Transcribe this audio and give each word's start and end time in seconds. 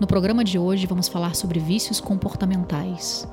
No 0.00 0.08
programa 0.08 0.42
de 0.42 0.58
hoje 0.58 0.88
vamos 0.88 1.06
falar 1.06 1.36
sobre 1.36 1.60
vícios 1.60 2.00
comportamentais. 2.00 3.28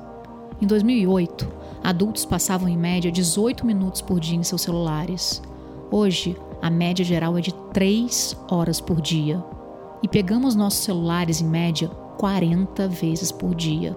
Em 0.60 0.66
2008, 0.66 1.48
adultos 1.82 2.24
passavam 2.24 2.68
em 2.68 2.76
média 2.76 3.10
18 3.10 3.66
minutos 3.66 4.00
por 4.00 4.20
dia 4.20 4.36
em 4.38 4.44
seus 4.44 4.62
celulares. 4.62 5.42
Hoje, 5.90 6.36
a 6.62 6.70
média 6.70 7.04
geral 7.04 7.36
é 7.36 7.40
de 7.40 7.52
3 7.72 8.36
horas 8.48 8.80
por 8.80 9.00
dia. 9.00 9.44
E 10.04 10.08
pegamos 10.08 10.54
nossos 10.54 10.84
celulares 10.84 11.40
em 11.40 11.46
média 11.46 11.88
40 12.18 12.86
vezes 12.86 13.32
por 13.32 13.56
dia. 13.56 13.96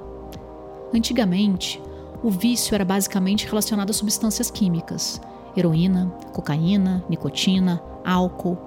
Antigamente, 0.92 1.80
o 2.24 2.32
vício 2.32 2.74
era 2.74 2.84
basicamente 2.84 3.46
relacionado 3.46 3.92
a 3.92 3.94
substâncias 3.94 4.50
químicas: 4.50 5.22
heroína, 5.56 6.12
cocaína, 6.34 7.06
nicotina, 7.08 7.80
álcool. 8.04 8.58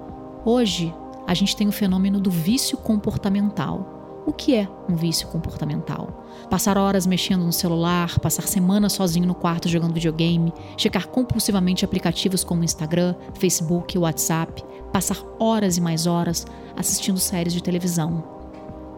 Hoje, 0.45 0.93
a 1.27 1.33
gente 1.33 1.55
tem 1.55 1.67
o 1.67 1.71
fenômeno 1.71 2.19
do 2.19 2.31
vício 2.31 2.77
comportamental 2.77 3.99
o 4.29 4.31
que 4.31 4.55
é 4.55 4.69
um 4.87 4.95
vício 4.95 5.27
comportamental? 5.27 6.23
Passar 6.51 6.77
horas 6.77 7.07
mexendo 7.07 7.43
no 7.43 7.51
celular, 7.51 8.19
passar 8.19 8.47
semanas 8.47 8.93
sozinho 8.93 9.25
no 9.25 9.33
quarto 9.33 9.67
jogando 9.67 9.95
videogame, 9.95 10.53
checar 10.77 11.07
compulsivamente 11.07 11.83
aplicativos 11.83 12.43
como 12.43 12.63
Instagram, 12.63 13.15
Facebook, 13.33 13.97
WhatsApp, 13.97 14.63
passar 14.93 15.17
horas 15.39 15.77
e 15.77 15.81
mais 15.81 16.05
horas 16.05 16.45
assistindo 16.77 17.17
séries 17.17 17.53
de 17.53 17.63
televisão. 17.63 18.23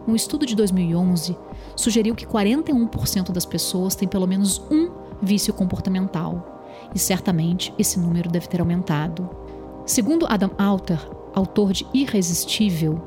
Um 0.06 0.14
estudo 0.14 0.44
de 0.44 0.54
2011 0.54 1.34
sugeriu 1.74 2.14
que 2.14 2.26
41% 2.26 3.32
das 3.32 3.46
pessoas 3.46 3.94
têm 3.94 4.06
pelo 4.06 4.26
menos 4.26 4.58
um 4.70 4.90
vício 5.22 5.54
comportamental, 5.54 6.62
e 6.94 6.98
certamente 6.98 7.72
esse 7.78 7.98
número 7.98 8.28
deve 8.28 8.48
ter 8.48 8.60
aumentado. 8.60 9.30
Segundo 9.86 10.26
Adam 10.28 10.50
Alter, 10.58 11.00
autor 11.34 11.72
de 11.72 11.86
Irresistível, 11.92 13.00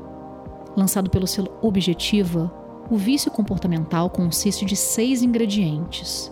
lançado 0.76 1.10
pelo 1.10 1.26
selo 1.26 1.50
Objetiva, 1.62 2.52
o 2.90 2.96
vício 2.96 3.30
comportamental 3.30 4.10
consiste 4.10 4.64
de 4.64 4.76
seis 4.76 5.22
ingredientes: 5.22 6.30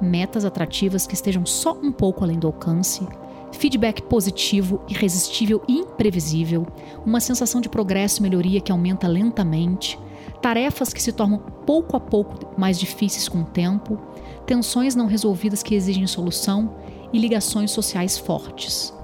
metas 0.00 0.44
atrativas 0.44 1.06
que 1.06 1.14
estejam 1.14 1.46
só 1.46 1.72
um 1.72 1.92
pouco 1.92 2.24
além 2.24 2.38
do 2.38 2.46
alcance, 2.46 3.06
feedback 3.52 4.02
positivo, 4.02 4.80
irresistível 4.88 5.62
e 5.66 5.78
imprevisível, 5.78 6.66
uma 7.04 7.20
sensação 7.20 7.60
de 7.60 7.68
progresso 7.68 8.20
e 8.20 8.22
melhoria 8.22 8.60
que 8.60 8.72
aumenta 8.72 9.08
lentamente, 9.08 9.98
tarefas 10.42 10.92
que 10.92 11.02
se 11.02 11.12
tornam 11.12 11.38
pouco 11.38 11.96
a 11.96 12.00
pouco 12.00 12.58
mais 12.58 12.78
difíceis 12.78 13.28
com 13.28 13.40
o 13.40 13.46
tempo, 13.46 13.98
tensões 14.46 14.94
não 14.94 15.06
resolvidas 15.06 15.62
que 15.62 15.74
exigem 15.74 16.06
solução 16.06 16.76
e 17.12 17.18
ligações 17.18 17.70
sociais 17.70 18.18
fortes. 18.18 18.97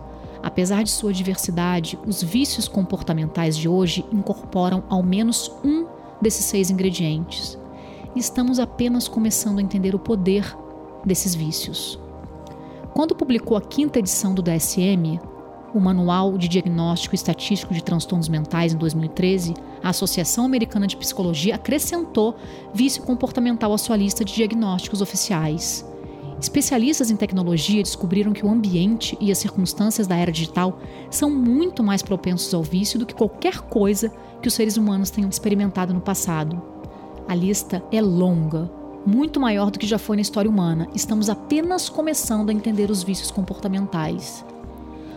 Apesar 0.45 0.83
de 0.83 0.91
sua 0.91 1.11
diversidade, 1.11 1.99
os 2.07 2.23
vícios 2.23 2.69
comportamentais 2.69 3.57
de 3.57 3.67
hoje 3.67 4.05
incorporam 4.13 4.85
ao 4.91 5.03
menos 5.03 5.51
um 5.65 5.87
desses 6.21 6.45
seis 6.45 6.71
ingredientes. 6.71 7.59
Estamos 8.15 8.59
apenas 8.59 9.09
começando 9.09 9.59
a 9.59 9.63
entender 9.63 9.95
o 9.95 9.99
poder 9.99 10.55
desses 11.03 11.35
vícios. 11.35 11.99
Quando 12.93 13.15
publicou 13.15 13.57
a 13.57 13.61
quinta 13.63 13.99
edição 13.99 14.35
do 14.35 14.43
DSM, 14.43 15.19
o 15.73 15.81
Manual 15.81 16.37
de 16.37 16.47
Diagnóstico 16.47 17.15
Estatístico 17.15 17.73
de 17.73 17.83
Transtornos 17.83 18.29
Mentais, 18.29 18.75
em 18.75 18.77
2013, 18.77 19.55
a 19.83 19.89
Associação 19.89 20.45
Americana 20.45 20.87
de 20.87 20.99
Psicologia 20.99 21.55
acrescentou 21.55 22.37
vício 22.75 23.03
comportamental 23.03 23.73
à 23.73 23.79
sua 23.79 23.97
lista 23.97 24.23
de 24.23 24.35
diagnósticos 24.35 25.01
oficiais. 25.01 25.87
Especialistas 26.41 27.11
em 27.11 27.17
tecnologia 27.17 27.83
descobriram 27.83 28.33
que 28.33 28.45
o 28.45 28.51
ambiente 28.51 29.17
e 29.21 29.31
as 29.31 29.39
circunstâncias 29.39 30.07
da 30.07 30.17
era 30.17 30.33
digital 30.33 30.79
são 31.11 31.31
muito 31.31 31.83
mais 31.83 32.03
propensos 32.03 32.53
ao 32.53 32.63
vício 32.63 32.99
do 32.99 33.07
que 33.07 33.15
qualquer 33.15 33.61
coisa 33.61 34.13
que 34.43 34.49
os 34.49 34.55
seres 34.55 34.77
humanos 34.77 35.11
tenham 35.11 35.31
experimentado 35.31 35.95
no 35.95 36.01
passado. 36.01 36.61
A 37.29 37.35
lista 37.35 37.83
é 37.91 38.03
longa, 38.03 38.71
muito 39.07 39.41
maior 39.41 39.71
do 39.71 39.79
que 39.79 39.87
já 39.87 39.99
foi 39.99 40.17
na 40.17 40.23
história 40.23 40.51
humana. 40.51 40.89
Estamos 40.95 41.31
apenas 41.31 41.89
começando 41.89 42.51
a 42.51 42.53
entender 42.53 42.91
os 42.91 43.03
vícios 43.03 43.31
comportamentais. 43.31 44.45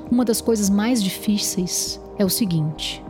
Uma 0.10 0.24
das 0.24 0.40
coisas 0.40 0.70
mais 0.70 1.04
difíceis 1.04 2.00
é 2.18 2.24
o 2.24 2.30
seguinte: 2.30 3.04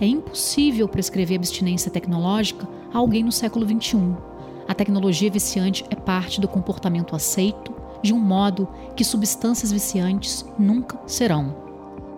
é 0.00 0.06
impossível 0.06 0.86
prescrever 0.86 1.38
abstinência 1.38 1.90
tecnológica 1.90 2.68
a 2.92 2.98
alguém 2.98 3.24
no 3.24 3.32
século 3.32 3.66
XXI 3.66 4.16
a 4.68 4.74
tecnologia 4.74 5.30
viciante 5.30 5.82
é 5.88 5.96
parte 5.96 6.40
do 6.42 6.46
comportamento 6.46 7.16
aceito 7.16 7.74
de 8.02 8.12
um 8.12 8.18
modo 8.18 8.68
que 8.94 9.02
substâncias 9.02 9.72
viciantes 9.72 10.44
nunca 10.58 11.00
serão. 11.06 11.66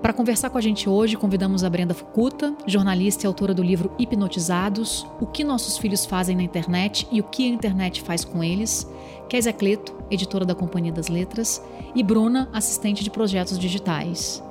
Para 0.02 0.12
conversar 0.12 0.50
com 0.50 0.58
a 0.58 0.60
gente 0.60 0.88
hoje, 0.88 1.16
convidamos 1.16 1.62
a 1.62 1.70
Brenda 1.70 1.94
Fukuta, 1.94 2.54
jornalista 2.66 3.24
e 3.24 3.26
autora 3.26 3.54
do 3.54 3.62
livro 3.62 3.94
Hipnotizados: 3.98 5.06
O 5.20 5.26
que 5.26 5.44
nossos 5.44 5.78
filhos 5.78 6.04
fazem 6.04 6.34
na 6.34 6.42
internet 6.42 7.06
e 7.12 7.20
o 7.20 7.24
que 7.24 7.44
a 7.44 7.54
internet 7.54 8.02
faz 8.02 8.24
com 8.24 8.42
eles, 8.42 8.86
Kézia 9.28 9.52
Cleto, 9.52 9.94
editora 10.10 10.44
da 10.44 10.54
Companhia 10.54 10.92
das 10.92 11.08
Letras, 11.08 11.62
e 11.94 12.02
Bruna, 12.02 12.48
assistente 12.52 13.04
de 13.04 13.10
projetos 13.10 13.58
digitais. 13.58 14.42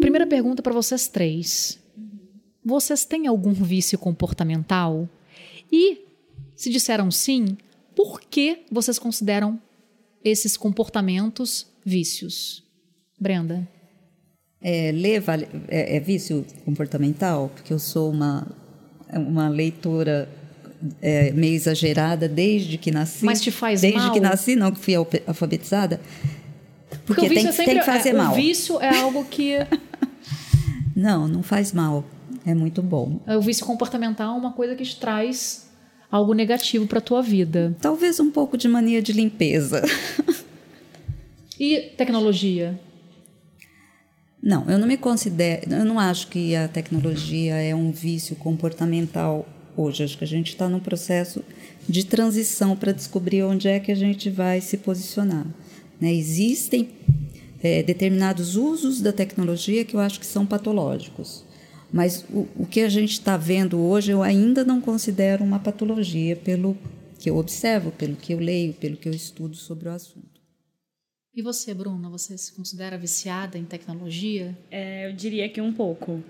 Primeira 0.00 0.26
pergunta 0.26 0.62
para 0.62 0.72
vocês 0.72 1.06
três. 1.06 1.78
Vocês 2.64 3.04
têm 3.04 3.26
algum 3.26 3.52
vício 3.52 3.98
comportamental? 3.98 5.08
E 5.70 6.05
se 6.56 6.70
disseram 6.70 7.10
sim, 7.10 7.56
por 7.94 8.20
que 8.20 8.60
vocês 8.70 8.98
consideram 8.98 9.60
esses 10.24 10.56
comportamentos 10.56 11.66
vícios? 11.84 12.64
Brenda. 13.18 13.66
É, 14.60 14.90
ler 14.90 15.20
vale, 15.20 15.46
é, 15.68 15.96
é, 15.96 16.00
vício 16.00 16.44
comportamental? 16.64 17.50
Porque 17.54 17.72
eu 17.72 17.78
sou 17.78 18.10
uma, 18.10 18.46
uma 19.12 19.48
leitora 19.48 20.28
é, 21.00 21.30
meio 21.32 21.54
exagerada 21.54 22.28
desde 22.28 22.76
que 22.78 22.90
nasci. 22.90 23.24
Mas 23.24 23.40
te 23.40 23.50
faz 23.50 23.80
desde 23.80 23.98
mal? 23.98 24.10
Desde 24.10 24.20
que 24.20 24.28
nasci, 24.28 24.56
não 24.56 24.72
que 24.72 24.78
fui 24.78 24.94
alfabetizada. 24.94 26.00
Porque, 27.04 27.22
porque 27.22 27.28
tem, 27.28 27.46
é 27.46 27.52
sempre, 27.52 27.74
tem 27.74 27.78
que 27.78 27.86
fazer 27.86 28.12
mal. 28.12 28.32
O 28.32 28.36
vício 28.36 28.80
é 28.80 28.96
algo 28.98 29.24
que... 29.24 29.54
não, 30.96 31.28
não 31.28 31.42
faz 31.42 31.72
mal. 31.72 32.04
É 32.44 32.54
muito 32.54 32.82
bom. 32.82 33.20
O 33.26 33.40
vício 33.40 33.64
comportamental 33.64 34.34
é 34.34 34.38
uma 34.38 34.52
coisa 34.52 34.74
que 34.74 34.84
te 34.84 34.98
traz 34.98 35.65
algo 36.10 36.32
negativo 36.32 36.86
para 36.86 37.00
tua 37.00 37.22
vida. 37.22 37.76
Talvez 37.80 38.20
um 38.20 38.30
pouco 38.30 38.56
de 38.56 38.68
mania 38.68 39.02
de 39.02 39.12
limpeza. 39.12 39.82
e 41.58 41.92
tecnologia? 41.96 42.78
Não, 44.42 44.68
eu 44.70 44.78
não 44.78 44.86
me 44.86 44.96
considero, 44.96 45.72
eu 45.72 45.84
não 45.84 45.98
acho 45.98 46.28
que 46.28 46.54
a 46.54 46.68
tecnologia 46.68 47.54
é 47.56 47.74
um 47.74 47.90
vício 47.90 48.36
comportamental 48.36 49.46
hoje. 49.76 50.04
Acho 50.04 50.18
que 50.18 50.24
a 50.24 50.28
gente 50.28 50.50
está 50.50 50.68
num 50.68 50.80
processo 50.80 51.42
de 51.88 52.04
transição 52.04 52.76
para 52.76 52.92
descobrir 52.92 53.42
onde 53.42 53.68
é 53.68 53.80
que 53.80 53.90
a 53.90 53.96
gente 53.96 54.30
vai 54.30 54.60
se 54.60 54.76
posicionar. 54.76 55.46
Né? 56.00 56.12
Existem 56.12 56.90
é, 57.62 57.82
determinados 57.82 58.56
usos 58.56 59.00
da 59.00 59.12
tecnologia 59.12 59.84
que 59.84 59.96
eu 59.96 60.00
acho 60.00 60.20
que 60.20 60.26
são 60.26 60.46
patológicos. 60.46 61.45
Mas 61.92 62.24
o, 62.30 62.48
o 62.56 62.66
que 62.66 62.80
a 62.80 62.88
gente 62.88 63.12
está 63.12 63.36
vendo 63.36 63.78
hoje 63.78 64.10
eu 64.12 64.22
ainda 64.22 64.64
não 64.64 64.80
considero 64.80 65.44
uma 65.44 65.58
patologia, 65.58 66.36
pelo 66.36 66.76
que 67.18 67.30
eu 67.30 67.36
observo, 67.36 67.90
pelo 67.92 68.16
que 68.16 68.32
eu 68.32 68.38
leio, 68.38 68.74
pelo 68.74 68.96
que 68.96 69.08
eu 69.08 69.12
estudo 69.12 69.54
sobre 69.54 69.88
o 69.88 69.92
assunto. 69.92 70.36
E 71.34 71.42
você, 71.42 71.74
Bruna, 71.74 72.08
você 72.08 72.36
se 72.38 72.52
considera 72.52 72.96
viciada 72.96 73.58
em 73.58 73.64
tecnologia? 73.64 74.56
É, 74.70 75.06
eu 75.06 75.12
diria 75.12 75.48
que 75.48 75.60
um 75.60 75.72
pouco. 75.72 76.22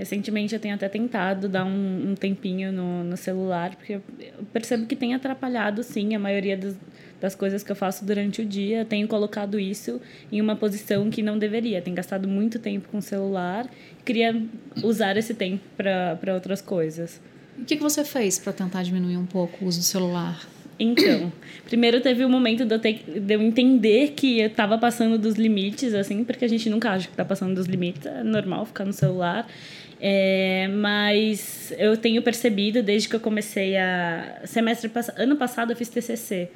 Recentemente 0.00 0.54
eu 0.54 0.58
tenho 0.58 0.74
até 0.74 0.88
tentado 0.88 1.46
dar 1.46 1.62
um, 1.62 2.12
um 2.12 2.14
tempinho 2.14 2.72
no, 2.72 3.04
no, 3.04 3.18
celular, 3.18 3.76
porque 3.76 3.92
eu 3.92 4.02
percebo 4.50 4.86
que 4.86 4.96
tem 4.96 5.12
atrapalhado, 5.12 5.82
sim, 5.82 6.14
a 6.14 6.18
maioria 6.18 6.56
dos, 6.56 6.74
das 7.20 7.34
coisas 7.34 7.62
que 7.62 7.70
eu 7.70 7.76
faço 7.76 8.02
durante 8.02 8.40
o 8.40 8.46
dia. 8.46 8.82
Tenho 8.82 9.06
colocado 9.06 9.60
isso 9.60 10.00
em 10.32 10.40
uma 10.40 10.56
posição 10.56 11.10
que 11.10 11.22
não 11.22 11.38
deveria. 11.38 11.82
Tenho 11.82 11.94
gastado 11.94 12.26
muito 12.26 12.58
tempo 12.58 12.88
com 12.88 12.96
o 12.96 13.02
celular. 13.02 13.68
Queria 14.02 14.42
usar 14.82 15.18
esse 15.18 15.34
tempo 15.34 15.62
para 15.76 16.32
outras 16.32 16.62
coisas. 16.62 17.20
O 17.58 17.66
que, 17.66 17.76
que 17.76 17.82
você 17.82 18.02
fez 18.02 18.38
para 18.38 18.54
tentar 18.54 18.82
diminuir 18.82 19.18
um 19.18 19.26
pouco 19.26 19.62
o 19.62 19.68
uso 19.68 19.80
do 19.80 19.84
celular? 19.84 20.40
Então, 20.78 21.30
primeiro 21.68 22.00
teve 22.00 22.24
o 22.24 22.26
um 22.26 22.30
momento 22.30 22.64
de 22.64 22.74
eu, 22.74 22.78
ter, 22.78 23.04
de 23.04 23.34
eu 23.34 23.42
entender 23.42 24.12
que 24.12 24.40
eu 24.40 24.46
estava 24.46 24.78
passando 24.78 25.18
dos 25.18 25.34
limites, 25.34 25.92
assim, 25.92 26.24
porque 26.24 26.46
a 26.46 26.48
gente 26.48 26.70
nunca 26.70 26.92
acha 26.92 27.06
que 27.06 27.12
está 27.12 27.24
passando 27.24 27.54
dos 27.54 27.66
limites, 27.66 28.06
é 28.06 28.24
normal 28.24 28.64
ficar 28.64 28.86
no 28.86 28.94
celular. 28.94 29.46
É, 30.02 30.66
mas 30.72 31.72
eu 31.76 31.96
tenho 31.96 32.22
percebido 32.22 32.82
desde 32.82 33.08
que 33.08 33.16
eu 33.16 33.20
comecei 33.20 33.76
a 33.76 34.40
semestre 34.46 34.90
ano 35.16 35.36
passado 35.36 35.72
eu 35.72 35.76
fiz 35.76 35.90
TCC 35.90 36.48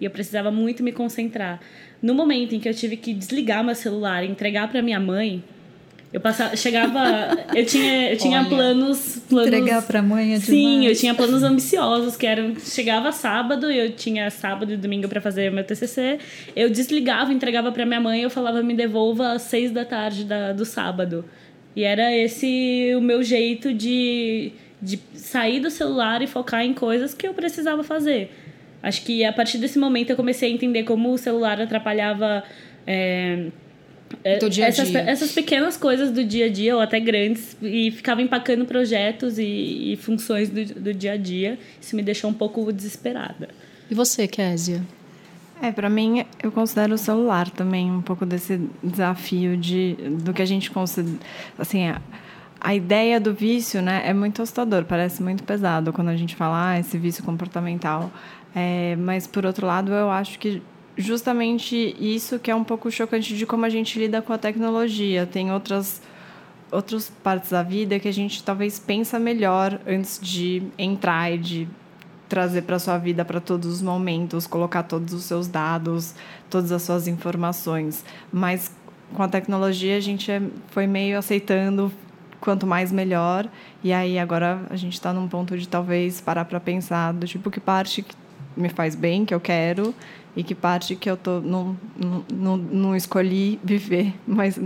e 0.00 0.04
eu 0.04 0.10
precisava 0.10 0.50
muito 0.50 0.82
me 0.82 0.92
concentrar. 0.92 1.60
No 2.02 2.14
momento 2.14 2.54
em 2.54 2.60
que 2.60 2.68
eu 2.68 2.74
tive 2.74 2.96
que 2.96 3.12
desligar 3.14 3.64
meu 3.64 3.74
celular 3.74 4.24
e 4.24 4.28
entregar 4.28 4.68
para 4.68 4.82
minha 4.82 5.00
mãe, 5.00 5.42
eu 6.12 6.20
passava, 6.20 6.56
chegava, 6.56 7.36
eu 7.54 7.66
tinha, 7.66 8.12
eu 8.12 8.16
tinha 8.16 8.38
Olha, 8.38 8.48
planos, 8.48 9.20
planos. 9.28 9.48
Entregar 9.48 9.82
para 9.82 10.00
mãe 10.00 10.34
é 10.34 10.40
Sim, 10.40 10.86
eu 10.86 10.94
tinha 10.94 11.14
planos 11.14 11.42
ambiciosos 11.42 12.16
que 12.16 12.26
eram 12.26 12.56
chegava 12.58 13.12
sábado, 13.12 13.70
eu 13.70 13.92
tinha 13.92 14.30
sábado 14.30 14.72
e 14.72 14.76
domingo 14.76 15.06
para 15.06 15.20
fazer 15.20 15.52
meu 15.52 15.64
TCC. 15.64 16.18
Eu 16.56 16.70
desligava, 16.70 17.32
entregava 17.32 17.70
para 17.70 17.84
minha 17.84 18.00
mãe, 18.00 18.22
eu 18.22 18.30
falava 18.30 18.62
me 18.62 18.74
devolva 18.74 19.32
às 19.32 19.42
seis 19.42 19.70
da 19.70 19.84
tarde 19.84 20.24
da, 20.24 20.52
do 20.52 20.64
sábado. 20.64 21.24
E 21.78 21.84
era 21.84 22.12
esse 22.12 22.92
o 22.96 23.00
meu 23.00 23.22
jeito 23.22 23.72
de, 23.72 24.50
de 24.82 24.98
sair 25.14 25.60
do 25.60 25.70
celular 25.70 26.20
e 26.20 26.26
focar 26.26 26.64
em 26.64 26.74
coisas 26.74 27.14
que 27.14 27.24
eu 27.24 27.32
precisava 27.32 27.84
fazer. 27.84 28.32
Acho 28.82 29.04
que 29.04 29.24
a 29.24 29.32
partir 29.32 29.58
desse 29.58 29.78
momento 29.78 30.10
eu 30.10 30.16
comecei 30.16 30.50
a 30.50 30.52
entender 30.52 30.82
como 30.82 31.12
o 31.12 31.16
celular 31.16 31.60
atrapalhava. 31.60 32.42
É, 32.84 33.46
do 34.40 34.50
dia 34.50 34.64
a 34.64 34.68
essas, 34.68 34.88
dia. 34.88 35.02
essas 35.02 35.30
pequenas 35.30 35.76
coisas 35.76 36.10
do 36.10 36.24
dia 36.24 36.46
a 36.46 36.48
dia, 36.48 36.74
ou 36.74 36.80
até 36.80 36.98
grandes, 36.98 37.56
e 37.62 37.92
ficava 37.92 38.20
empacando 38.20 38.64
projetos 38.64 39.38
e, 39.38 39.92
e 39.92 39.96
funções 39.98 40.48
do, 40.48 40.64
do 40.64 40.92
dia 40.92 41.12
a 41.12 41.16
dia. 41.16 41.60
Isso 41.80 41.94
me 41.94 42.02
deixou 42.02 42.28
um 42.28 42.34
pouco 42.34 42.72
desesperada. 42.72 43.50
E 43.88 43.94
você, 43.94 44.26
Késia? 44.26 44.82
É, 45.60 45.72
para 45.72 45.90
mim, 45.90 46.24
eu 46.40 46.52
considero 46.52 46.94
o 46.94 46.98
celular 46.98 47.50
também 47.50 47.90
um 47.90 48.00
pouco 48.00 48.24
desse 48.24 48.60
desafio 48.82 49.56
de 49.56 49.94
do 50.22 50.32
que 50.32 50.40
a 50.40 50.46
gente 50.46 50.70
considera. 50.70 51.18
Assim, 51.58 51.88
a, 51.88 52.00
a 52.60 52.74
ideia 52.74 53.20
do 53.20 53.34
vício, 53.34 53.82
né, 53.82 54.02
é 54.04 54.14
muito 54.14 54.40
assustador, 54.40 54.84
parece 54.84 55.22
muito 55.22 55.42
pesado 55.42 55.92
quando 55.92 56.08
a 56.08 56.16
gente 56.16 56.36
fala 56.36 56.70
ah, 56.70 56.78
esse 56.78 56.96
vício 56.96 57.24
comportamental. 57.24 58.10
É, 58.54 58.96
mas, 58.96 59.26
por 59.26 59.44
outro 59.44 59.66
lado, 59.66 59.92
eu 59.92 60.10
acho 60.10 60.38
que 60.38 60.62
justamente 60.96 61.96
isso 61.98 62.38
que 62.38 62.50
é 62.50 62.54
um 62.54 62.64
pouco 62.64 62.90
chocante 62.90 63.36
de 63.36 63.46
como 63.46 63.64
a 63.64 63.68
gente 63.68 63.98
lida 63.98 64.22
com 64.22 64.32
a 64.32 64.38
tecnologia. 64.38 65.26
Tem 65.26 65.52
outras 65.52 66.02
outras 66.70 67.08
partes 67.08 67.50
da 67.50 67.62
vida 67.62 67.98
que 67.98 68.08
a 68.08 68.12
gente 68.12 68.42
talvez 68.42 68.78
pensa 68.78 69.18
melhor 69.18 69.80
antes 69.86 70.20
de 70.20 70.62
entrar 70.76 71.32
e 71.32 71.38
de 71.38 71.68
trazer 72.28 72.62
para 72.62 72.78
sua 72.78 72.98
vida 72.98 73.24
para 73.24 73.40
todos 73.40 73.72
os 73.72 73.82
momentos, 73.82 74.46
colocar 74.46 74.82
todos 74.82 75.14
os 75.14 75.24
seus 75.24 75.48
dados, 75.48 76.14
todas 76.50 76.70
as 76.72 76.82
suas 76.82 77.08
informações. 77.08 78.04
Mas 78.32 78.70
com 79.14 79.22
a 79.22 79.28
tecnologia 79.28 79.96
a 79.96 80.00
gente 80.00 80.30
é, 80.30 80.42
foi 80.70 80.86
meio 80.86 81.18
aceitando 81.18 81.90
quanto 82.40 82.66
mais 82.66 82.92
melhor. 82.92 83.48
E 83.82 83.92
aí 83.92 84.18
agora 84.18 84.60
a 84.70 84.76
gente 84.76 84.94
está 84.94 85.12
num 85.12 85.28
ponto 85.28 85.56
de 85.56 85.68
talvez 85.68 86.20
parar 86.20 86.44
para 86.44 86.60
pensar 86.60 87.12
do 87.12 87.26
tipo 87.26 87.50
que 87.50 87.60
parte 87.60 88.02
que 88.02 88.14
me 88.56 88.68
faz 88.68 88.94
bem, 88.94 89.24
que 89.24 89.34
eu 89.34 89.40
quero, 89.40 89.94
e 90.36 90.42
que 90.42 90.54
parte 90.54 90.94
que 90.96 91.08
eu 91.10 91.16
tô 91.16 91.40
não, 91.40 91.76
não, 92.32 92.56
não 92.56 92.96
escolhi 92.96 93.58
viver, 93.62 94.14
mas 94.26 94.58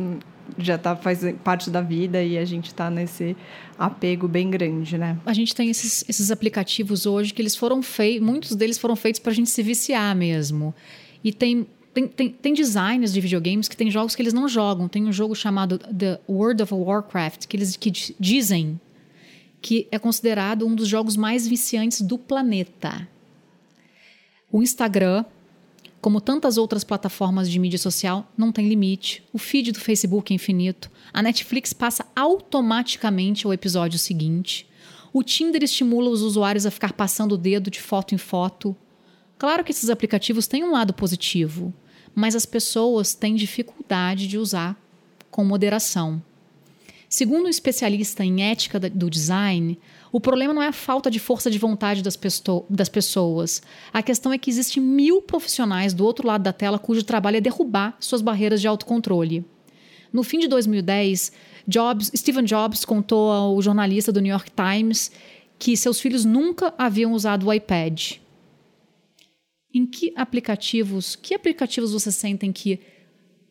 já 0.58 0.78
tá 0.78 0.94
faz 0.96 1.20
parte 1.44 1.70
da 1.70 1.80
vida 1.80 2.22
e 2.22 2.38
a 2.38 2.44
gente 2.44 2.66
está 2.66 2.90
nesse 2.90 3.36
apego 3.78 4.28
bem 4.28 4.50
grande, 4.50 4.96
né? 4.98 5.18
A 5.24 5.32
gente 5.32 5.54
tem 5.54 5.70
esses, 5.70 6.04
esses 6.08 6.30
aplicativos 6.30 7.06
hoje 7.06 7.32
que 7.32 7.42
eles 7.42 7.56
foram 7.56 7.82
feitos, 7.82 8.26
muitos 8.26 8.56
deles 8.56 8.78
foram 8.78 8.96
feitos 8.96 9.20
para 9.20 9.32
a 9.32 9.34
gente 9.34 9.50
se 9.50 9.62
viciar 9.62 10.14
mesmo. 10.14 10.74
E 11.22 11.32
tem 11.32 11.66
tem, 11.94 12.08
tem, 12.08 12.30
tem 12.30 12.54
designers 12.54 13.12
de 13.12 13.20
videogames 13.20 13.68
que 13.68 13.76
tem 13.76 13.90
jogos 13.90 14.14
que 14.14 14.22
eles 14.22 14.32
não 14.32 14.48
jogam. 14.48 14.88
Tem 14.88 15.04
um 15.04 15.12
jogo 15.12 15.34
chamado 15.34 15.78
The 15.78 16.20
World 16.26 16.62
of 16.62 16.72
Warcraft 16.72 17.46
que 17.46 17.56
eles 17.56 17.76
que 17.76 17.92
dizem 18.18 18.80
que 19.60 19.86
é 19.92 19.98
considerado 19.98 20.66
um 20.66 20.74
dos 20.74 20.88
jogos 20.88 21.16
mais 21.16 21.46
viciantes 21.46 22.00
do 22.00 22.18
planeta. 22.18 23.06
O 24.50 24.62
Instagram, 24.62 25.24
como 26.02 26.20
tantas 26.20 26.58
outras 26.58 26.82
plataformas 26.82 27.48
de 27.48 27.60
mídia 27.60 27.78
social, 27.78 28.28
não 28.36 28.50
tem 28.50 28.68
limite. 28.68 29.22
O 29.32 29.38
feed 29.38 29.70
do 29.70 29.78
Facebook 29.78 30.32
é 30.32 30.34
infinito. 30.34 30.90
A 31.12 31.22
Netflix 31.22 31.72
passa 31.72 32.04
automaticamente 32.16 33.46
ao 33.46 33.52
episódio 33.52 34.00
seguinte. 34.00 34.68
O 35.12 35.22
Tinder 35.22 35.62
estimula 35.62 36.10
os 36.10 36.20
usuários 36.20 36.66
a 36.66 36.72
ficar 36.72 36.92
passando 36.92 37.32
o 37.32 37.38
dedo 37.38 37.70
de 37.70 37.80
foto 37.80 38.16
em 38.16 38.18
foto. 38.18 38.74
Claro 39.38 39.62
que 39.62 39.70
esses 39.70 39.90
aplicativos 39.90 40.48
têm 40.48 40.64
um 40.64 40.72
lado 40.72 40.92
positivo, 40.92 41.72
mas 42.12 42.34
as 42.34 42.44
pessoas 42.44 43.14
têm 43.14 43.36
dificuldade 43.36 44.26
de 44.26 44.36
usar 44.36 44.76
com 45.30 45.44
moderação. 45.44 46.20
Segundo 47.08 47.46
um 47.46 47.48
especialista 47.48 48.24
em 48.24 48.42
ética 48.42 48.80
do 48.80 49.08
design, 49.08 49.78
o 50.12 50.20
problema 50.20 50.52
não 50.52 50.62
é 50.62 50.68
a 50.68 50.72
falta 50.72 51.10
de 51.10 51.18
força 51.18 51.50
de 51.50 51.58
vontade 51.58 52.02
das, 52.02 52.18
das 52.68 52.88
pessoas. 52.90 53.62
A 53.90 54.02
questão 54.02 54.30
é 54.30 54.36
que 54.36 54.50
existem 54.50 54.82
mil 54.82 55.22
profissionais 55.22 55.94
do 55.94 56.04
outro 56.04 56.28
lado 56.28 56.42
da 56.42 56.52
tela 56.52 56.78
cujo 56.78 57.02
trabalho 57.02 57.38
é 57.38 57.40
derrubar 57.40 57.96
suas 57.98 58.20
barreiras 58.20 58.60
de 58.60 58.68
autocontrole. 58.68 59.42
No 60.12 60.22
fim 60.22 60.38
de 60.38 60.48
2010, 60.48 61.32
Jobs, 61.66 62.12
Steve 62.14 62.42
Jobs 62.42 62.84
contou 62.84 63.32
ao 63.32 63.62
jornalista 63.62 64.12
do 64.12 64.20
New 64.20 64.30
York 64.30 64.50
Times 64.50 65.10
que 65.58 65.74
seus 65.76 65.98
filhos 65.98 66.26
nunca 66.26 66.74
haviam 66.76 67.12
usado 67.12 67.46
o 67.46 67.52
iPad. 67.52 68.16
Em 69.74 69.86
que 69.86 70.12
aplicativos, 70.14 71.16
que 71.16 71.34
aplicativos 71.34 71.92
vocês 71.92 72.14
sentem 72.14 72.52
que 72.52 72.78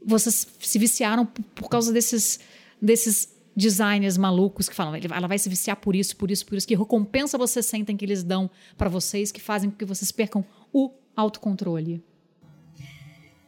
vocês 0.05 0.47
se 0.59 0.77
viciaram 0.77 1.25
por 1.25 1.69
causa 1.69 1.91
desses, 1.91 2.39
desses 2.79 3.40
designers 3.55 4.17
malucos 4.17 4.69
que 4.69 4.75
falam, 4.75 4.95
ela 4.95 5.27
vai 5.27 5.37
se 5.37 5.49
viciar 5.49 5.75
por 5.77 5.95
isso, 5.95 6.15
por 6.15 6.31
isso, 6.31 6.45
por 6.45 6.57
isso, 6.57 6.67
que 6.67 6.75
recompensa 6.75 7.37
vocês 7.37 7.65
sentem 7.65 7.97
que 7.97 8.05
eles 8.05 8.23
dão 8.23 8.49
para 8.77 8.89
vocês, 8.89 9.31
que 9.31 9.41
fazem 9.41 9.69
com 9.69 9.75
que 9.75 9.85
vocês 9.85 10.11
percam 10.11 10.43
o 10.71 10.91
autocontrole? 11.15 12.03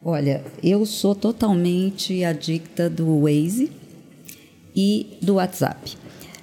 Olha, 0.02 0.44
eu 0.62 0.84
sou 0.84 1.14
totalmente 1.14 2.22
adicta 2.24 2.90
do 2.90 3.22
Waze 3.22 3.72
e 4.76 5.16
do 5.22 5.34
WhatsApp. 5.36 5.96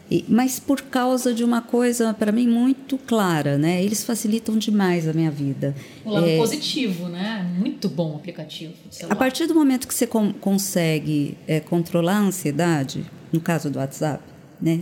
E, 0.10 0.25
mas 0.28 0.60
por 0.60 0.81
causa 0.81 1.34
de 1.34 1.44
uma 1.44 1.62
coisa, 1.62 2.13
para 2.13 2.31
mim, 2.31 2.48
muito 2.48 2.98
clara, 2.98 3.58
né? 3.58 3.81
Eles 3.81 4.04
facilitam 4.04 4.58
demais 4.58 5.08
a 5.08 5.13
minha 5.13 5.31
vida. 5.31 5.74
O 6.04 6.10
lado 6.10 6.28
é, 6.28 6.38
positivo, 6.38 7.08
né? 7.08 7.50
Muito 7.58 7.88
bom 7.88 8.13
o 8.13 8.15
aplicativo. 8.18 8.74
A 9.10 9.15
partir 9.15 9.46
do 9.46 9.56
momento 9.56 9.88
que 9.88 9.94
você 9.94 10.06
com, 10.06 10.34
consegue 10.34 11.38
é, 11.48 11.62
controlar 11.62 12.18
a 12.18 12.22
ansiedade, 12.22 13.06
no 13.32 13.40
caso 13.40 13.70
do 13.70 13.80
WhatsApp, 13.80 14.24
né? 14.62 14.80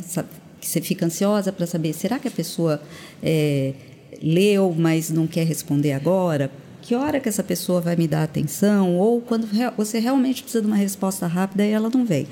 Que 0.60 0.68
você 0.68 0.82
fica 0.82 1.06
ansiosa 1.06 1.52
para 1.52 1.66
saber, 1.66 1.94
será 1.94 2.20
que 2.20 2.28
a 2.28 2.32
pessoa 2.32 2.82
é, 3.24 3.74
leu, 4.22 4.76
mas 4.78 5.10
não 5.10 5.26
quer 5.26 5.46
responder 5.46 5.94
agora? 5.94 6.52
Que 6.82 6.96
hora 6.96 7.20
que 7.20 7.30
essa 7.30 7.44
pessoa 7.44 7.80
vai 7.82 7.96
me 7.96 8.08
dar 8.08 8.24
atenção? 8.24 8.98
Ou 8.98 9.22
quando 9.22 9.48
você 9.78 10.00
realmente 10.00 10.42
precisa 10.42 10.62
de 10.62 10.68
uma 10.68 10.76
resposta 10.76 11.28
rápida 11.28 11.66
e 11.66 11.72
ela 11.72 11.90
não 11.94 12.06
vem. 12.06 12.28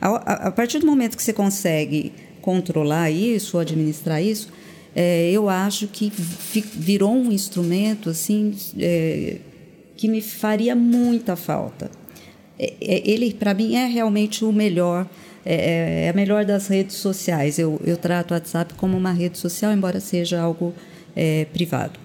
A, 0.00 0.48
a, 0.48 0.50
partir 0.50 0.78
do 0.78 0.86
momento 0.86 1.16
que 1.16 1.22
você 1.22 1.32
consegue 1.32 2.12
controlar 2.40 3.10
isso, 3.10 3.58
administrar 3.58 4.22
isso, 4.22 4.48
é, 4.96 5.30
eu 5.30 5.48
acho 5.48 5.86
que 5.86 6.10
virou 6.74 7.12
um 7.12 7.30
instrumento 7.30 8.10
assim 8.10 8.54
é, 8.78 9.36
que 9.96 10.08
me 10.08 10.22
faria 10.22 10.74
muita 10.74 11.36
falta. 11.36 11.90
É, 12.58 12.74
é 12.80 13.10
ele, 13.10 13.32
para 13.34 13.52
mim, 13.52 13.76
é 13.76 13.86
realmente 13.86 14.44
o 14.44 14.52
melhor, 14.52 15.06
é, 15.44 15.54
é, 15.54 16.04
é, 16.04 16.08
a 16.08 16.12
melhor 16.12 16.44
das 16.44 16.68
redes 16.68 16.96
sociais. 16.96 17.58
Eu, 17.58 17.80
eu 17.84 17.96
trato 17.96 18.32
o 18.32 18.34
WhatsApp 18.34 18.74
como 18.74 18.96
uma 18.96 19.12
rede 19.12 19.38
social, 19.38 19.72
embora 19.72 20.00
seja 20.00 20.40
algo 20.40 20.74
privado. 21.52 21.98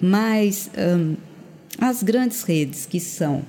mas 0.00 0.70
hum, 0.76 1.14
as 1.78 2.02
grandes 2.02 2.42
redes 2.42 2.86
que 2.86 2.98
são 2.98 3.44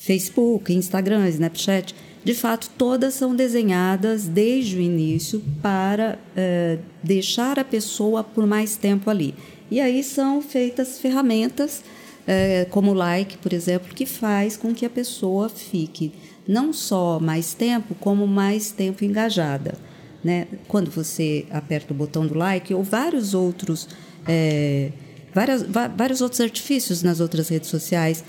Facebook, 0.00 0.72
Instagram, 0.72 1.28
Snapchat, 1.28 1.94
de 2.22 2.34
fato, 2.34 2.70
todas 2.76 3.14
são 3.14 3.34
desenhadas 3.34 4.26
desde 4.26 4.76
o 4.76 4.80
início 4.80 5.42
para 5.62 6.18
é, 6.36 6.78
deixar 7.02 7.58
a 7.58 7.64
pessoa 7.64 8.22
por 8.22 8.46
mais 8.46 8.76
tempo 8.76 9.08
ali. 9.08 9.34
E 9.70 9.80
aí 9.80 10.02
são 10.02 10.42
feitas 10.42 10.98
ferramentas, 10.98 11.82
é, 12.26 12.66
como 12.70 12.90
o 12.90 12.94
like, 12.94 13.38
por 13.38 13.52
exemplo, 13.52 13.94
que 13.94 14.04
faz 14.04 14.56
com 14.56 14.74
que 14.74 14.84
a 14.84 14.90
pessoa 14.90 15.48
fique 15.48 16.12
não 16.50 16.72
só 16.72 17.20
mais 17.20 17.54
tempo, 17.54 17.94
como 17.94 18.26
mais 18.26 18.72
tempo 18.72 19.04
engajada. 19.04 19.74
Né? 20.22 20.48
Quando 20.66 20.90
você 20.90 21.46
aperta 21.48 21.94
o 21.94 21.96
botão 21.96 22.26
do 22.26 22.34
like, 22.34 22.74
ou 22.74 22.82
vários 22.82 23.34
outros, 23.34 23.88
é, 24.26 24.90
várias, 25.32 25.62
vários 25.62 26.20
outros 26.20 26.40
artifícios 26.40 27.04
nas 27.04 27.20
outras 27.20 27.48
redes 27.48 27.70
sociais, 27.70 28.24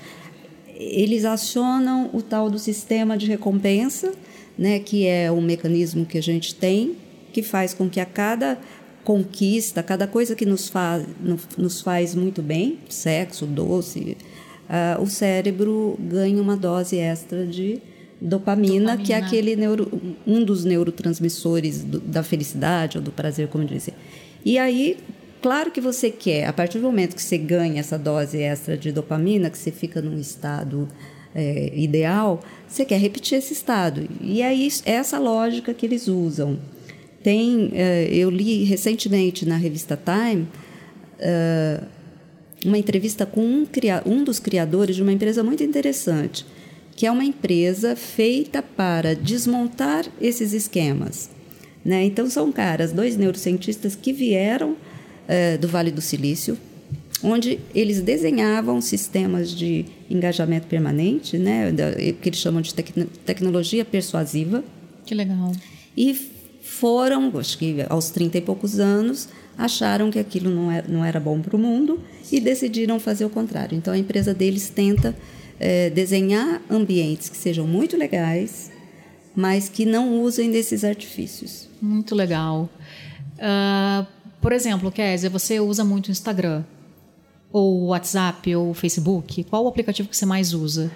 eles 0.74 1.24
acionam 1.24 2.10
o 2.12 2.22
tal 2.22 2.48
do 2.48 2.58
sistema 2.58 3.18
de 3.18 3.26
recompensa, 3.26 4.12
né, 4.56 4.78
que 4.78 5.06
é 5.06 5.30
um 5.30 5.40
mecanismo 5.40 6.06
que 6.06 6.16
a 6.16 6.22
gente 6.22 6.54
tem, 6.54 6.96
que 7.32 7.42
faz 7.42 7.74
com 7.74 7.88
que 7.88 7.98
a 8.00 8.06
cada 8.06 8.58
conquista, 9.02 9.82
cada 9.82 10.06
coisa 10.06 10.36
que 10.36 10.46
nos 10.46 10.68
faz, 10.68 11.04
nos 11.58 11.80
faz 11.80 12.14
muito 12.14 12.40
bem, 12.40 12.78
sexo, 12.88 13.46
doce, 13.46 14.16
uh, 14.68 15.02
o 15.02 15.06
cérebro 15.06 15.96
ganhe 15.98 16.40
uma 16.40 16.56
dose 16.56 16.96
extra 16.96 17.46
de 17.46 17.80
dopamina, 18.22 18.92
dopamina. 18.92 18.98
que 18.98 19.12
é 19.12 19.16
aquele 19.16 19.56
neuro, 19.56 19.90
um 20.26 20.44
dos 20.44 20.64
neurotransmissores 20.64 21.82
do, 21.82 21.98
da 22.00 22.22
felicidade 22.22 22.98
ou 22.98 23.04
do 23.04 23.10
prazer, 23.10 23.48
como 23.48 23.64
dizer. 23.64 23.94
E 24.44 24.58
aí, 24.58 24.96
claro 25.40 25.70
que 25.70 25.80
você 25.80 26.10
quer, 26.10 26.46
a 26.46 26.52
partir 26.52 26.78
do 26.78 26.84
momento 26.84 27.16
que 27.16 27.22
você 27.22 27.36
ganha 27.36 27.80
essa 27.80 27.98
dose 27.98 28.38
extra 28.38 28.76
de 28.76 28.92
dopamina, 28.92 29.50
que 29.50 29.58
você 29.58 29.72
fica 29.72 30.00
num 30.00 30.18
estado 30.18 30.88
é, 31.34 31.72
ideal, 31.74 32.40
você 32.68 32.84
quer 32.84 32.98
repetir 32.98 33.38
esse 33.38 33.52
estado. 33.52 34.08
E 34.20 34.42
aí, 34.42 34.68
é 34.84 34.92
essa 34.92 35.18
lógica 35.18 35.74
que 35.74 35.84
eles 35.84 36.06
usam. 36.06 36.58
Tem, 37.22 37.70
é, 37.74 38.08
eu 38.12 38.30
li 38.30 38.64
recentemente 38.64 39.46
na 39.46 39.56
revista 39.56 39.96
Time 39.96 40.46
é, 41.18 41.80
uma 42.64 42.78
entrevista 42.78 43.24
com 43.24 43.40
um, 43.40 43.66
um 44.06 44.24
dos 44.24 44.38
criadores 44.38 44.96
de 44.96 45.02
uma 45.02 45.12
empresa 45.12 45.42
muito 45.42 45.62
interessante, 45.62 46.44
que 46.94 47.06
é 47.06 47.10
uma 47.10 47.24
empresa 47.24 47.96
feita 47.96 48.62
para 48.62 49.14
desmontar 49.14 50.06
esses 50.20 50.52
esquemas. 50.52 51.30
Né? 51.84 52.04
Então, 52.04 52.28
são 52.28 52.52
caras, 52.52 52.92
dois 52.92 53.16
neurocientistas 53.16 53.96
que 53.96 54.12
vieram 54.12 54.76
é, 55.26 55.56
do 55.56 55.66
Vale 55.66 55.90
do 55.90 56.00
Silício, 56.00 56.56
onde 57.22 57.58
eles 57.74 58.00
desenhavam 58.00 58.80
sistemas 58.80 59.50
de 59.50 59.84
engajamento 60.10 60.66
permanente, 60.66 61.38
né, 61.38 61.72
que 62.20 62.28
eles 62.28 62.38
chamam 62.40 62.60
de 62.60 62.74
tec 62.74 62.92
tecnologia 63.24 63.84
persuasiva. 63.84 64.64
Que 65.06 65.14
legal. 65.14 65.52
E 65.96 66.14
foram, 66.62 67.32
acho 67.38 67.58
que 67.58 67.84
aos 67.88 68.10
30 68.10 68.38
e 68.38 68.40
poucos 68.40 68.80
anos, 68.80 69.28
acharam 69.56 70.10
que 70.10 70.18
aquilo 70.18 70.50
não 70.50 70.70
era, 70.70 70.88
não 70.88 71.04
era 71.04 71.20
bom 71.20 71.40
para 71.40 71.54
o 71.54 71.58
mundo 71.58 72.00
e 72.30 72.40
decidiram 72.40 72.98
fazer 72.98 73.24
o 73.24 73.30
contrário. 73.30 73.76
Então, 73.76 73.92
a 73.92 73.98
empresa 73.98 74.34
deles 74.34 74.68
tenta 74.70 75.14
é, 75.58 75.90
desenhar 75.90 76.60
ambientes 76.70 77.28
que 77.28 77.36
sejam 77.36 77.66
muito 77.66 77.96
legais, 77.96 78.70
mas 79.34 79.68
que 79.68 79.84
não 79.84 80.20
usem 80.20 80.50
desses 80.50 80.84
artifícios. 80.84 81.68
Muito 81.80 82.14
legal. 82.14 82.68
Uh, 83.38 84.06
por 84.40 84.52
exemplo, 84.52 84.90
Kézia, 84.90 85.30
você 85.30 85.60
usa 85.60 85.84
muito 85.84 86.08
o 86.08 86.10
Instagram, 86.10 86.64
ou 87.50 87.86
WhatsApp, 87.86 88.54
ou 88.54 88.74
Facebook. 88.74 89.44
Qual 89.44 89.64
o 89.64 89.68
aplicativo 89.68 90.08
que 90.08 90.16
você 90.16 90.26
mais 90.26 90.52
usa? 90.52 90.90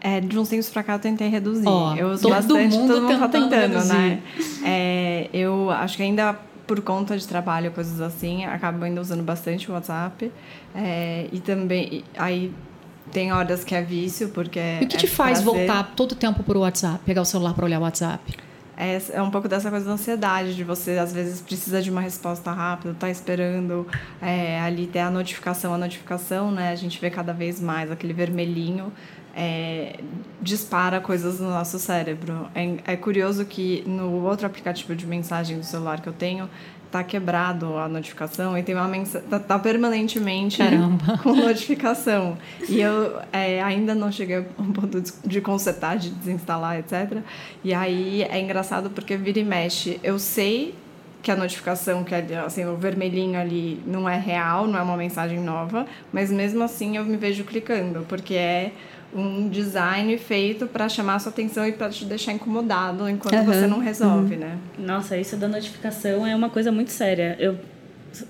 É, 0.00 0.20
de 0.20 0.38
uns 0.38 0.48
tempos 0.48 0.68
pra 0.68 0.82
cá 0.82 0.94
eu 0.94 0.98
tentei 0.98 1.28
reduzir. 1.28 1.66
Oh, 1.66 1.94
eu 1.96 2.08
uso 2.10 2.22
todo 2.22 2.32
bastante, 2.32 2.76
mundo 2.76 2.94
todo 2.94 3.02
mundo 3.02 3.18
tá 3.18 3.28
tentando, 3.28 3.72
reduzir. 3.72 3.92
né? 3.92 4.22
É, 4.64 5.30
eu 5.32 5.70
acho 5.70 5.96
que 5.96 6.02
ainda 6.02 6.38
por 6.66 6.80
conta 6.80 7.16
de 7.16 7.26
trabalho, 7.26 7.70
coisas 7.70 8.00
assim, 8.00 8.44
acabo 8.44 8.84
ainda 8.84 9.00
usando 9.00 9.22
bastante 9.22 9.70
o 9.70 9.74
WhatsApp. 9.74 10.30
É, 10.74 11.26
e 11.32 11.40
também, 11.40 12.04
aí 12.16 12.52
tem 13.12 13.32
horas 13.32 13.64
que 13.64 13.74
é 13.74 13.82
vício, 13.82 14.28
porque. 14.30 14.58
E 14.80 14.84
o 14.84 14.88
que 14.88 14.96
é 14.96 14.98
te 15.00 15.06
faz 15.06 15.40
prazer. 15.40 15.66
voltar 15.66 15.92
todo 15.94 16.12
o 16.12 16.14
tempo 16.14 16.42
pro 16.42 16.60
WhatsApp, 16.60 17.00
pegar 17.04 17.22
o 17.22 17.24
celular 17.24 17.54
para 17.54 17.64
olhar 17.64 17.78
o 17.78 17.82
WhatsApp? 17.82 18.34
É, 18.76 19.00
é 19.12 19.22
um 19.22 19.30
pouco 19.30 19.48
dessa 19.48 19.70
coisa 19.70 19.86
da 19.86 19.92
ansiedade, 19.92 20.54
de 20.54 20.62
você 20.62 20.98
às 20.98 21.12
vezes 21.12 21.40
precisa 21.40 21.80
de 21.80 21.90
uma 21.90 22.02
resposta 22.02 22.52
rápida, 22.52 22.94
tá 22.98 23.08
esperando 23.08 23.86
é, 24.20 24.60
ali 24.60 24.86
ter 24.86 24.98
a 24.98 25.10
notificação, 25.10 25.72
a 25.72 25.78
notificação, 25.78 26.50
né? 26.50 26.70
A 26.70 26.76
gente 26.76 27.00
vê 27.00 27.08
cada 27.08 27.32
vez 27.32 27.58
mais 27.58 27.90
aquele 27.90 28.12
vermelhinho 28.12 28.92
é, 29.38 30.00
dispara 30.40 30.98
coisas 30.98 31.38
no 31.38 31.50
nosso 31.50 31.78
cérebro. 31.78 32.48
É, 32.54 32.92
é, 32.92 32.96
curioso 32.96 33.44
que 33.44 33.84
no 33.86 34.24
outro 34.24 34.46
aplicativo 34.46 34.96
de 34.96 35.06
mensagem 35.06 35.58
do 35.58 35.64
celular 35.64 36.00
que 36.00 36.08
eu 36.08 36.12
tenho, 36.12 36.48
tá 36.90 37.02
quebrado 37.02 37.76
a 37.76 37.88
notificação 37.88 38.56
e 38.56 38.62
tem 38.62 38.74
uma 38.74 38.88
mensagem. 38.88 39.28
Tá, 39.28 39.38
tá, 39.38 39.58
permanentemente 39.58 40.58
Caramba. 40.58 41.18
com 41.22 41.34
notificação. 41.34 42.36
E 42.68 42.80
eu 42.80 43.18
é, 43.32 43.62
ainda 43.62 43.94
não 43.94 44.10
cheguei 44.10 44.36
ao 44.36 44.44
ponto 44.44 45.02
de 45.24 45.40
consertar, 45.40 45.98
de 45.98 46.10
desinstalar, 46.10 46.78
etc. 46.78 47.18
E 47.62 47.74
aí 47.74 48.22
é 48.22 48.40
engraçado 48.40 48.90
porque 48.90 49.16
vira 49.16 49.38
e 49.38 49.44
mexe. 49.44 50.00
Eu 50.02 50.18
sei 50.18 50.74
que 51.22 51.30
a 51.32 51.34
notificação, 51.36 52.04
que 52.04 52.14
é, 52.14 52.24
assim, 52.46 52.64
o 52.66 52.76
vermelhinho 52.76 53.38
ali 53.38 53.82
não 53.84 54.08
é 54.08 54.16
real, 54.16 54.68
não 54.68 54.78
é 54.78 54.82
uma 54.82 54.96
mensagem 54.96 55.40
nova, 55.40 55.84
mas 56.12 56.30
mesmo 56.30 56.62
assim 56.62 56.96
eu 56.96 57.04
me 57.04 57.16
vejo 57.16 57.42
clicando, 57.42 58.06
porque 58.08 58.34
é 58.34 58.70
um 59.16 59.48
design 59.48 60.16
feito 60.18 60.66
para 60.66 60.88
chamar 60.88 61.16
a 61.16 61.18
sua 61.18 61.32
atenção 61.32 61.66
e 61.66 61.72
para 61.72 61.88
te 61.88 62.04
deixar 62.04 62.32
incomodado 62.32 63.08
enquanto 63.08 63.34
uhum. 63.34 63.44
você 63.44 63.66
não 63.66 63.78
resolve, 63.78 64.34
uhum. 64.34 64.40
né? 64.40 64.58
Nossa, 64.78 65.16
isso 65.16 65.36
da 65.36 65.48
notificação 65.48 66.26
é 66.26 66.34
uma 66.34 66.50
coisa 66.50 66.70
muito 66.70 66.90
séria. 66.90 67.36
Eu 67.38 67.58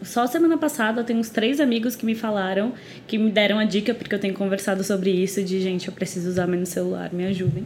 só 0.02 0.26
semana 0.26 0.56
passada 0.56 1.00
eu 1.00 1.04
tenho 1.04 1.18
uns 1.18 1.30
três 1.30 1.60
amigos 1.60 1.94
que 1.94 2.04
me 2.06 2.14
falaram, 2.14 2.72
que 3.06 3.18
me 3.18 3.30
deram 3.30 3.58
a 3.58 3.64
dica, 3.64 3.94
porque 3.94 4.14
eu 4.14 4.18
tenho 4.18 4.34
conversado 4.34 4.82
sobre 4.82 5.10
isso, 5.10 5.42
de 5.42 5.60
gente, 5.60 5.88
eu 5.88 5.94
preciso 5.94 6.28
usar 6.28 6.46
menos 6.46 6.68
celular, 6.68 7.12
me 7.12 7.26
ajudem. 7.26 7.64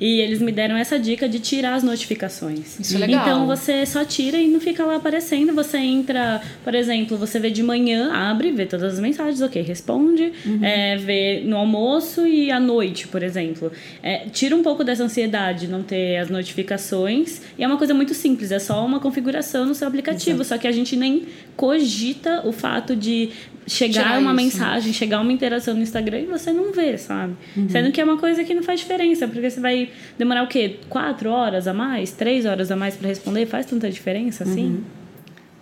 E 0.00 0.20
eles 0.20 0.40
me 0.40 0.52
deram 0.52 0.76
essa 0.76 0.98
dica 0.98 1.28
de 1.28 1.40
tirar 1.40 1.74
as 1.74 1.82
notificações. 1.82 2.78
Isso 2.78 2.96
é 2.96 3.00
legal. 3.00 3.20
Então 3.20 3.46
você 3.46 3.84
só 3.84 4.04
tira 4.04 4.38
e 4.38 4.46
não 4.46 4.60
fica 4.60 4.84
lá 4.84 4.96
aparecendo. 4.96 5.52
Você 5.54 5.76
entra, 5.78 6.40
por 6.62 6.74
exemplo, 6.74 7.16
você 7.16 7.40
vê 7.40 7.50
de 7.50 7.62
manhã, 7.62 8.12
abre, 8.12 8.52
vê 8.52 8.64
todas 8.64 8.94
as 8.94 9.00
mensagens, 9.00 9.40
ok, 9.42 9.60
responde, 9.60 10.32
uhum. 10.46 10.64
é, 10.64 10.96
vê 10.96 11.42
no 11.44 11.56
almoço 11.56 12.26
e 12.26 12.50
à 12.50 12.60
noite, 12.60 13.08
por 13.08 13.22
exemplo. 13.22 13.72
É, 14.02 14.26
tira 14.30 14.54
um 14.54 14.62
pouco 14.62 14.84
dessa 14.84 15.02
ansiedade 15.02 15.66
não 15.66 15.82
ter 15.82 16.18
as 16.18 16.30
notificações. 16.30 17.40
E 17.58 17.64
é 17.64 17.66
uma 17.66 17.76
coisa 17.76 17.92
muito 17.92 18.14
simples, 18.14 18.52
é 18.52 18.58
só 18.60 18.84
uma 18.86 19.00
configuração 19.00 19.66
no 19.66 19.74
seu 19.74 19.88
aplicativo. 19.88 20.42
Exato. 20.42 20.48
Só 20.48 20.58
que 20.58 20.68
a 20.68 20.72
gente 20.72 20.94
nem 20.94 21.26
cogita 21.58 22.46
o 22.46 22.52
fato 22.52 22.94
de 22.94 23.30
chegar 23.66 24.04
Tirar 24.04 24.18
uma 24.20 24.30
isso, 24.30 24.42
mensagem, 24.42 24.92
chegar 24.92 25.20
uma 25.20 25.32
interação 25.32 25.74
no 25.74 25.82
Instagram 25.82 26.20
e 26.20 26.26
você 26.26 26.52
não 26.52 26.72
vê, 26.72 26.96
sabe? 26.96 27.34
Uhum. 27.56 27.68
Sendo 27.68 27.90
que 27.90 28.00
é 28.00 28.04
uma 28.04 28.16
coisa 28.16 28.44
que 28.44 28.54
não 28.54 28.62
faz 28.62 28.78
diferença, 28.78 29.26
porque 29.26 29.50
você 29.50 29.60
vai 29.60 29.90
demorar 30.16 30.44
o 30.44 30.46
quê? 30.46 30.78
Quatro 30.88 31.30
horas 31.30 31.66
a 31.66 31.74
mais? 31.74 32.12
Três 32.12 32.46
horas 32.46 32.70
a 32.70 32.76
mais 32.76 32.94
para 32.94 33.08
responder? 33.08 33.44
Faz 33.44 33.66
tanta 33.66 33.90
diferença 33.90 34.44
assim? 34.44 34.66
Uhum. 34.66 34.84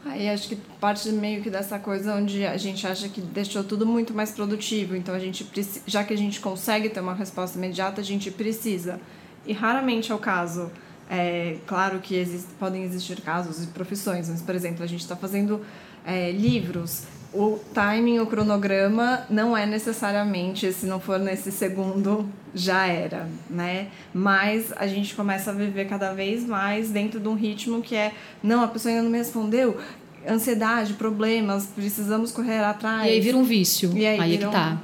Aí 0.05 0.29
acho 0.29 0.49
que 0.51 0.57
parte 0.79 1.09
meio 1.09 1.43
que 1.43 1.49
dessa 1.49 1.79
coisa 1.79 2.15
onde 2.15 2.45
a 2.45 2.59
gente 2.59 2.87
acha 2.87 3.09
que 3.09 3.23
deixou 3.23 3.65
tudo 3.65 3.87
muito 3.87 4.13
mais 4.13 4.31
produtivo, 4.33 4.95
então 4.95 5.15
a 5.15 5.19
gente 5.19 5.47
já 5.87 6.05
que 6.05 6.13
a 6.13 6.17
gente 6.17 6.41
consegue 6.41 6.91
ter 6.91 7.01
uma 7.01 7.15
resposta 7.15 7.57
imediata, 7.57 8.03
a 8.03 8.05
gente 8.05 8.31
precisa. 8.31 9.01
E 9.47 9.55
raramente 9.55 10.13
é 10.13 10.15
o 10.15 10.19
caso. 10.19 10.71
É, 11.09 11.59
claro 11.67 12.01
que 12.01 12.17
existe, 12.17 12.49
podem 12.59 12.83
existir 12.83 13.21
casos 13.21 13.63
e 13.63 13.69
profissões, 13.69 14.29
mas, 14.29 14.43
por 14.43 14.55
exemplo, 14.55 14.83
a 14.83 14.87
gente 14.87 15.01
está 15.01 15.15
fazendo 15.15 15.61
é, 16.05 16.33
livros 16.33 17.05
o 17.37 17.61
timing, 17.75 18.19
o 18.21 18.27
cronograma 18.27 19.27
não 19.29 19.57
é 19.57 19.67
necessariamente, 19.67 20.73
se 20.73 20.87
não 20.87 20.99
for 20.99 21.19
nesse 21.19 21.53
segundo, 21.53 22.27
já 22.55 22.87
era, 22.87 23.29
né? 23.51 23.89
Mas 24.13 24.73
a 24.77 24.87
gente 24.87 25.15
começa 25.15 25.51
a 25.51 25.55
viver 25.55 25.87
cada 25.87 26.13
vez 26.15 26.45
mais 26.45 26.91
dentro 26.91 27.21
de 27.21 27.29
um 27.29 27.35
ritmo 27.35 27.83
que 27.83 27.95
é, 27.95 28.15
não, 28.43 28.63
a 28.63 28.69
pessoa 28.69 28.91
ainda 28.91 29.03
não 29.03 29.11
me 29.11 29.19
respondeu, 29.19 29.79
ansiedade, 30.27 30.95
problemas, 30.95 31.67
precisamos 31.67 32.33
correr 32.33 32.65
atrás. 32.65 33.07
E 33.07 33.11
aí 33.11 33.21
vira 33.21 33.37
um 33.37 33.45
vício. 33.45 33.93
E 33.95 34.07
aí, 34.07 34.19
aí 34.19 34.35
é 34.35 34.39
que 34.39 34.47
tá. 34.47 34.81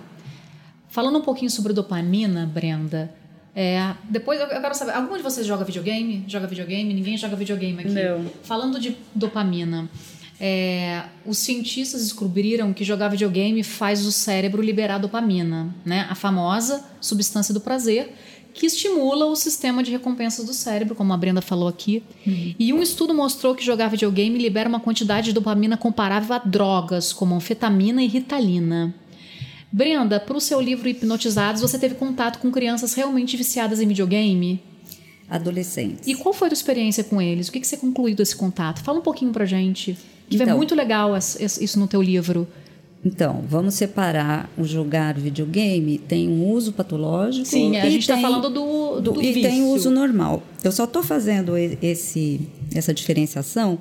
Falando 0.88 1.18
um 1.18 1.22
pouquinho 1.22 1.50
sobre 1.50 1.72
dopamina, 1.72 2.44
Brenda, 2.44 3.14
é, 3.54 3.94
depois 4.08 4.40
eu 4.40 4.46
quero 4.48 4.74
saber, 4.74 4.92
algum 4.92 5.16
de 5.16 5.22
vocês 5.22 5.46
joga 5.46 5.64
videogame? 5.64 6.24
Joga 6.26 6.46
videogame? 6.46 6.94
Ninguém 6.94 7.16
joga 7.16 7.36
videogame 7.36 7.80
aqui. 7.80 7.90
Não. 7.90 8.30
Falando 8.42 8.80
de 8.80 8.96
dopamina, 9.14 9.88
é, 10.40 11.04
os 11.26 11.38
cientistas 11.38 12.02
descobriram 12.02 12.72
que 12.72 12.82
jogar 12.82 13.08
videogame 13.08 13.62
faz 13.62 14.06
o 14.06 14.10
cérebro 14.10 14.62
liberar 14.62 14.98
dopamina, 14.98 15.72
né? 15.84 16.06
a 16.08 16.14
famosa 16.14 16.84
substância 17.00 17.52
do 17.52 17.60
prazer, 17.60 18.14
que 18.54 18.66
estimula 18.66 19.26
o 19.26 19.36
sistema 19.36 19.82
de 19.82 19.90
recompensas 19.90 20.44
do 20.44 20.52
cérebro, 20.52 20.94
como 20.94 21.12
a 21.12 21.16
Brenda 21.16 21.40
falou 21.40 21.68
aqui. 21.68 22.02
Uhum. 22.26 22.54
E 22.58 22.72
um 22.72 22.82
estudo 22.82 23.14
mostrou 23.14 23.54
que 23.54 23.64
jogar 23.64 23.88
videogame 23.88 24.38
libera 24.38 24.68
uma 24.68 24.80
quantidade 24.80 25.26
de 25.26 25.32
dopamina 25.32 25.76
comparável 25.76 26.34
a 26.34 26.38
drogas, 26.38 27.12
como 27.12 27.34
anfetamina 27.34 28.02
e 28.02 28.06
ritalina. 28.06 28.94
Brenda, 29.72 30.20
para 30.20 30.36
o 30.36 30.40
seu 30.40 30.60
livro 30.60 30.88
Hipnotizados, 30.88 31.62
você 31.62 31.78
teve 31.78 31.94
contato 31.94 32.38
com 32.38 32.50
crianças 32.50 32.92
realmente 32.94 33.36
viciadas 33.36 33.80
em 33.80 33.86
videogame? 33.88 34.60
Adolescentes. 35.30 36.06
E 36.06 36.14
qual 36.14 36.34
foi 36.34 36.48
a 36.48 36.50
sua 36.50 36.56
experiência 36.56 37.02
com 37.02 37.22
eles? 37.22 37.48
O 37.48 37.52
que, 37.52 37.60
que 37.60 37.66
você 37.66 37.78
concluiu 37.78 38.14
desse 38.14 38.36
contato? 38.36 38.82
Fala 38.82 38.98
um 38.98 39.02
pouquinho 39.02 39.32
pra 39.32 39.46
gente. 39.46 39.96
Que 40.28 40.36
então, 40.36 40.48
é 40.48 40.54
muito 40.54 40.74
legal 40.74 41.16
isso 41.16 41.78
no 41.78 41.88
teu 41.88 42.02
livro. 42.02 42.46
Então, 43.04 43.42
vamos 43.48 43.74
separar 43.74 44.48
o 44.56 44.62
jogar 44.62 45.14
videogame, 45.14 45.98
tem 45.98 46.28
um 46.28 46.46
uso 46.50 46.72
patológico. 46.72 47.46
Sim, 47.46 47.76
a 47.78 47.88
gente 47.88 48.02
está 48.02 48.18
falando 48.18 48.48
do, 48.48 49.00
do, 49.00 49.12
do 49.14 49.22
E 49.22 49.32
vício. 49.32 49.50
tem 49.50 49.62
o 49.62 49.70
uso 49.70 49.90
normal. 49.90 50.42
Eu 50.62 50.70
só 50.70 50.84
estou 50.84 51.02
fazendo 51.02 51.56
esse, 51.56 52.40
essa 52.74 52.92
diferenciação 52.94 53.78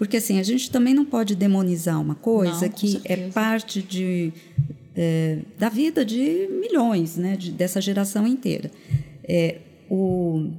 porque 0.00 0.16
assim, 0.16 0.38
a 0.38 0.42
gente 0.42 0.70
também 0.70 0.94
não 0.94 1.04
pode 1.04 1.34
demonizar 1.34 2.00
uma 2.00 2.14
coisa 2.14 2.62
não, 2.62 2.68
que 2.70 3.02
é 3.04 3.28
parte 3.28 3.82
de, 3.82 4.32
é, 4.94 5.38
da 5.58 5.68
vida 5.68 6.04
de 6.04 6.48
milhões, 6.60 7.16
né, 7.16 7.36
de, 7.36 7.52
dessa 7.52 7.80
geração 7.80 8.26
inteira. 8.26 8.70
É, 9.24 9.58
o, 9.90 10.50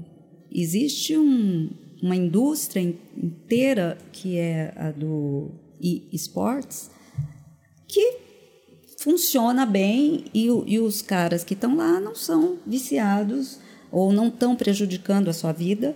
existe 0.52 1.18
um, 1.18 1.70
uma 2.02 2.16
indústria 2.16 2.82
inteira 2.82 3.98
que 4.12 4.38
é 4.38 4.74
a 4.76 4.92
do 4.92 5.52
esportes 6.12 6.92
que 7.88 8.20
funciona 9.00 9.66
bem 9.66 10.26
e, 10.34 10.46
e 10.46 10.80
os 10.80 11.02
caras 11.02 11.44
que 11.44 11.56
estão 11.56 11.76
lá 11.76 12.00
não 12.00 12.14
são 12.14 12.60
viciados 12.68 13.60
ou 13.92 14.14
não 14.14 14.28
estão 14.28 14.56
prejudicando 14.56 15.28
a 15.28 15.34
sua 15.34 15.52
vida, 15.52 15.96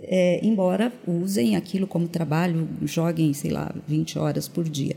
é, 0.00 0.44
embora 0.44 0.92
usem 1.06 1.56
aquilo 1.56 1.86
como 1.86 2.08
trabalho, 2.08 2.68
joguem, 2.82 3.32
sei 3.32 3.50
lá, 3.50 3.72
20 3.86 4.18
horas 4.18 4.48
por 4.48 4.68
dia. 4.68 4.96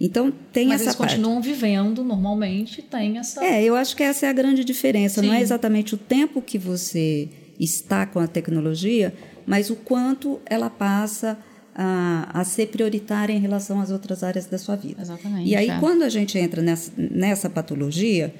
Então 0.00 0.32
tem 0.52 0.68
Mas 0.68 0.80
essa 0.80 0.90
eles 0.90 0.96
parte. 0.96 1.14
continuam 1.14 1.40
vivendo 1.40 2.02
normalmente, 2.02 2.82
tem 2.82 3.18
essa. 3.18 3.44
É, 3.44 3.62
eu 3.62 3.76
acho 3.76 3.96
que 3.96 4.02
essa 4.02 4.26
é 4.26 4.28
a 4.28 4.32
grande 4.32 4.64
diferença. 4.64 5.22
Não 5.22 5.30
Sim. 5.30 5.36
é 5.36 5.40
exatamente 5.40 5.94
o 5.94 5.98
tempo 5.98 6.42
que 6.42 6.58
você 6.58 7.28
está 7.58 8.04
com 8.04 8.18
a 8.18 8.26
tecnologia, 8.26 9.14
mas 9.46 9.70
o 9.70 9.76
quanto 9.76 10.40
ela 10.46 10.68
passa 10.68 11.38
a, 11.74 12.28
a 12.32 12.44
ser 12.44 12.66
prioritária 12.68 13.32
em 13.32 13.38
relação 13.38 13.80
às 13.80 13.90
outras 13.90 14.22
áreas 14.22 14.46
da 14.46 14.58
sua 14.58 14.76
vida. 14.76 15.00
Exatamente, 15.00 15.48
E 15.48 15.56
aí, 15.56 15.70
é. 15.70 15.78
quando 15.78 16.02
a 16.02 16.08
gente 16.08 16.38
entra 16.38 16.60
nessa, 16.60 16.92
nessa 16.96 17.48
patologia, 17.48 18.34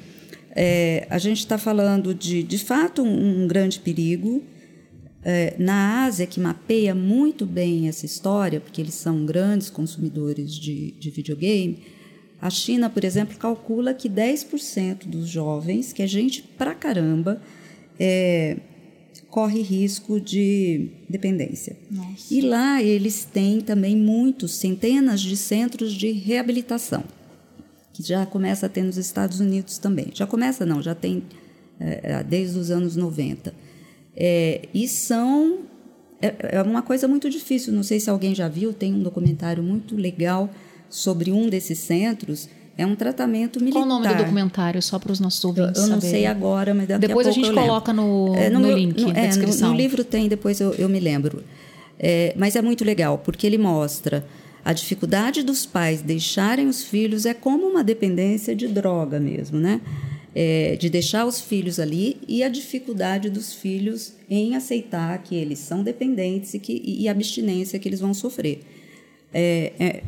é, 0.55 1.07
a 1.09 1.19
gente 1.19 1.39
está 1.39 1.57
falando 1.57 2.15
de, 2.15 2.43
de 2.43 2.59
fato, 2.59 3.03
um, 3.03 3.45
um 3.45 3.47
grande 3.47 3.79
perigo. 3.81 4.43
É, 5.25 5.55
na 5.59 6.05
Ásia, 6.05 6.27
que 6.27 6.41
mapeia 6.41 6.95
muito 6.95 7.47
bem 7.47 7.89
essa 7.89 8.05
história, 8.05 8.61
porque 8.61 8.81
eles 8.81 8.95
são 8.95 9.25
grandes 9.25 9.71
consumidores 9.71 10.53
de, 10.53 10.93
de 10.93 11.11
videogame, 11.11 11.79
a 12.43 12.51
China, 12.51 12.91
por 12.91 13.05
exemplo, 13.05 13.39
calcula 13.39 13.95
que 13.95 14.11
10% 14.11 15.07
dos 15.07 15.29
jovens, 15.29 15.93
que 15.93 16.03
é 16.03 16.09
gente 16.09 16.43
pra 16.43 16.75
caramba, 16.75 17.41
é, 18.01 18.57
corre 19.31 19.63
risco 19.63 20.21
de 20.21 20.91
dependência. 21.09 21.77
Nossa. 21.89 22.35
E 22.35 22.41
lá 22.41 22.83
eles 22.83 23.25
têm 23.25 23.61
também 23.61 23.97
muitos, 23.97 24.57
centenas 24.57 25.21
de 25.21 25.37
centros 25.37 25.93
de 25.93 26.11
reabilitação, 26.11 27.05
que 27.93 28.03
já 28.03 28.27
começa 28.27 28.67
a 28.67 28.69
ter 28.69 28.83
nos 28.83 28.97
Estados 28.97 29.39
Unidos 29.39 29.79
também. 29.79 30.09
Já 30.13 30.27
começa, 30.27 30.67
não, 30.67 30.83
já 30.83 30.97
tem 30.97 31.23
é, 31.79 32.25
desde 32.25 32.59
os 32.59 32.73
anos 32.73 32.97
90. 32.97 33.55
É, 34.17 34.69
e 34.75 34.87
são. 34.89 35.59
É, 36.21 36.57
é 36.59 36.63
uma 36.63 36.83
coisa 36.83 37.09
muito 37.09 37.29
difícil, 37.29 37.73
não 37.73 37.83
sei 37.83 37.99
se 37.99 38.09
alguém 38.09 38.35
já 38.35 38.47
viu, 38.49 38.73
tem 38.73 38.95
um 38.95 39.03
documentário 39.03 39.63
muito 39.63 39.97
legal 39.97 40.49
sobre 40.89 41.33
um 41.33 41.49
desses 41.49 41.79
centros. 41.79 42.49
É 42.79 42.87
um 42.87 42.95
tratamento 42.97 43.59
militar. 43.61 43.81
Qual 43.81 43.85
o 43.85 43.89
nome 44.01 44.09
do 44.09 44.15
documentário, 44.23 44.81
só 44.81 44.99
para 44.99 45.13
os 45.13 45.21
nossos 45.21 45.43
Eu, 45.45 45.51
ouvintes 45.51 45.77
eu 45.83 45.89
não 45.89 45.95
saberem? 46.01 46.11
sei 46.11 46.27
agora, 46.27 46.73
mas 46.73 46.89
daqui 46.89 47.07
Depois 47.07 47.27
a 47.27 47.31
a 47.31 47.33
gente 47.33 47.49
eu 47.49 47.55
coloca 47.55 47.93
no, 47.93 48.35
É, 48.35 48.49
no, 48.49 48.61
meu- 48.61 48.75
link 48.77 48.99
no- 49.01 49.11
é, 49.11 49.23
no- 49.23 49.29
descrição. 49.29 49.71
No, 49.71 49.77
livro 49.77 50.03
tem, 50.05 50.27
depois 50.29 50.59
eu, 50.61 50.73
eu 50.75 50.89
me 50.89 50.99
lembro. 50.99 51.45
É, 51.99 52.33
mas 52.37 52.57
é 52.57 52.63
muito 52.63 52.83
legal, 52.83 53.19
porque 53.19 53.47
ele 53.47 53.59
mostra 53.59 54.27
a 54.65 54.73
dificuldade 54.73 55.43
dos 55.43 55.67
pais 55.67 56.01
deixarem 56.01 56.67
os 56.67 56.83
filhos 56.83 57.27
é 57.27 57.35
como 57.35 57.67
uma 57.67 57.85
dependência 57.85 58.55
de 58.57 58.67
droga 58.69 59.21
mesmo, 59.21 59.59
né? 59.59 59.81
É, 60.35 60.77
de 60.77 60.89
deixar 60.89 61.27
os 61.27 61.41
filhos 61.41 61.79
ali 61.79 62.17
e 62.27 62.43
a 62.43 62.49
dificuldade 62.49 63.29
dos 63.29 63.53
filhos 63.53 64.15
em 64.31 64.57
aceitar 64.57 65.23
que 65.23 65.35
eles 65.35 65.59
são 65.59 65.83
dependentes 65.83 66.55
e, 66.55 66.59
que, 66.59 66.83
e 66.83 67.07
a 67.07 67.11
abstinência 67.11 67.79
que 67.79 67.87
eles 67.87 68.01
vão 68.01 68.15
sofrer. 68.15 68.61
É, 69.35 69.73
é, 69.79 70.03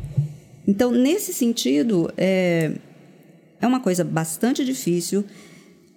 então, 0.67 0.91
nesse 0.91 1.31
sentido, 1.31 2.11
é, 2.17 2.71
é 3.61 3.67
uma 3.67 3.79
coisa 3.79 4.03
bastante 4.03 4.65
difícil, 4.65 5.23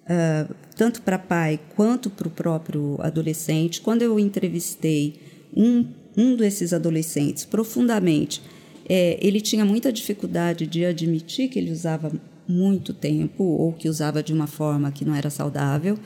ah, 0.09 0.49
tanto 0.75 1.03
para 1.03 1.19
pai 1.19 1.61
quanto 1.77 2.09
para 2.09 2.27
o 2.27 2.31
próprio 2.31 2.97
adolescente. 3.01 3.81
Quando 3.81 4.03
eu 4.03 4.19
entrevistei 4.19 5.15
um, 5.55 5.87
um 6.17 6.35
desses 6.35 6.73
adolescentes 6.73 7.45
profundamente, 7.45 8.41
é, 8.89 9.19
ele 9.21 9.41
tinha 9.41 9.65
muita 9.65 9.93
dificuldade 9.93 10.67
de 10.67 10.85
admitir 10.85 11.49
que 11.49 11.59
ele 11.59 11.71
usava 11.71 12.11
muito 12.49 12.95
tempo 12.95 13.45
ou 13.45 13.73
que 13.73 13.89
usava 13.89 14.23
de 14.23 14.33
uma 14.33 14.47
forma 14.47 14.91
que 14.91 15.05
não 15.05 15.15
era 15.15 15.31
saudável. 15.31 15.99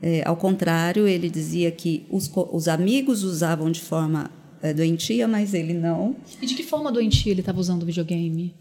É, 0.00 0.22
ao 0.24 0.36
contrário, 0.36 1.08
ele 1.08 1.28
dizia 1.28 1.70
que 1.70 2.06
os, 2.10 2.30
os 2.52 2.68
amigos 2.68 3.24
usavam 3.24 3.70
de 3.70 3.80
forma 3.80 4.30
é, 4.62 4.72
doentia, 4.72 5.26
mas 5.26 5.54
ele 5.54 5.74
não. 5.74 6.16
E 6.40 6.46
de 6.46 6.54
que 6.54 6.62
forma 6.62 6.92
doentia 6.92 7.32
ele 7.32 7.40
estava 7.40 7.58
usando 7.58 7.82
o 7.82 7.86
videogame? 7.86 8.54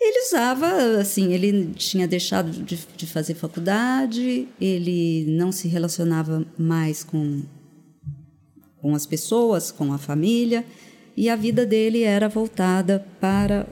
Ele 0.00 0.26
usava, 0.26 0.98
assim, 1.00 1.32
ele 1.32 1.72
tinha 1.74 2.08
deixado 2.08 2.50
de, 2.50 2.76
de 2.96 3.06
fazer 3.06 3.34
faculdade, 3.34 4.48
ele 4.60 5.24
não 5.28 5.52
se 5.52 5.68
relacionava 5.68 6.44
mais 6.58 7.04
com, 7.04 7.42
com 8.80 8.96
as 8.96 9.06
pessoas, 9.06 9.70
com 9.70 9.92
a 9.92 9.98
família, 9.98 10.64
e 11.16 11.28
a 11.28 11.36
vida 11.36 11.64
dele 11.64 12.02
era 12.02 12.28
voltada 12.28 13.06
para, 13.20 13.68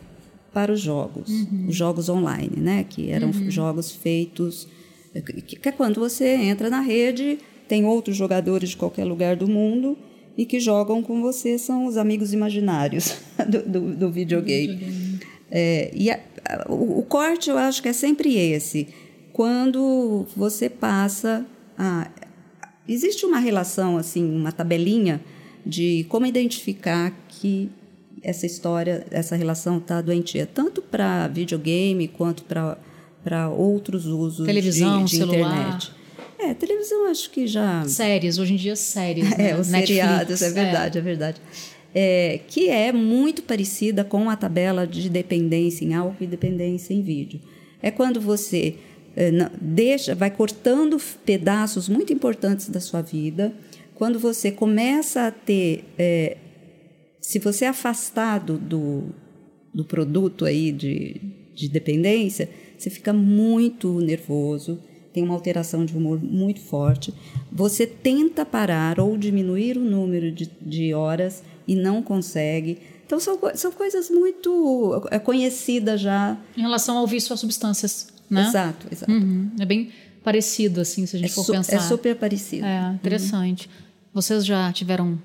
para 0.52 0.72
os 0.72 0.80
jogos, 0.80 1.30
os 1.68 1.74
jogos 1.76 2.08
online, 2.08 2.56
né? 2.56 2.84
Que 2.88 3.10
eram 3.10 3.32
jogos 3.50 3.92
feitos. 3.92 4.66
Que, 5.46 5.58
é 5.68 5.72
quando 5.72 5.98
você 6.00 6.34
entra 6.34 6.68
na 6.70 6.80
rede, 6.80 7.38
tem 7.68 7.84
outros 7.84 8.16
jogadores 8.16 8.70
de 8.70 8.76
qualquer 8.76 9.04
lugar 9.04 9.36
do 9.36 9.46
mundo 9.48 9.96
e 10.36 10.44
que 10.46 10.58
jogam 10.60 11.02
com 11.02 11.20
você, 11.20 11.58
são 11.58 11.86
os 11.86 11.96
amigos 11.96 12.32
imaginários 12.32 13.16
do, 13.48 13.62
do, 13.62 13.94
do 13.96 14.10
videogame. 14.10 15.18
É, 15.50 15.90
e 15.94 16.10
a- 16.10 16.20
o, 16.68 17.00
o 17.00 17.02
corte 17.02 17.50
eu 17.50 17.58
acho 17.58 17.82
que 17.82 17.88
é 17.88 17.92
sempre 17.92 18.36
esse. 18.36 18.88
Quando 19.32 20.26
você 20.36 20.68
passa 20.68 21.46
a. 21.78 22.10
Existe 22.88 23.24
uma 23.24 23.38
relação, 23.38 23.96
assim, 23.96 24.24
uma 24.34 24.50
tabelinha 24.52 25.20
de 25.64 26.04
como 26.08 26.26
identificar 26.26 27.12
que 27.28 27.70
essa 28.22 28.46
história, 28.46 29.06
essa 29.11 29.37
relação 29.37 29.78
está 29.78 30.00
doentia, 30.00 30.46
tanto 30.46 30.83
para 30.83 31.28
videogame 31.28 32.09
quanto 32.09 32.44
para 32.44 33.48
outros 33.48 34.06
usos 34.06 34.46
Televisão, 34.46 35.04
de, 35.04 35.11
de 35.12 35.16
celular. 35.18 35.38
internet. 35.59 35.92
É, 36.38 36.54
televisão 36.54 37.11
acho 37.11 37.30
que 37.30 37.46
já. 37.46 37.85
Séries, 37.87 38.38
hoje 38.38 38.54
em 38.54 38.56
dia 38.56 38.74
séries. 38.76 39.28
né? 39.37 39.50
É, 39.50 39.56
os 39.56 39.68
Netflix, 39.68 39.88
seriados, 39.88 40.42
é 40.42 40.50
verdade, 40.50 40.98
é, 40.98 41.00
verdade. 41.00 41.40
É, 41.94 42.40
que 42.46 42.68
é 42.68 42.92
muito 42.92 43.42
parecida 43.42 44.04
com 44.04 44.30
a 44.30 44.37
tabela 44.37 44.87
de 44.87 45.09
dependência 45.11 45.85
em 45.85 45.92
álcool 45.94 46.22
e 46.22 46.26
dependência 46.26 46.94
em 46.94 47.02
vídeo. 47.02 47.40
É 47.83 47.90
quando 47.90 48.20
você 48.20 48.76
é, 49.16 49.30
não- 49.30 49.50
deixa, 49.61 50.14
vai 50.14 50.30
cortando 50.30 50.96
pedaços 51.24 51.88
muito 51.88 52.12
importantes 52.12 52.68
da 52.68 52.80
sua 52.80 53.02
vida, 53.02 53.52
quando 53.94 54.18
você 54.18 54.50
começa 54.50 55.26
a 55.26 55.30
ter, 55.30 55.85
é, 55.98 56.37
se 57.20 57.38
você 57.38 57.64
é 57.64 57.68
afastado 57.68 58.59
do, 58.59 59.04
do 59.74 59.85
produto 59.85 60.44
aí 60.44 60.72
de, 60.72 61.20
de 61.54 61.68
dependência, 61.68 62.48
você 62.78 62.88
fica 62.90 63.12
muito 63.12 64.00
nervoso, 64.00 64.78
tem 65.12 65.22
uma 65.22 65.35
alteração 65.35 65.85
de 65.85 65.96
humor 65.96 66.20
muito 66.22 66.61
forte. 66.61 67.12
Você 67.52 67.87
tenta 67.87 68.44
parar 68.46 68.98
ou 69.00 69.18
diminuir 69.18 69.76
o 69.76 69.80
número 69.85 70.30
de, 70.33 70.50
de 70.62 70.94
horas 70.94 71.42
e 71.66 71.74
não 71.74 72.02
consegue. 72.02 72.78
Então, 73.04 73.18
são, 73.18 73.38
são 73.54 73.72
coisas 73.72 74.09
muito 74.09 75.09
é, 75.11 75.18
conhecidas 75.18 76.00
já. 76.00 76.38
Em 76.56 76.61
relação 76.61 76.96
ao 76.96 77.06
vício 77.09 77.35
às 77.35 77.40
substâncias, 77.40 78.09
né? 78.30 78.46
Exato, 78.48 78.87
exato. 78.90 79.11
Uhum. 79.12 79.50
É 79.59 79.66
bem 79.66 79.90
parecido, 80.22 80.80
assim, 80.80 81.04
se 81.06 81.16
a 81.16 81.18
É, 81.18 81.22
gente 81.22 81.35
for 81.35 81.44
su- 81.44 81.52
pensar. 81.52 81.76
é 81.76 81.80
super 81.80 82.14
parecido. 82.16 82.64
É, 82.64 82.92
interessante. 82.94 83.68
Vocês 84.14 84.46
já 84.46 84.72
tiveram 84.72 85.20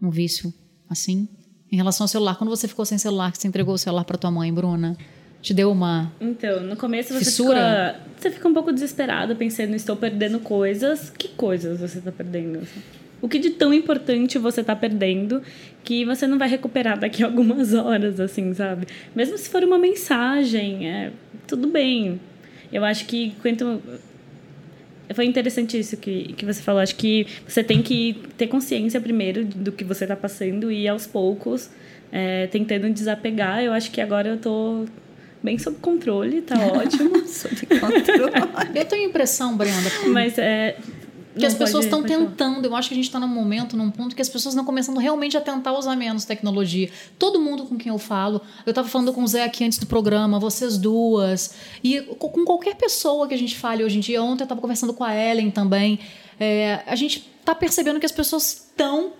um 0.00 0.10
vício 0.10 0.54
assim? 0.92 1.28
Em 1.70 1.76
relação 1.76 2.04
ao 2.04 2.08
celular, 2.08 2.36
quando 2.36 2.50
você 2.50 2.68
ficou 2.68 2.84
sem 2.84 2.98
celular, 2.98 3.32
que 3.32 3.38
você 3.38 3.48
entregou 3.48 3.74
o 3.74 3.78
celular 3.78 4.04
para 4.04 4.18
tua 4.18 4.30
mãe, 4.30 4.52
Bruna, 4.52 4.96
te 5.40 5.52
deu 5.52 5.72
uma. 5.72 6.12
Então, 6.20 6.62
no 6.62 6.76
começo 6.76 7.12
você 7.12 7.24
Fissura? 7.24 7.96
fica, 7.96 8.00
você 8.20 8.30
fica 8.30 8.48
um 8.48 8.54
pouco 8.54 8.72
desesperado, 8.72 9.34
pensando, 9.34 9.74
estou 9.74 9.96
perdendo 9.96 10.38
coisas. 10.38 11.10
Que 11.10 11.28
coisas 11.28 11.80
você 11.80 11.98
está 11.98 12.12
perdendo? 12.12 12.60
O 13.20 13.28
que 13.28 13.38
de 13.38 13.50
tão 13.50 13.72
importante 13.72 14.38
você 14.38 14.60
está 14.60 14.74
perdendo 14.74 15.42
que 15.84 16.04
você 16.04 16.26
não 16.26 16.38
vai 16.38 16.48
recuperar 16.48 16.98
daqui 16.98 17.22
a 17.22 17.26
algumas 17.26 17.72
horas, 17.74 18.20
assim, 18.20 18.52
sabe? 18.52 18.86
Mesmo 19.14 19.38
se 19.38 19.48
for 19.48 19.64
uma 19.64 19.78
mensagem, 19.78 20.88
é, 20.88 21.12
tudo 21.46 21.68
bem. 21.68 22.20
Eu 22.72 22.84
acho 22.84 23.06
que 23.06 23.34
quanto 23.42 23.80
foi 25.14 25.26
interessante 25.26 25.78
isso 25.78 25.96
que, 25.96 26.32
que 26.34 26.44
você 26.44 26.62
falou. 26.62 26.80
Acho 26.80 26.96
que 26.96 27.26
você 27.46 27.62
tem 27.62 27.82
que 27.82 28.16
ter 28.36 28.46
consciência 28.46 29.00
primeiro 29.00 29.44
do 29.44 29.72
que 29.72 29.84
você 29.84 30.04
está 30.04 30.16
passando 30.16 30.70
e 30.70 30.86
aos 30.88 31.06
poucos 31.06 31.70
é, 32.10 32.46
tentando 32.48 32.88
desapegar. 32.90 33.62
Eu 33.62 33.72
acho 33.72 33.90
que 33.90 34.00
agora 34.00 34.28
eu 34.28 34.36
tô 34.36 34.84
bem 35.42 35.58
sob 35.58 35.78
controle, 35.78 36.42
tá 36.42 36.54
ótimo. 36.66 37.26
Sob 37.26 37.56
controle. 37.80 38.32
Eu 38.78 38.84
tenho 38.84 39.08
impressão, 39.08 39.56
Brenda, 39.56 39.90
Mas 40.08 40.38
é. 40.38 40.76
Que 41.38 41.46
as 41.46 41.54
pessoas 41.54 41.84
estão 41.86 42.02
tentando. 42.02 42.66
Eu 42.66 42.76
acho 42.76 42.88
que 42.88 42.94
a 42.94 42.96
gente 42.96 43.06
está 43.06 43.18
num 43.18 43.26
momento, 43.28 43.76
num 43.76 43.90
ponto 43.90 44.14
que 44.14 44.22
as 44.22 44.28
pessoas 44.28 44.54
estão 44.54 44.64
começando 44.64 44.98
realmente 44.98 45.36
a 45.36 45.40
tentar 45.40 45.72
usar 45.72 45.96
menos 45.96 46.24
tecnologia. 46.24 46.90
Todo 47.18 47.40
mundo 47.40 47.64
com 47.64 47.76
quem 47.78 47.90
eu 47.90 47.98
falo, 47.98 48.40
eu 48.66 48.70
estava 48.70 48.88
falando 48.88 49.12
com 49.12 49.22
o 49.22 49.26
Zé 49.26 49.44
aqui 49.44 49.64
antes 49.64 49.78
do 49.78 49.86
programa, 49.86 50.38
vocês 50.38 50.76
duas, 50.78 51.54
e 51.82 52.00
co- 52.18 52.28
com 52.30 52.44
qualquer 52.44 52.74
pessoa 52.76 53.26
que 53.26 53.34
a 53.34 53.38
gente 53.38 53.56
fale 53.56 53.82
hoje 53.84 53.96
em 53.96 54.00
dia. 54.00 54.22
Ontem 54.22 54.42
eu 54.42 54.44
estava 54.44 54.60
conversando 54.60 54.92
com 54.92 55.04
a 55.04 55.14
Ellen 55.14 55.50
também. 55.50 55.98
É, 56.38 56.80
a 56.86 56.96
gente 56.96 57.28
está 57.40 57.54
percebendo 57.54 57.98
que 58.00 58.06
as 58.06 58.12
pessoas 58.12 58.46
estão 58.70 59.12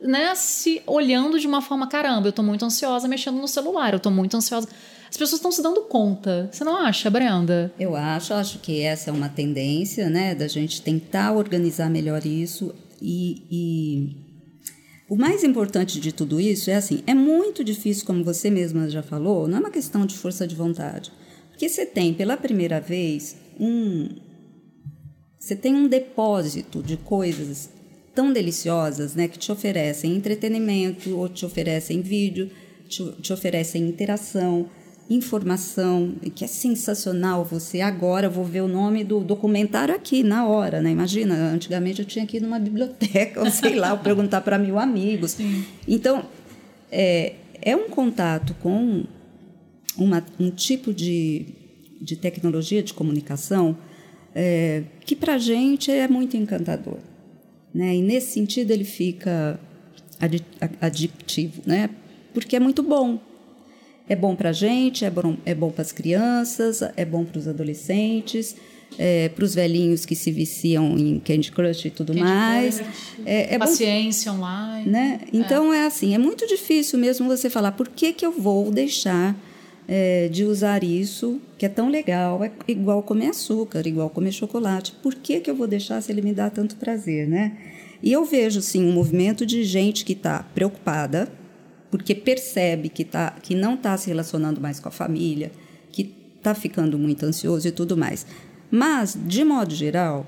né, 0.00 0.34
se 0.34 0.82
olhando 0.86 1.38
de 1.38 1.46
uma 1.46 1.62
forma, 1.62 1.86
caramba, 1.86 2.26
eu 2.28 2.32
tô 2.32 2.42
muito 2.42 2.64
ansiosa 2.64 3.06
mexendo 3.06 3.36
no 3.36 3.46
celular, 3.46 3.92
eu 3.92 4.00
tô 4.00 4.10
muito 4.10 4.36
ansiosa. 4.36 4.68
As 5.12 5.18
pessoas 5.18 5.40
estão 5.40 5.52
se 5.52 5.62
dando 5.62 5.82
conta. 5.82 6.48
Você 6.50 6.64
não 6.64 6.74
acha, 6.74 7.10
Brenda? 7.10 7.70
Eu 7.78 7.94
acho, 7.94 8.32
acho 8.32 8.58
que 8.60 8.80
essa 8.80 9.10
é 9.10 9.12
uma 9.12 9.28
tendência, 9.28 10.08
né, 10.08 10.34
da 10.34 10.48
gente 10.48 10.80
tentar 10.80 11.32
organizar 11.32 11.90
melhor 11.90 12.24
isso 12.24 12.74
e, 12.98 13.42
e 13.50 14.16
o 15.10 15.14
mais 15.14 15.44
importante 15.44 16.00
de 16.00 16.12
tudo 16.12 16.40
isso 16.40 16.70
é 16.70 16.76
assim, 16.76 17.02
é 17.06 17.12
muito 17.12 17.62
difícil, 17.62 18.06
como 18.06 18.24
você 18.24 18.48
mesma 18.48 18.88
já 18.88 19.02
falou, 19.02 19.46
não 19.46 19.58
é 19.58 19.60
uma 19.60 19.70
questão 19.70 20.06
de 20.06 20.16
força 20.16 20.46
de 20.46 20.54
vontade, 20.54 21.12
porque 21.50 21.68
você 21.68 21.84
tem 21.84 22.14
pela 22.14 22.34
primeira 22.38 22.80
vez 22.80 23.36
um 23.60 24.08
você 25.38 25.54
tem 25.54 25.74
um 25.74 25.88
depósito 25.88 26.82
de 26.82 26.96
coisas 26.96 27.68
tão 28.14 28.32
deliciosas, 28.32 29.14
né, 29.14 29.28
que 29.28 29.38
te 29.38 29.52
oferecem 29.52 30.16
entretenimento, 30.16 31.18
ou 31.18 31.28
te 31.28 31.44
oferecem 31.44 32.00
vídeo, 32.00 32.50
te, 32.88 33.12
te 33.20 33.30
oferecem 33.30 33.86
interação, 33.86 34.70
informação, 35.10 36.14
que 36.34 36.44
é 36.44 36.46
sensacional. 36.46 37.44
Você 37.44 37.80
agora 37.80 38.28
vou 38.28 38.44
ver 38.44 38.62
o 38.62 38.68
nome 38.68 39.04
do 39.04 39.20
documentário 39.20 39.94
aqui 39.94 40.22
na 40.22 40.46
hora, 40.46 40.80
né? 40.80 40.90
Imagina, 40.90 41.34
antigamente 41.52 42.00
eu 42.00 42.06
tinha 42.06 42.26
que 42.26 42.38
ir 42.38 42.40
numa 42.40 42.58
biblioteca, 42.58 43.40
ou 43.40 43.50
sei 43.50 43.74
lá, 43.74 43.96
perguntar 43.98 44.40
para 44.40 44.58
mil 44.58 44.78
amigos. 44.78 45.32
Sim. 45.32 45.64
Então, 45.86 46.24
é, 46.90 47.34
é 47.60 47.76
um 47.76 47.88
contato 47.88 48.54
com 48.62 49.04
uma, 49.96 50.24
um 50.38 50.50
tipo 50.50 50.92
de, 50.92 51.46
de 52.00 52.16
tecnologia 52.16 52.82
de 52.82 52.94
comunicação 52.94 53.76
é, 54.34 54.84
que 55.04 55.14
para 55.14 55.34
a 55.34 55.38
gente 55.38 55.90
é 55.90 56.08
muito 56.08 56.36
encantador. 56.36 56.98
Né? 57.74 57.96
E 57.96 58.02
nesse 58.02 58.32
sentido 58.32 58.70
ele 58.70 58.84
fica 58.84 59.58
adictivo, 60.80 61.62
né? 61.66 61.90
porque 62.32 62.56
é 62.56 62.60
muito 62.60 62.82
bom. 62.82 63.18
É 64.08 64.16
bom 64.16 64.34
para 64.34 64.50
a 64.50 64.52
gente, 64.52 65.04
é 65.04 65.10
bom, 65.10 65.36
é 65.44 65.54
bom 65.54 65.70
para 65.70 65.82
as 65.82 65.92
crianças, 65.92 66.82
é 66.96 67.04
bom 67.04 67.24
para 67.24 67.38
os 67.38 67.48
adolescentes, 67.48 68.56
é, 68.98 69.28
para 69.28 69.44
os 69.44 69.54
velhinhos 69.54 70.04
que 70.04 70.14
se 70.14 70.30
viciam 70.30 70.98
em 70.98 71.18
Candy 71.20 71.50
Crush 71.50 71.86
e 71.86 71.90
tudo 71.90 72.12
Candy 72.12 72.24
mais. 72.24 72.80
Crush, 72.80 73.20
é, 73.24 73.54
é 73.54 73.58
Paciência 73.58 74.32
bom, 74.32 74.38
online. 74.38 74.90
Né? 74.90 75.20
Então 75.32 75.72
é. 75.72 75.78
é. 75.78 75.86
assim, 75.86 76.14
é 76.14 76.18
muito 76.18 76.46
difícil 76.46 76.98
mesmo 76.98 77.26
você 77.26 77.48
falar 77.48 77.72
por 77.72 77.88
que, 77.88 78.12
que 78.12 78.26
eu 78.26 78.32
vou 78.32 78.70
deixar 78.70 79.36
é, 79.88 80.28
de 80.28 80.44
usar 80.44 80.84
isso, 80.84 81.40
que 81.58 81.66
é 81.66 81.68
tão 81.68 81.88
legal, 81.88 82.42
é 82.42 82.50
igual 82.68 83.02
comer 83.02 83.28
açúcar, 83.28 83.86
igual 83.86 84.10
comer 84.10 84.32
chocolate. 84.32 84.92
Por 85.02 85.14
que, 85.14 85.40
que 85.40 85.50
eu 85.50 85.54
vou 85.54 85.66
deixar 85.66 86.00
se 86.00 86.12
ele 86.12 86.22
me 86.22 86.32
dá 86.32 86.50
tanto 86.50 86.76
prazer, 86.76 87.28
né? 87.28 87.56
E 88.02 88.12
eu 88.12 88.24
vejo, 88.24 88.60
sim, 88.60 88.84
um 88.84 88.92
movimento 88.92 89.46
de 89.46 89.62
gente 89.62 90.04
que 90.04 90.12
está 90.12 90.42
preocupada, 90.54 91.30
porque 91.92 92.14
percebe 92.14 92.88
que, 92.88 93.04
tá, 93.04 93.36
que 93.42 93.54
não 93.54 93.74
está 93.74 93.94
se 93.98 94.08
relacionando 94.08 94.58
mais 94.62 94.80
com 94.80 94.88
a 94.88 94.90
família, 94.90 95.52
que 95.92 96.10
está 96.38 96.54
ficando 96.54 96.98
muito 96.98 97.26
ansioso 97.26 97.68
e 97.68 97.70
tudo 97.70 97.98
mais. 97.98 98.26
Mas, 98.70 99.14
de 99.26 99.44
modo 99.44 99.74
geral, 99.74 100.26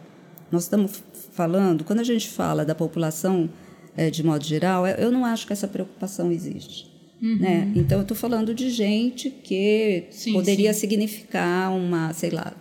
nós 0.53 0.65
estamos 0.65 1.03
falando, 1.33 1.83
quando 1.83 2.01
a 2.01 2.05
gente 2.05 2.29
fala 2.29 2.67
da 2.67 2.75
população 2.75 3.49
é, 3.97 4.11
de 4.11 4.23
modo 4.23 4.45
geral, 4.45 4.87
eu 4.87 5.11
não 5.11 5.25
acho 5.25 5.47
que 5.47 5.55
essa 5.55 5.67
preocupação 5.67 6.31
existe. 6.31 6.87
Uhum. 7.23 7.39
Né? 7.39 7.73
Então, 7.75 7.97
eu 7.97 8.03
estou 8.03 8.17
falando 8.17 8.55
de 8.55 8.69
gente 8.69 9.31
que 9.31 10.05
sim, 10.11 10.35
poderia 10.35 10.75
sim. 10.75 10.81
significar 10.81 11.73
uma, 11.73 12.13
sei 12.13 12.29
lá, 12.29 12.53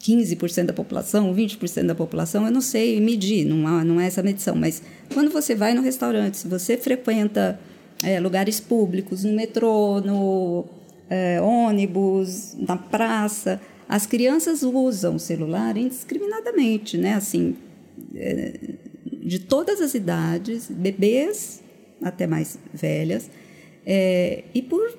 15% 0.00 0.66
da 0.66 0.72
população, 0.72 1.34
20% 1.34 1.84
da 1.84 1.96
população, 1.96 2.46
eu 2.46 2.52
não 2.52 2.60
sei 2.60 3.00
medir, 3.00 3.44
não, 3.44 3.66
há, 3.66 3.84
não 3.84 4.00
é 4.00 4.06
essa 4.06 4.22
medição, 4.22 4.54
mas 4.54 4.80
quando 5.12 5.32
você 5.32 5.56
vai 5.56 5.74
no 5.74 5.82
restaurante, 5.82 6.36
se 6.36 6.46
você 6.46 6.76
frequenta 6.76 7.58
é, 8.04 8.18
lugares 8.20 8.60
públicos, 8.60 9.24
no 9.24 9.32
metrô, 9.32 10.00
no 10.00 10.64
é, 11.08 11.40
ônibus, 11.40 12.54
na 12.58 12.76
praça, 12.76 13.60
as 13.88 14.06
crianças 14.06 14.62
usam 14.62 15.16
o 15.16 15.18
celular 15.18 15.76
indiscriminadamente, 15.76 16.96
né? 16.96 17.14
Assim, 17.14 17.56
é, 18.14 18.74
de 19.22 19.38
todas 19.38 19.80
as 19.80 19.94
idades, 19.94 20.68
bebês 20.70 21.62
até 22.02 22.26
mais 22.26 22.58
velhas, 22.72 23.30
é, 23.84 24.44
e 24.54 24.62
por 24.62 24.96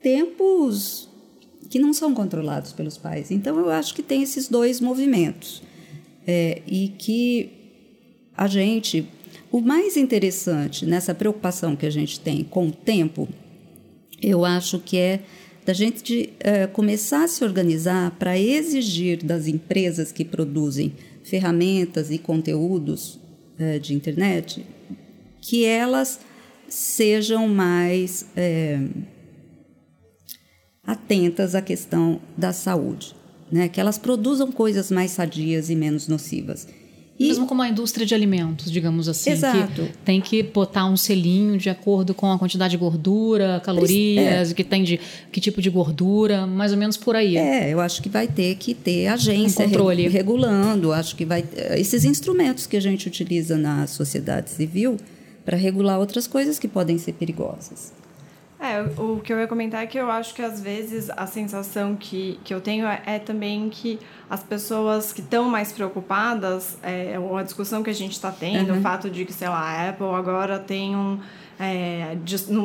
tempos 0.00 1.08
que 1.68 1.78
não 1.78 1.92
são 1.92 2.14
controlados 2.14 2.72
pelos 2.72 2.96
pais. 2.96 3.30
Então, 3.30 3.58
eu 3.58 3.70
acho 3.70 3.94
que 3.94 4.02
tem 4.02 4.22
esses 4.22 4.48
dois 4.48 4.80
movimentos. 4.80 5.62
É, 6.26 6.62
e 6.66 6.88
que 6.88 7.50
a 8.36 8.46
gente. 8.46 9.08
O 9.56 9.62
mais 9.62 9.96
interessante 9.96 10.84
nessa 10.84 11.14
preocupação 11.14 11.74
que 11.74 11.86
a 11.86 11.90
gente 11.90 12.20
tem 12.20 12.44
com 12.44 12.68
o 12.68 12.70
tempo, 12.70 13.26
eu 14.20 14.44
acho 14.44 14.78
que 14.78 14.98
é 14.98 15.22
da 15.64 15.72
gente 15.72 16.02
de, 16.02 16.28
é, 16.40 16.66
começar 16.66 17.24
a 17.24 17.26
se 17.26 17.42
organizar 17.42 18.10
para 18.18 18.38
exigir 18.38 19.24
das 19.24 19.46
empresas 19.46 20.12
que 20.12 20.26
produzem 20.26 20.92
ferramentas 21.24 22.10
e 22.10 22.18
conteúdos 22.18 23.18
é, 23.58 23.78
de 23.78 23.94
internet 23.94 24.62
que 25.40 25.64
elas 25.64 26.20
sejam 26.68 27.48
mais 27.48 28.26
é, 28.36 28.78
atentas 30.84 31.54
à 31.54 31.62
questão 31.62 32.20
da 32.36 32.52
saúde, 32.52 33.16
né? 33.50 33.70
que 33.70 33.80
elas 33.80 33.96
produzam 33.96 34.52
coisas 34.52 34.90
mais 34.90 35.12
sadias 35.12 35.70
e 35.70 35.74
menos 35.74 36.08
nocivas. 36.08 36.68
E... 37.18 37.28
Mesmo 37.28 37.46
como 37.46 37.62
a 37.62 37.68
indústria 37.68 38.06
de 38.06 38.14
alimentos, 38.14 38.70
digamos 38.70 39.08
assim. 39.08 39.30
Exato. 39.30 39.82
Que 39.82 39.92
tem 40.04 40.20
que 40.20 40.42
botar 40.42 40.84
um 40.86 40.96
selinho 40.96 41.56
de 41.56 41.70
acordo 41.70 42.14
com 42.14 42.30
a 42.30 42.38
quantidade 42.38 42.72
de 42.72 42.76
gordura, 42.76 43.60
calorias, 43.64 44.50
é. 44.50 44.54
que 44.54 44.62
tem 44.62 44.84
de 44.84 45.00
que 45.32 45.40
tipo 45.40 45.62
de 45.62 45.70
gordura, 45.70 46.46
mais 46.46 46.72
ou 46.72 46.78
menos 46.78 46.96
por 46.96 47.16
aí. 47.16 47.36
É, 47.36 47.72
eu 47.72 47.80
acho 47.80 48.02
que 48.02 48.08
vai 48.08 48.26
ter 48.26 48.56
que 48.56 48.74
ter 48.74 49.06
agência 49.06 49.64
um 49.64 49.68
controle. 49.68 50.08
regulando. 50.08 50.92
Acho 50.92 51.16
que 51.16 51.24
vai 51.24 51.44
esses 51.76 52.04
instrumentos 52.04 52.66
que 52.66 52.76
a 52.76 52.80
gente 52.80 53.06
utiliza 53.06 53.56
na 53.56 53.86
sociedade 53.86 54.50
civil 54.50 54.98
para 55.44 55.56
regular 55.56 55.98
outras 55.98 56.26
coisas 56.26 56.58
que 56.58 56.68
podem 56.68 56.98
ser 56.98 57.12
perigosas. 57.12 57.92
É, 58.66 58.82
o 58.98 59.20
que 59.20 59.32
eu 59.32 59.38
ia 59.38 59.46
comentar 59.46 59.82
é 59.82 59.86
que 59.86 59.98
eu 59.98 60.10
acho 60.10 60.34
que 60.34 60.42
às 60.42 60.60
vezes 60.60 61.08
a 61.10 61.26
sensação 61.26 61.94
que, 61.94 62.40
que 62.42 62.52
eu 62.52 62.60
tenho 62.60 62.86
é, 62.86 63.00
é 63.06 63.18
também 63.18 63.68
que 63.70 63.98
as 64.28 64.42
pessoas 64.42 65.12
que 65.12 65.20
estão 65.20 65.44
mais 65.44 65.72
preocupadas, 65.72 66.76
é, 66.82 67.16
a 67.16 67.42
discussão 67.42 67.82
que 67.82 67.90
a 67.90 67.94
gente 67.94 68.12
está 68.12 68.32
tendo, 68.32 68.72
uhum. 68.72 68.78
o 68.78 68.82
fato 68.82 69.08
de 69.08 69.24
que, 69.24 69.32
sei 69.32 69.48
lá, 69.48 69.60
a 69.60 69.90
Apple 69.90 70.06
agora 70.06 70.58
tem 70.58 70.96
um 70.96 71.20
é, 71.58 72.16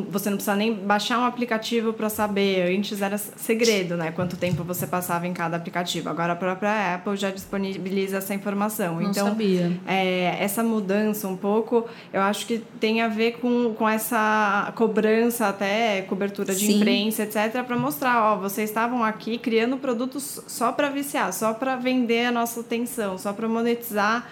você 0.09 0.29
não 0.29 0.37
precisa 0.37 0.55
nem 0.55 0.73
baixar 0.73 1.17
um 1.19 1.23
aplicativo 1.23 1.93
para 1.93 2.09
saber. 2.09 2.75
Antes 2.77 3.01
era 3.01 3.17
segredo, 3.17 3.95
né? 3.95 4.11
Quanto 4.11 4.35
tempo 4.35 4.63
você 4.63 4.85
passava 4.85 5.25
em 5.25 5.33
cada 5.33 5.55
aplicativo. 5.55 6.09
Agora 6.09 6.33
a 6.33 6.35
própria 6.35 6.95
Apple 6.95 7.15
já 7.15 7.31
disponibiliza 7.31 8.17
essa 8.17 8.33
informação. 8.33 8.95
Não 8.95 9.09
então, 9.09 9.27
sabia. 9.29 9.71
É, 9.87 10.35
essa 10.43 10.61
mudança 10.61 11.27
um 11.27 11.37
pouco, 11.37 11.87
eu 12.11 12.21
acho 12.21 12.45
que 12.45 12.59
tem 12.79 13.01
a 13.01 13.07
ver 13.07 13.33
com, 13.39 13.73
com 13.73 13.87
essa 13.87 14.73
cobrança 14.75 15.47
até, 15.47 16.01
cobertura 16.01 16.53
de 16.53 16.65
Sim. 16.65 16.77
imprensa, 16.77 17.23
etc., 17.23 17.63
para 17.65 17.77
mostrar, 17.77 18.33
ó, 18.33 18.37
vocês 18.37 18.69
estavam 18.69 19.03
aqui 19.03 19.37
criando 19.37 19.77
produtos 19.77 20.41
só 20.47 20.71
para 20.71 20.89
viciar, 20.89 21.31
só 21.31 21.53
para 21.53 21.77
vender 21.77 22.25
a 22.25 22.31
nossa 22.31 22.59
atenção, 22.59 23.17
só 23.17 23.31
para 23.31 23.47
monetizar 23.47 24.27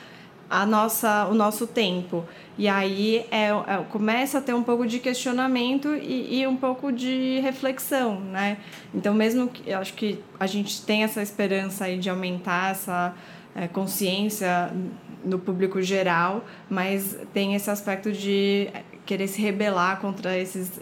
a 0.49 0.65
nossa, 0.65 1.27
o 1.27 1.33
nosso 1.33 1.67
tempo. 1.67 2.25
E 2.57 2.67
aí 2.67 3.25
é, 3.31 3.49
é, 3.49 3.85
começa 3.89 4.39
a 4.39 4.41
ter 4.41 4.53
um 4.53 4.63
pouco 4.63 4.87
de 4.87 4.99
questionamento 4.99 5.95
e, 5.95 6.41
e, 6.41 6.47
um 6.47 6.57
pouco 6.57 6.91
de 6.91 7.39
reflexão, 7.39 8.19
né? 8.19 8.57
Então, 8.93 9.13
mesmo 9.13 9.47
que 9.47 9.69
eu 9.69 9.77
acho 9.77 9.93
que 9.93 10.19
a 10.39 10.47
gente 10.47 10.81
tem 10.81 11.03
essa 11.03 11.21
esperança 11.21 11.85
aí 11.85 11.97
de 11.97 12.09
aumentar 12.09 12.71
essa 12.71 13.13
é, 13.55 13.67
consciência 13.67 14.71
no 15.23 15.37
público 15.37 15.81
geral, 15.81 16.43
mas 16.69 17.17
tem 17.33 17.53
esse 17.53 17.69
aspecto 17.69 18.11
de 18.11 18.69
querer 19.05 19.27
se 19.27 19.41
rebelar 19.41 19.99
contra 19.99 20.37
esses 20.37 20.79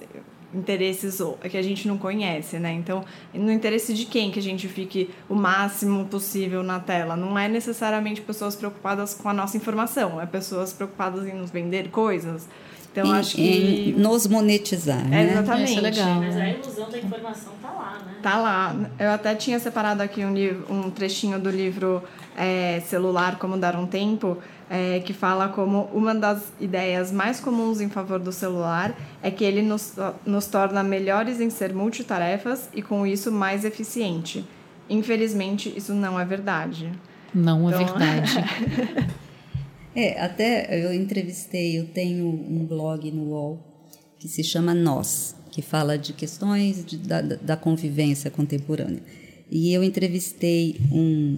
interesses 0.53 1.21
que 1.49 1.57
a 1.57 1.61
gente 1.61 1.87
não 1.87 1.97
conhece, 1.97 2.57
né? 2.57 2.71
Então, 2.73 3.03
no 3.33 3.51
interesse 3.51 3.93
de 3.93 4.05
quem 4.05 4.31
que 4.31 4.39
a 4.39 4.41
gente 4.41 4.67
fique 4.67 5.09
o 5.29 5.35
máximo 5.35 6.05
possível 6.05 6.63
na 6.63 6.79
tela? 6.79 7.15
Não 7.15 7.37
é 7.37 7.47
necessariamente 7.47 8.21
pessoas 8.21 8.55
preocupadas 8.55 9.13
com 9.13 9.29
a 9.29 9.33
nossa 9.33 9.57
informação, 9.57 10.21
é 10.21 10.25
pessoas 10.25 10.73
preocupadas 10.73 11.25
em 11.27 11.33
nos 11.33 11.51
vender 11.51 11.89
coisas. 11.89 12.47
Então, 12.91 13.15
e, 13.15 13.19
acho 13.19 13.35
que. 13.35 13.95
nos 13.97 14.25
monetizar. 14.25 15.05
É, 15.05 15.09
né? 15.09 15.31
Exatamente. 15.31 15.69
Isso 15.69 15.79
é 15.79 15.81
legal. 15.81 16.15
Mas 16.15 16.35
a 16.35 16.49
ilusão 16.49 16.89
da 16.89 16.97
informação 16.97 17.53
tá 17.61 17.69
lá, 17.69 17.99
né? 18.05 18.15
Tá 18.23 18.37
lá. 18.37 18.75
Eu 18.97 19.11
até 19.11 19.35
tinha 19.35 19.59
separado 19.59 20.01
aqui 20.01 20.25
um, 20.25 20.33
livro, 20.33 20.73
um 20.73 20.89
trechinho 20.89 21.39
do 21.39 21.49
livro 21.49 22.01
é, 22.35 22.81
Celular 22.87 23.37
Como 23.37 23.57
Dar 23.57 23.75
um 23.75 23.85
Tempo 23.85 24.37
é, 24.69 24.99
que 24.99 25.13
fala 25.13 25.49
como 25.49 25.83
uma 25.93 26.13
das 26.13 26.51
ideias 26.59 27.11
mais 27.11 27.39
comuns 27.39 27.79
em 27.79 27.89
favor 27.89 28.19
do 28.19 28.31
celular 28.31 28.95
é 29.21 29.31
que 29.31 29.43
ele 29.43 29.61
nos, 29.61 29.93
nos 30.25 30.47
torna 30.47 30.83
melhores 30.83 31.39
em 31.39 31.49
ser 31.49 31.73
multitarefas 31.73 32.69
e, 32.73 32.81
com 32.81 33.07
isso, 33.07 33.31
mais 33.31 33.63
eficiente. 33.63 34.45
Infelizmente, 34.89 35.73
isso 35.75 35.93
não 35.93 36.19
é 36.19 36.25
verdade. 36.25 36.91
Não 37.33 37.69
é 37.69 37.81
então... 37.81 37.95
é 38.01 38.21
verdade. 38.21 39.13
é, 39.95 40.21
até 40.21 40.85
eu 40.85 40.93
entrevistei, 40.93 41.79
eu 41.79 41.85
tenho 41.85 42.27
um 42.27 42.65
blog 42.65 43.09
no 43.11 43.29
UOL 43.29 43.63
que 44.19 44.27
se 44.27 44.43
chama 44.43 44.73
Nós, 44.73 45.35
que 45.51 45.61
fala 45.61 45.97
de 45.97 46.13
questões 46.13 46.85
de, 46.85 46.97
da, 46.97 47.21
da 47.21 47.55
convivência 47.55 48.29
contemporânea. 48.29 49.01
E 49.49 49.73
eu 49.73 49.83
entrevistei 49.83 50.79
um, 50.91 51.37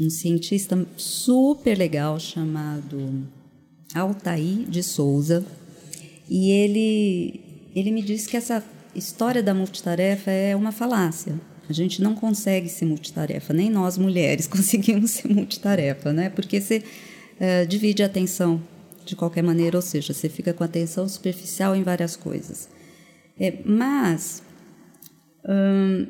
um 0.00 0.10
cientista 0.10 0.86
super 0.96 1.76
legal 1.76 2.18
chamado 2.20 3.26
Altair 3.94 4.68
de 4.68 4.82
Souza, 4.82 5.44
e 6.28 6.50
ele, 6.50 7.40
ele 7.74 7.90
me 7.90 8.02
disse 8.02 8.28
que 8.28 8.36
essa 8.36 8.62
história 8.94 9.42
da 9.42 9.54
multitarefa 9.54 10.30
é 10.30 10.54
uma 10.54 10.72
falácia. 10.72 11.40
A 11.68 11.72
gente 11.72 12.02
não 12.02 12.14
consegue 12.14 12.68
ser 12.68 12.84
multitarefa, 12.86 13.52
nem 13.52 13.70
nós 13.70 13.98
mulheres 13.98 14.46
conseguimos 14.48 15.12
ser 15.12 15.28
multitarefa, 15.28 16.12
né? 16.12 16.30
Porque 16.30 16.60
você 16.60 16.78
uh, 16.78 17.66
divide 17.66 18.02
a 18.02 18.06
atenção 18.06 18.62
de 19.04 19.16
qualquer 19.16 19.42
maneira, 19.42 19.76
ou 19.76 19.82
seja, 19.82 20.12
você 20.12 20.28
fica 20.28 20.52
com 20.52 20.62
atenção 20.62 21.08
superficial 21.08 21.74
em 21.74 21.82
várias 21.82 22.14
coisas. 22.14 22.68
É, 23.40 23.58
mas 23.64 24.42
hum, 25.48 26.06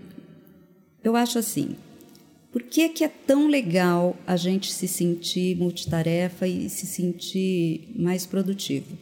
eu 1.04 1.14
acho 1.14 1.38
assim, 1.38 1.76
por 2.58 2.64
que, 2.64 2.88
que 2.88 3.04
é 3.04 3.08
tão 3.08 3.46
legal 3.46 4.16
a 4.26 4.36
gente 4.36 4.72
se 4.72 4.88
sentir 4.88 5.56
multitarefa 5.56 6.44
e 6.44 6.68
se 6.68 6.86
sentir 6.86 7.94
mais 7.94 8.26
produtivo? 8.26 8.98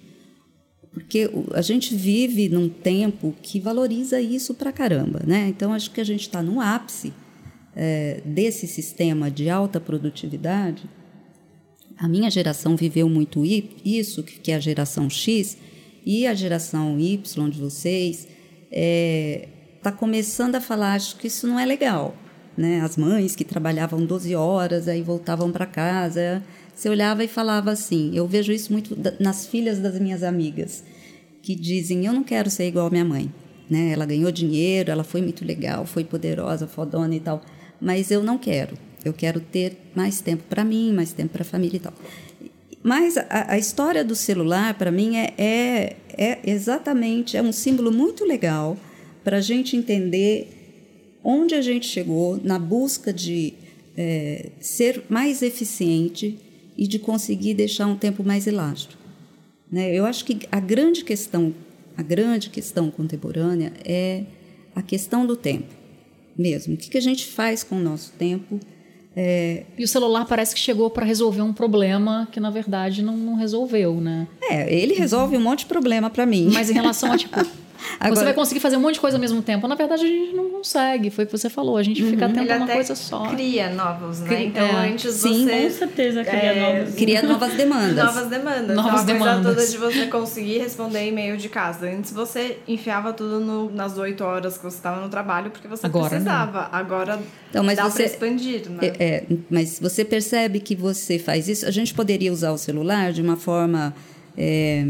Porque 0.93 1.31
a 1.55 1.63
gente 1.63 1.95
vive 1.95 2.51
num 2.51 2.69
tempo 2.69 3.35
que 3.41 3.59
valoriza 3.59 4.21
isso 4.21 4.53
pra 4.53 4.71
caramba, 4.71 5.23
né? 5.27 5.49
Então 5.49 5.73
acho 5.73 5.91
que 5.91 6.03
a 6.03 6.05
gente 6.05 6.21
está 6.21 6.43
no 6.43 6.61
ápice 6.61 7.15
é, 7.75 8.21
desse 8.27 8.67
sistema 8.67 9.31
de 9.31 9.49
alta 9.49 9.81
produtividade. 9.81 10.83
A 11.97 12.07
minha 12.07 12.31
geração 12.31 12.77
viveu 12.77 13.09
muito 13.09 13.43
isso, 13.43 14.23
que 14.23 14.53
é 14.53 14.57
a 14.57 14.61
geração 14.61 15.09
X, 15.09 15.57
e 16.05 16.27
a 16.27 16.35
geração 16.35 17.01
Y 17.01 17.49
de 17.49 17.59
vocês 17.59 18.19
está 18.19 18.29
é, 18.71 19.49
tá 19.83 19.91
começando 19.91 20.57
a 20.57 20.61
falar, 20.61 20.93
acho 20.93 21.17
que 21.17 21.29
isso 21.29 21.47
não 21.47 21.59
é 21.59 21.65
legal. 21.65 22.15
Né? 22.57 22.81
As 22.81 22.97
mães 22.97 23.37
que 23.37 23.45
trabalhavam 23.45 24.05
12 24.05 24.35
horas, 24.35 24.89
aí 24.89 25.03
voltavam 25.03 25.53
para 25.53 25.67
casa. 25.67 26.43
Você 26.75 26.89
olhava 26.89 27.23
e 27.23 27.29
falava 27.29 27.71
assim: 27.71 28.13
eu 28.15 28.27
vejo 28.27 28.53
isso 28.53 28.73
muito 28.73 28.97
nas 29.21 29.47
filhas 29.47 29.79
das 29.79 29.99
minhas 30.01 30.23
amigas, 30.23 30.83
que 31.43 31.55
dizem: 31.55 32.07
eu 32.07 32.13
não 32.13 32.23
quero 32.23 32.51
ser 32.51 32.67
igual 32.67 32.87
a 32.87 32.91
minha 32.91 33.05
mãe. 33.05 33.33
Né? 33.69 33.91
Ela 33.91 34.07
ganhou 34.07 34.31
dinheiro, 34.31 34.91
ela 34.91 35.05
foi 35.05 35.21
muito 35.21 35.45
legal, 35.45 35.85
foi 35.85 36.05
poderosa, 36.05 36.67
fodona 36.67 37.15
e 37.15 37.21
tal, 37.21 37.43
mas 37.81 38.11
eu 38.11 38.23
não 38.23 38.39
quero. 38.39 38.77
Eu 39.05 39.13
quero 39.13 39.41
ter 39.41 39.77
mais 39.95 40.21
tempo 40.21 40.45
para 40.49 40.65
mim, 40.65 40.93
mais 40.93 41.13
tempo 41.13 41.33
para 41.33 41.43
a 41.43 41.45
família 41.45 41.77
e 41.77 41.81
tal. 41.81 41.93
Mas 42.83 43.17
a, 43.17 43.53
a 43.53 43.59
história 43.59 44.05
do 44.05 44.15
celular, 44.15 44.75
para 44.75 44.93
mim, 44.93 45.17
é, 45.17 45.35
é, 45.37 45.97
é 46.17 46.41
exatamente 46.45 47.37
é 47.37 47.43
um 47.43 47.53
símbolo 47.53 47.91
muito 47.91 48.25
legal 48.25 48.77
para 49.25 49.39
a 49.39 49.41
gente 49.41 49.77
entender 49.77 50.56
onde 51.29 51.57
a 51.57 51.61
gente 51.61 51.89
chegou 51.89 52.41
na 52.41 52.57
busca 52.57 53.13
de 53.13 53.53
é, 53.97 54.51
ser 54.61 55.03
mais 55.09 55.43
eficiente 55.43 56.39
e 56.79 56.87
de 56.87 57.01
conseguir 57.01 57.55
deixar 57.55 57.87
um 57.87 57.97
tempo 57.97 58.23
mais 58.23 58.47
elástico. 58.47 59.03
Né? 59.71 59.93
Eu 59.93 60.07
acho 60.07 60.25
que 60.25 60.47
a 60.53 60.61
grande 60.61 61.03
questão, 61.03 61.53
a 61.97 62.03
grande 62.03 62.49
questão 62.49 62.93
contemporânea 62.93 63.73
é 63.85 64.23
a 64.73 64.83
questão 64.83 65.27
do 65.27 65.35
tempo 65.35 65.75
mesmo. 66.39 66.75
O 66.75 66.77
que, 66.77 66.91
que 66.91 66.99
a 66.99 67.03
gente 67.03 67.27
faz 67.27 67.65
com 67.65 67.77
o 67.77 67.83
nosso 67.83 68.13
tempo? 68.13 68.61
É... 69.17 69.65
E 69.77 69.83
o 69.83 69.89
celular 69.89 70.27
parece 70.27 70.55
que 70.55 70.61
chegou 70.61 70.91
para 70.91 71.05
resolver 71.05 71.43
um 71.43 71.53
problema 71.53 72.29
que 72.31 72.39
na 72.39 72.51
verdade 72.51 73.03
não, 73.03 73.17
não 73.17 73.35
resolveu, 73.35 74.01
né? 74.01 74.29
É, 74.43 74.73
ele 74.73 74.95
resolve 74.95 75.37
um 75.37 75.41
monte 75.41 75.61
de 75.61 75.67
problema 75.67 76.09
para 76.09 76.25
mim. 76.25 76.51
Mas 76.53 76.71
em 76.71 76.75
relação 76.75 77.11
a 77.11 77.19
tipo 77.19 77.41
Agora, 77.99 78.17
você 78.17 78.25
vai 78.25 78.35
conseguir 78.35 78.61
fazer 78.61 78.77
um 78.77 78.81
monte 78.81 78.95
de 78.95 79.01
coisa 79.01 79.17
ao 79.17 79.21
mesmo 79.21 79.43
tempo. 79.43 79.67
Na 79.67 79.75
verdade, 79.75 80.05
a 80.05 80.09
gente 80.09 80.35
não 80.35 80.51
consegue. 80.51 81.11
Foi 81.11 81.25
o 81.25 81.27
que 81.27 81.37
você 81.37 81.49
falou. 81.49 81.77
A 81.77 81.83
gente 81.83 82.03
uhum. 82.03 82.11
fica 82.11 82.27
atento 82.27 82.53
a 82.53 82.57
uma 82.57 82.67
coisa 82.67 82.95
só. 82.95 83.27
Cria 83.29 83.71
novos, 83.71 84.21
né? 84.21 84.45
Então, 84.45 84.65
é. 84.65 84.89
antes 84.89 85.15
Sim, 85.15 85.45
você. 85.45 85.63
Com 85.63 85.71
certeza, 85.71 86.25
cria 86.25 86.41
é, 86.41 86.79
novos. 86.79 86.95
Cria 86.95 87.23
novas 87.27 87.55
demandas. 87.55 88.05
Novas 88.05 88.27
demandas. 88.29 88.77
Novas 88.77 89.03
então, 89.03 89.15
demandas. 89.15 89.55
toda 89.55 89.67
de 89.67 89.79
você 89.79 90.07
conseguir 90.07 90.59
responder 90.59 91.09
e-mail 91.09 91.37
de 91.37 91.49
casa. 91.49 91.87
Antes 91.87 92.13
você 92.13 92.59
enfiava 92.67 93.13
tudo 93.13 93.41
no, 93.41 93.71
nas 93.71 93.97
oito 93.99 94.25
horas 94.25 94.57
que 94.57 94.65
você 94.65 94.77
estava 94.77 95.01
no 95.01 95.09
trabalho, 95.09 95.51
porque 95.51 95.69
você 95.69 95.87
Agora, 95.87 96.11
precisava. 96.11 96.69
Não. 96.71 96.79
Agora 96.79 97.19
então, 97.51 97.65
mas 97.65 97.79
dá 97.79 97.89
você, 97.89 98.05
expandir, 98.05 98.69
né? 98.69 98.93
É, 98.99 99.05
é, 99.05 99.25
mas 99.49 99.79
você 99.81 100.05
percebe 100.05 100.61
que 100.61 100.75
você 100.75 101.19
faz 101.19 101.49
isso. 101.49 101.67
A 101.67 101.71
gente 101.71 101.95
poderia 101.95 102.33
usar 102.33 102.53
o 102.53 102.59
celular 102.59 103.13
de 103.13 103.23
uma 103.23 103.37
forma 103.37 103.95
é, 104.37 104.87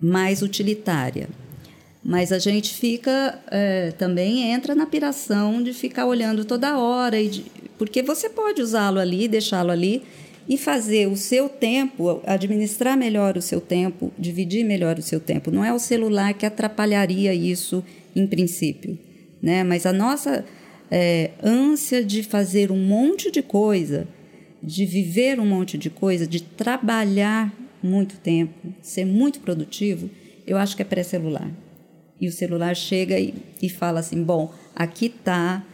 mais 0.00 0.42
utilitária. 0.42 1.28
Mas 2.04 2.32
a 2.32 2.38
gente 2.38 2.74
fica 2.74 3.40
é, 3.50 3.90
também 3.92 4.52
entra 4.52 4.74
na 4.74 4.84
piração 4.84 5.62
de 5.62 5.72
ficar 5.72 6.04
olhando 6.04 6.44
toda 6.44 6.78
hora, 6.78 7.18
e 7.18 7.28
de, 7.28 7.44
porque 7.78 8.02
você 8.02 8.28
pode 8.28 8.60
usá-lo 8.60 8.98
ali, 8.98 9.26
deixá-lo 9.26 9.70
ali 9.70 10.02
e 10.46 10.58
fazer 10.58 11.08
o 11.08 11.16
seu 11.16 11.48
tempo, 11.48 12.20
administrar 12.26 12.94
melhor 12.94 13.38
o 13.38 13.42
seu 13.42 13.58
tempo, 13.58 14.12
dividir 14.18 14.64
melhor 14.64 14.98
o 14.98 15.02
seu 15.02 15.18
tempo. 15.18 15.50
Não 15.50 15.64
é 15.64 15.72
o 15.72 15.78
celular 15.78 16.34
que 16.34 16.44
atrapalharia 16.44 17.32
isso 17.32 17.82
em 18.14 18.26
princípio, 18.26 18.98
né? 19.40 19.64
Mas 19.64 19.86
a 19.86 19.92
nossa 19.92 20.44
é, 20.90 21.30
ânsia 21.42 22.04
de 22.04 22.22
fazer 22.22 22.70
um 22.70 22.78
monte 22.78 23.30
de 23.30 23.40
coisa, 23.40 24.06
de 24.62 24.84
viver 24.84 25.40
um 25.40 25.46
monte 25.46 25.78
de 25.78 25.88
coisa, 25.88 26.26
de 26.26 26.42
trabalhar 26.42 27.50
muito 27.82 28.18
tempo, 28.18 28.74
ser 28.82 29.06
muito 29.06 29.40
produtivo, 29.40 30.10
eu 30.46 30.58
acho 30.58 30.76
que 30.76 30.82
é 30.82 30.84
pré-celular 30.84 31.63
e 32.20 32.28
o 32.28 32.32
celular 32.32 32.74
chega 32.74 33.18
e, 33.18 33.34
e 33.62 33.68
fala 33.68 34.00
assim: 34.00 34.22
bom, 34.22 34.52
aqui 34.74 35.06
está 35.06 35.64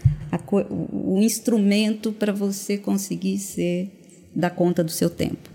o, 0.50 1.18
instrumento 1.20 2.12
para 2.12 2.33
você 2.33 2.79
conseguir 2.79 3.38
ser 3.38 3.90
dar 4.35 4.50
conta 4.50 4.83
do 4.83 4.90
seu 4.90 5.11
tempo. 5.11 5.50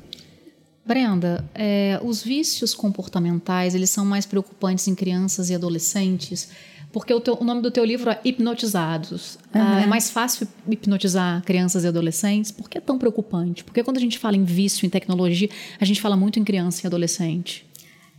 Brenda, 0.86 1.44
é, 1.56 2.00
os 2.04 2.24
vícios 2.24 2.76
comportamentais 2.76 3.74
eles 3.74 3.90
são 3.90 4.06
mais 4.06 4.26
preocupantes 4.26 4.88
em 4.88 4.94
crianças 4.94 5.50
e 5.50 5.56
adolescentes 5.56 6.50
porque 6.96 7.14
o, 7.14 7.20
teu, 7.20 7.38
o 7.42 7.44
nome 7.44 7.62
do 7.62 7.70
teu 7.70 7.84
livro 7.84 8.10
é 8.10 8.18
Hipnotizados. 8.24 9.38
Uhum. 9.54 9.62
Ah, 9.62 9.82
é 9.82 9.86
mais 9.86 10.10
fácil 10.10 10.48
hipnotizar 10.66 11.44
crianças 11.44 11.84
e 11.84 11.88
adolescentes? 11.90 12.52
Por 12.52 12.70
que 12.70 12.78
é 12.78 12.82
tão 12.82 12.98
preocupante? 12.98 13.66
Porque 13.66 13.84
quando 13.84 13.98
a 13.98 14.00
gente 14.00 14.18
fala 14.18 14.38
em 14.38 14.46
vício, 14.46 14.86
em 14.86 14.90
tecnologia, 14.90 15.50
a 15.78 15.84
gente 15.84 16.00
fala 16.00 16.16
muito 16.16 16.40
em 16.40 16.46
criança 16.46 16.80
e 16.82 16.88
adolescente. 16.88 17.66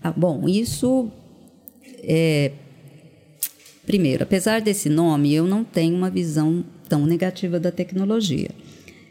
Ah, 0.03 0.13
bom, 0.13 0.47
isso 0.47 1.11
é, 2.07 2.53
primeiro, 3.85 4.23
apesar 4.23 4.61
desse 4.61 4.89
nome, 4.89 5.35
eu 5.35 5.47
não 5.47 5.65
tenho 5.65 5.97
uma 5.97 6.09
visão 6.09 6.65
tão 6.89 7.05
negativa 7.05 7.59
da 7.59 7.73
tecnologia. 7.73 8.51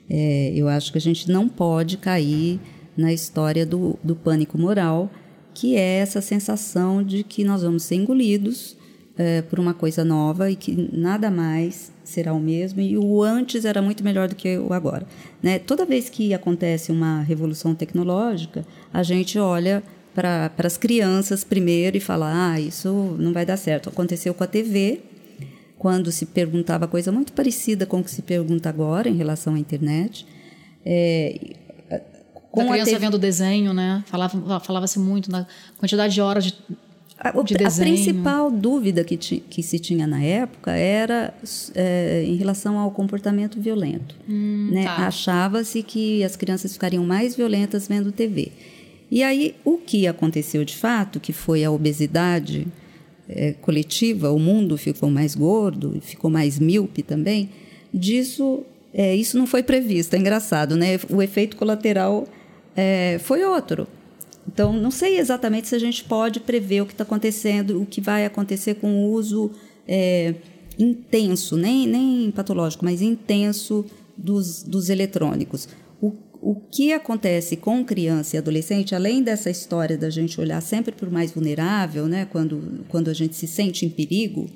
É, 0.10 0.54
eu 0.56 0.68
acho 0.68 0.92
que 0.92 0.98
a 0.98 1.02
gente 1.02 1.30
não 1.30 1.50
pode 1.50 1.98
cair 1.98 2.60
na 2.96 3.12
história 3.12 3.66
do, 3.66 4.00
do 4.02 4.16
pânico 4.16 4.58
moral, 4.58 5.12
que 5.54 5.76
é 5.76 5.98
essa 5.98 6.22
sensação 6.22 7.04
de 7.04 7.24
que 7.24 7.44
nós 7.44 7.64
vamos 7.64 7.84
ser 7.84 7.96
engolidos 7.96 8.78
é, 9.18 9.42
por 9.42 9.60
uma 9.60 9.74
coisa 9.74 10.04
nova 10.04 10.52
e 10.52 10.56
que 10.56 10.90
nada 10.94 11.32
mais 11.32 11.92
será 12.04 12.34
o 12.34 12.40
mesmo 12.40 12.82
e 12.82 12.98
o 12.98 13.24
antes 13.24 13.66
era 13.66 13.82
muito 13.82 14.04
melhor 14.04 14.28
do 14.28 14.36
que 14.36 14.58
o 14.58 14.74
agora. 14.74 15.08
Né? 15.42 15.60
Toda 15.60 15.86
vez 15.86 16.10
que 16.10 16.34
acontece 16.34 16.92
uma 16.92 17.22
revolução 17.22 17.74
tecnológica, 17.74 18.66
a 18.94 19.02
gente 19.04 19.40
olha 19.40 19.84
para 20.16 20.52
as 20.64 20.78
crianças 20.78 21.44
primeiro 21.44 21.98
e 21.98 22.00
falar: 22.00 22.54
ah, 22.54 22.60
isso 22.60 23.16
não 23.20 23.34
vai 23.34 23.46
dar 23.46 23.58
certo. 23.58 23.90
Aconteceu 23.90 24.34
com 24.34 24.44
a 24.44 24.48
TV, 24.48 25.02
quando 25.78 26.12
se 26.12 26.26
perguntava 26.26 26.88
coisa 26.88 27.12
muito 27.12 27.34
parecida 27.34 27.86
com 27.86 28.00
o 28.00 28.04
que 28.04 28.10
se 28.10 28.22
pergunta 28.22 28.70
agora 28.70 29.10
em 29.10 29.16
relação 29.16 29.54
à 29.54 29.60
internet. 29.60 30.26
É, 30.86 31.56
com 32.52 32.62
a 32.62 32.66
criança 32.66 32.92
a 32.92 32.94
TV... 32.94 33.06
vendo 33.06 33.18
desenho, 33.20 33.74
né? 33.74 34.04
Falava, 34.08 34.60
falava-se 34.62 34.98
muito 34.98 35.30
na 35.30 35.46
quantidade 35.78 36.14
de 36.14 36.22
horas 36.22 36.46
de, 36.46 36.52
de 36.52 36.58
a, 37.18 37.30
a 37.30 37.72
principal 37.72 38.52
dúvida 38.52 39.04
que, 39.04 39.18
ti, 39.18 39.44
que 39.50 39.64
se 39.64 39.80
tinha 39.80 40.06
na 40.06 40.22
época 40.22 40.72
era 40.72 41.34
é, 41.74 42.24
em 42.26 42.36
relação 42.36 42.78
ao 42.78 42.92
comportamento 42.92 43.60
violento. 43.60 44.16
Hum, 44.28 44.70
né? 44.72 44.86
tá. 44.86 45.08
Achava-se 45.08 45.82
que 45.84 46.24
as 46.24 46.36
crianças 46.36 46.74
ficariam 46.74 47.04
mais 47.04 47.36
violentas 47.36 47.88
vendo 47.88 48.12
TV. 48.12 48.52
E 49.10 49.22
aí, 49.24 49.56
o 49.64 49.78
que 49.78 50.08
aconteceu 50.08 50.66
de 50.66 50.76
fato, 50.76 51.20
que 51.20 51.32
foi 51.32 51.64
a 51.64 51.72
obesidade 51.72 52.68
é, 53.30 53.54
coletiva, 53.54 54.32
o 54.32 54.40
mundo 54.40 54.78
ficou 54.78 55.10
mais 55.10 55.36
gordo, 55.36 55.98
ficou 56.02 56.30
mais 56.30 56.60
míope 56.60 57.04
também, 57.04 57.50
disso, 57.94 58.64
é, 58.94 59.16
isso 59.16 59.38
não 59.38 59.46
foi 59.46 59.64
previsto. 59.64 60.16
É 60.16 60.20
engraçado, 60.20 60.76
né? 60.76 61.00
O 61.10 61.22
efeito 61.22 61.56
colateral 61.56 62.28
é, 62.76 63.20
foi 63.24 63.44
outro. 63.44 63.88
Então, 64.48 64.74
não 64.74 64.92
sei 64.92 65.18
exatamente 65.18 65.68
se 65.68 65.76
a 65.76 65.80
gente 65.80 66.04
pode 66.04 66.40
prever 66.40 66.82
o 66.82 66.86
que 66.86 66.94
está 66.94 67.04
acontecendo, 67.04 67.82
o 67.82 67.86
que 67.86 68.00
vai 68.00 68.26
acontecer 68.26 68.76
com 68.76 69.06
o 69.06 69.12
uso 69.12 69.52
é, 69.88 70.36
intenso, 70.78 71.58
nem, 71.58 71.88
nem 71.88 72.32
patológico, 72.32 72.86
mas 72.86 73.02
intenso 73.02 73.86
dos, 74.16 74.62
dos 74.64 74.90
eletrônicos 74.90 75.68
o 76.46 76.54
que 76.54 76.94
acontece 76.94 77.58
com 77.58 77.84
criança 77.84 78.36
e 78.36 78.38
adolescente, 78.38 78.94
além 78.94 79.24
dessa 79.24 79.50
história 79.50 79.98
da 79.98 80.12
gente 80.12 80.40
olhar 80.40 80.62
sempre 80.62 80.92
para 80.92 81.10
o 81.10 81.12
mais 81.12 81.32
vulnerável, 81.32 82.06
né, 82.06 82.26
quando, 82.26 82.86
quando 82.88 83.10
a 83.10 83.16
gente 83.16 83.36
se 83.36 83.48
sente 83.48 83.84
em 83.84 83.90
perigo, 83.90 84.48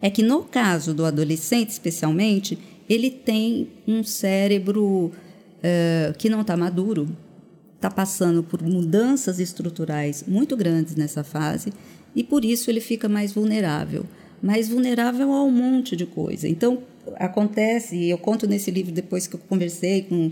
é 0.00 0.10
que 0.10 0.20
no 0.20 0.42
caso 0.42 0.92
do 0.92 1.04
adolescente, 1.04 1.70
especialmente, 1.70 2.58
ele 2.88 3.08
tem 3.08 3.68
um 3.86 4.02
cérebro 4.02 5.12
uh, 5.12 6.18
que 6.18 6.28
não 6.28 6.40
está 6.40 6.56
maduro, 6.56 7.16
está 7.76 7.88
passando 7.88 8.42
por 8.42 8.60
mudanças 8.64 9.38
estruturais 9.38 10.24
muito 10.26 10.56
grandes 10.56 10.96
nessa 10.96 11.22
fase 11.22 11.72
e 12.16 12.24
por 12.24 12.44
isso 12.44 12.68
ele 12.68 12.80
fica 12.80 13.08
mais 13.08 13.32
vulnerável. 13.32 14.04
Mais 14.42 14.68
vulnerável 14.68 15.32
a 15.32 15.44
um 15.44 15.52
monte 15.52 15.94
de 15.94 16.04
coisa. 16.04 16.48
Então, 16.48 16.82
acontece, 17.16 17.96
e 17.96 18.10
eu 18.10 18.18
conto 18.18 18.46
nesse 18.46 18.70
livro 18.70 18.92
depois 18.92 19.26
que 19.26 19.34
eu 19.34 19.40
conversei 19.48 20.02
com, 20.02 20.30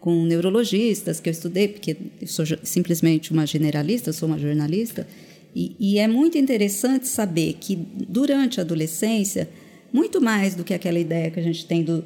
com 0.00 0.24
neurologistas 0.24 1.20
que 1.20 1.28
eu 1.28 1.32
estudei, 1.32 1.68
porque 1.68 1.96
eu 2.20 2.26
sou 2.26 2.44
simplesmente 2.62 3.32
uma 3.32 3.46
generalista, 3.46 4.12
sou 4.12 4.28
uma 4.28 4.38
jornalista, 4.38 5.06
e, 5.54 5.74
e, 5.80 5.98
é 5.98 6.06
muito 6.06 6.36
interessante 6.36 7.08
saber 7.08 7.54
que 7.54 7.74
durante 7.74 8.60
a 8.60 8.62
adolescência, 8.62 9.48
muito 9.92 10.20
mais 10.20 10.54
do 10.54 10.62
que 10.62 10.74
aquela 10.74 10.98
ideia 10.98 11.30
que 11.30 11.40
a 11.40 11.42
gente 11.42 11.66
tem 11.66 11.82
do, 11.82 12.04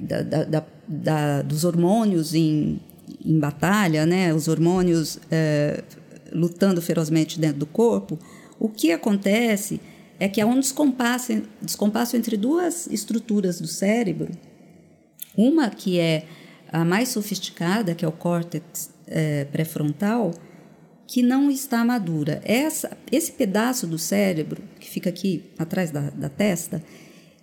da, 0.00 0.22
da, 0.22 0.64
da, 0.86 1.42
dos 1.42 1.64
hormônios 1.64 2.34
em, 2.34 2.80
em 3.24 3.38
batalha, 3.38 4.06
né, 4.06 4.32
os 4.32 4.48
hormônios 4.48 5.18
é, 5.30 5.82
lutando 6.32 6.80
ferozmente 6.80 7.38
dentro 7.38 7.58
do 7.58 7.66
corpo, 7.66 8.18
o 8.58 8.68
que 8.68 8.92
acontece 8.92 9.80
é 10.18 10.28
que 10.28 10.40
há 10.40 10.46
um 10.46 10.58
descompasso, 10.58 11.42
descompasso 11.62 12.16
entre 12.16 12.36
duas 12.36 12.86
estruturas 12.88 13.60
do 13.60 13.68
cérebro. 13.68 14.32
Uma 15.36 15.70
que 15.70 15.98
é 15.98 16.24
a 16.72 16.84
mais 16.84 17.10
sofisticada, 17.10 17.94
que 17.94 18.04
é 18.04 18.08
o 18.08 18.12
córtex 18.12 18.90
é, 19.06 19.44
pré-frontal, 19.44 20.32
que 21.06 21.22
não 21.22 21.50
está 21.50 21.84
madura. 21.84 22.40
Essa, 22.44 22.96
esse 23.10 23.32
pedaço 23.32 23.86
do 23.86 23.98
cérebro, 23.98 24.62
que 24.80 24.90
fica 24.90 25.08
aqui 25.08 25.44
atrás 25.56 25.90
da, 25.90 26.10
da 26.10 26.28
testa, 26.28 26.82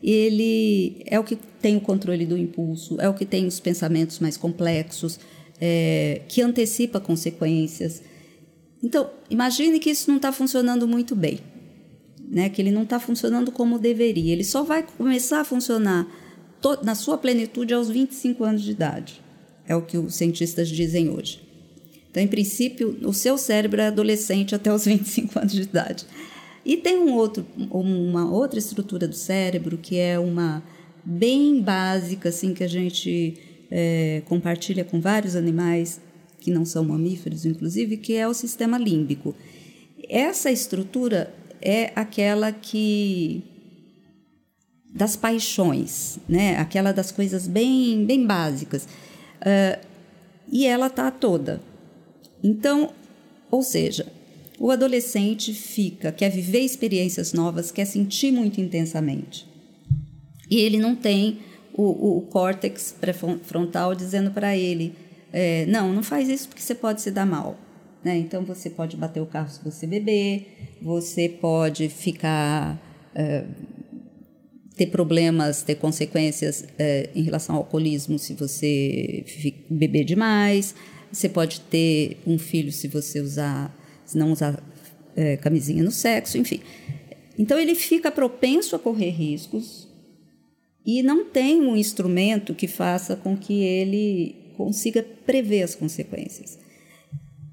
ele 0.04 1.02
é 1.08 1.18
o 1.18 1.24
que 1.24 1.38
tem 1.62 1.78
o 1.78 1.82
controle 1.82 2.26
do 2.26 2.38
impulso, 2.38 3.00
é 3.00 3.08
o 3.10 3.14
que 3.14 3.26
tem 3.26 3.48
os 3.48 3.60
pensamentos 3.60 4.20
mais 4.20 4.36
complexos, 4.38 5.20
é, 5.60 6.22
que 6.28 6.42
antecipa 6.42 7.00
consequências. 7.00 8.04
Então, 8.84 9.10
imagine 9.30 9.80
que 9.80 9.90
isso 9.90 10.10
não 10.10 10.18
está 10.18 10.32
funcionando 10.32 10.88
muito 10.88 11.16
bem 11.16 11.40
né, 12.30 12.50
que 12.50 12.62
ele 12.62 12.72
não 12.72 12.84
está 12.84 13.00
funcionando 13.00 13.52
como 13.52 13.80
deveria. 13.80 14.34
Ele 14.34 14.44
só 14.44 14.64
vai 14.64 14.84
começar 14.84 15.42
a 15.42 15.46
funcionar 15.46 16.08
na 16.84 16.96
sua 16.96 17.18
plenitude 17.18 17.74
aos 17.74 17.90
25 17.90 18.44
anos 18.44 18.64
de 18.64 18.72
idade. 18.72 19.22
É 19.68 19.76
o 19.76 19.82
que 19.82 19.98
os 19.98 20.16
cientistas 20.16 20.70
dizem 20.70 21.10
hoje. 21.10 21.42
Então, 22.10 22.24
em 22.24 22.28
princípio, 22.28 22.98
o 23.04 23.14
seu 23.14 23.38
cérebro 23.38 23.82
é 23.82 23.88
adolescente 23.88 24.56
até 24.56 24.74
os 24.74 24.86
25 24.86 25.38
anos 25.38 25.52
de 25.52 25.62
idade. 25.62 26.06
E 26.66 26.78
tem 26.78 26.98
um 26.98 27.14
outro, 27.14 27.46
uma 27.70 28.32
outra 28.32 28.58
estrutura 28.58 29.08
do 29.08 29.16
cérebro 29.16 29.78
que 29.78 29.98
é 29.98 30.18
uma 30.18 30.64
bem 31.04 31.62
básica, 31.62 32.30
assim, 32.30 32.54
que 32.54 32.64
a 32.64 32.68
gente 32.68 33.38
é, 33.70 34.24
compartilha 34.26 34.84
com 34.84 35.00
vários 35.00 35.36
animais 35.36 36.02
que 36.40 36.50
não 36.50 36.66
são 36.66 36.84
mamíferos, 36.84 37.46
inclusive, 37.46 37.98
que 37.98 38.14
é 38.14 38.28
o 38.28 38.34
sistema 38.34 38.78
límbico. 38.78 39.36
Essa 40.10 40.52
estrutura 40.52 41.34
é 41.62 41.92
aquela 41.96 42.52
que 42.52 43.44
das 44.94 45.16
paixões, 45.16 46.18
né? 46.28 46.58
Aquela 46.58 46.94
das 46.94 47.12
coisas 47.12 47.48
bem, 47.48 48.06
bem 48.06 48.26
básicas. 48.26 48.88
Uh, 49.42 49.86
e 50.50 50.66
ela 50.66 50.90
tá 50.90 51.12
toda. 51.12 51.62
Então, 52.42 52.92
ou 53.52 53.62
seja, 53.62 54.08
o 54.58 54.72
adolescente 54.72 55.54
fica, 55.54 56.12
quer 56.12 56.30
viver 56.30 56.62
experiências 56.62 57.34
novas, 57.34 57.72
quer 57.72 57.86
sentir 57.86 58.32
muito 58.32 58.62
intensamente. 58.62 59.46
E 60.50 60.58
ele 60.58 60.78
não 60.78 60.96
tem 60.96 61.40
o, 61.74 62.18
o 62.18 62.22
córtex 62.22 62.96
pré-frontal 63.00 63.94
dizendo 63.94 64.32
para 64.32 64.56
ele: 64.56 64.94
é, 65.34 65.66
não, 65.66 65.92
não 65.92 66.04
faz 66.04 66.30
isso 66.30 66.48
porque 66.48 66.62
você 66.62 66.76
pode 66.76 67.02
se 67.02 67.12
dar 67.12 67.26
mal. 67.26 67.60
Né? 68.06 68.20
Então, 68.20 68.46
você 68.46 68.70
pode 68.70 68.96
bater 68.96 69.20
o 69.20 69.26
carro 69.26 69.50
se 69.50 69.64
você 69.64 69.88
beber, 69.88 70.78
você 70.80 71.28
pode 71.28 71.90
ficar. 71.90 72.80
É, 73.16 73.44
ter 74.78 74.88
problemas, 74.88 75.64
ter 75.64 75.76
consequências 75.76 76.66
é, 76.78 77.10
em 77.16 77.22
relação 77.22 77.56
ao 77.56 77.62
alcoolismo 77.62 78.20
se 78.20 78.34
você 78.34 79.24
beber 79.70 80.04
demais. 80.04 80.76
Você 81.10 81.30
pode 81.30 81.62
ter 81.62 82.18
um 82.28 82.38
filho 82.38 82.74
se 82.74 82.90
você 82.90 83.22
usar, 83.22 83.74
se 84.06 84.18
não 84.18 84.34
usar 84.34 84.62
é, 85.16 85.38
camisinha 85.38 85.82
no 85.82 85.92
sexo, 85.92 86.38
enfim. 86.38 86.60
Então 87.40 87.58
ele 87.58 87.74
fica 87.74 88.12
propenso 88.12 88.76
a 88.76 88.80
correr 88.80 89.12
riscos 89.12 89.88
e 90.86 91.02
não 91.02 91.24
tem 91.24 91.62
um 91.62 91.78
instrumento 91.78 92.54
que 92.54 92.68
faça 92.68 93.16
com 93.16 93.38
que 93.38 93.64
ele 93.64 94.36
consiga 94.58 95.02
prever 95.26 95.64
as 95.64 95.74
consequências. 95.74 96.65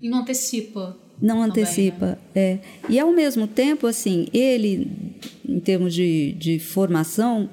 E 0.03 0.09
não 0.09 0.19
antecipa. 0.19 0.99
Não 1.21 1.37
também, 1.37 1.63
antecipa, 1.63 2.07
né? 2.07 2.19
é. 2.35 2.59
E 2.89 2.99
ao 2.99 3.13
mesmo 3.13 3.47
tempo, 3.47 3.87
assim, 3.87 4.27
ele, 4.33 5.17
em 5.49 5.61
termos 5.61 5.95
de, 5.95 6.33
de 6.33 6.59
formação 6.59 7.49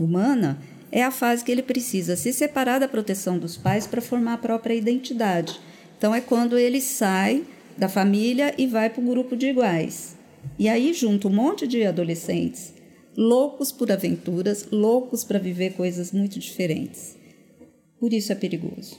humana, 0.00 0.58
é 0.90 1.04
a 1.04 1.10
fase 1.10 1.44
que 1.44 1.52
ele 1.52 1.62
precisa 1.62 2.16
se 2.16 2.32
separar 2.32 2.78
da 2.78 2.88
proteção 2.88 3.38
dos 3.38 3.56
pais 3.58 3.86
para 3.86 4.00
formar 4.00 4.34
a 4.34 4.38
própria 4.38 4.74
identidade. 4.74 5.60
Então, 5.98 6.14
é 6.14 6.22
quando 6.22 6.56
ele 6.56 6.80
sai 6.80 7.44
da 7.76 7.88
família 7.88 8.54
e 8.56 8.66
vai 8.66 8.88
para 8.88 9.02
o 9.02 9.06
grupo 9.06 9.36
de 9.36 9.48
iguais. 9.48 10.16
E 10.58 10.68
aí 10.68 10.92
junto 10.92 11.28
um 11.28 11.32
monte 11.32 11.66
de 11.66 11.84
adolescentes 11.84 12.74
loucos 13.16 13.70
por 13.70 13.92
aventuras, 13.92 14.68
loucos 14.70 15.22
para 15.24 15.38
viver 15.38 15.74
coisas 15.74 16.12
muito 16.12 16.38
diferentes. 16.38 17.16
Por 18.00 18.12
isso 18.12 18.32
é 18.32 18.34
perigoso 18.34 18.98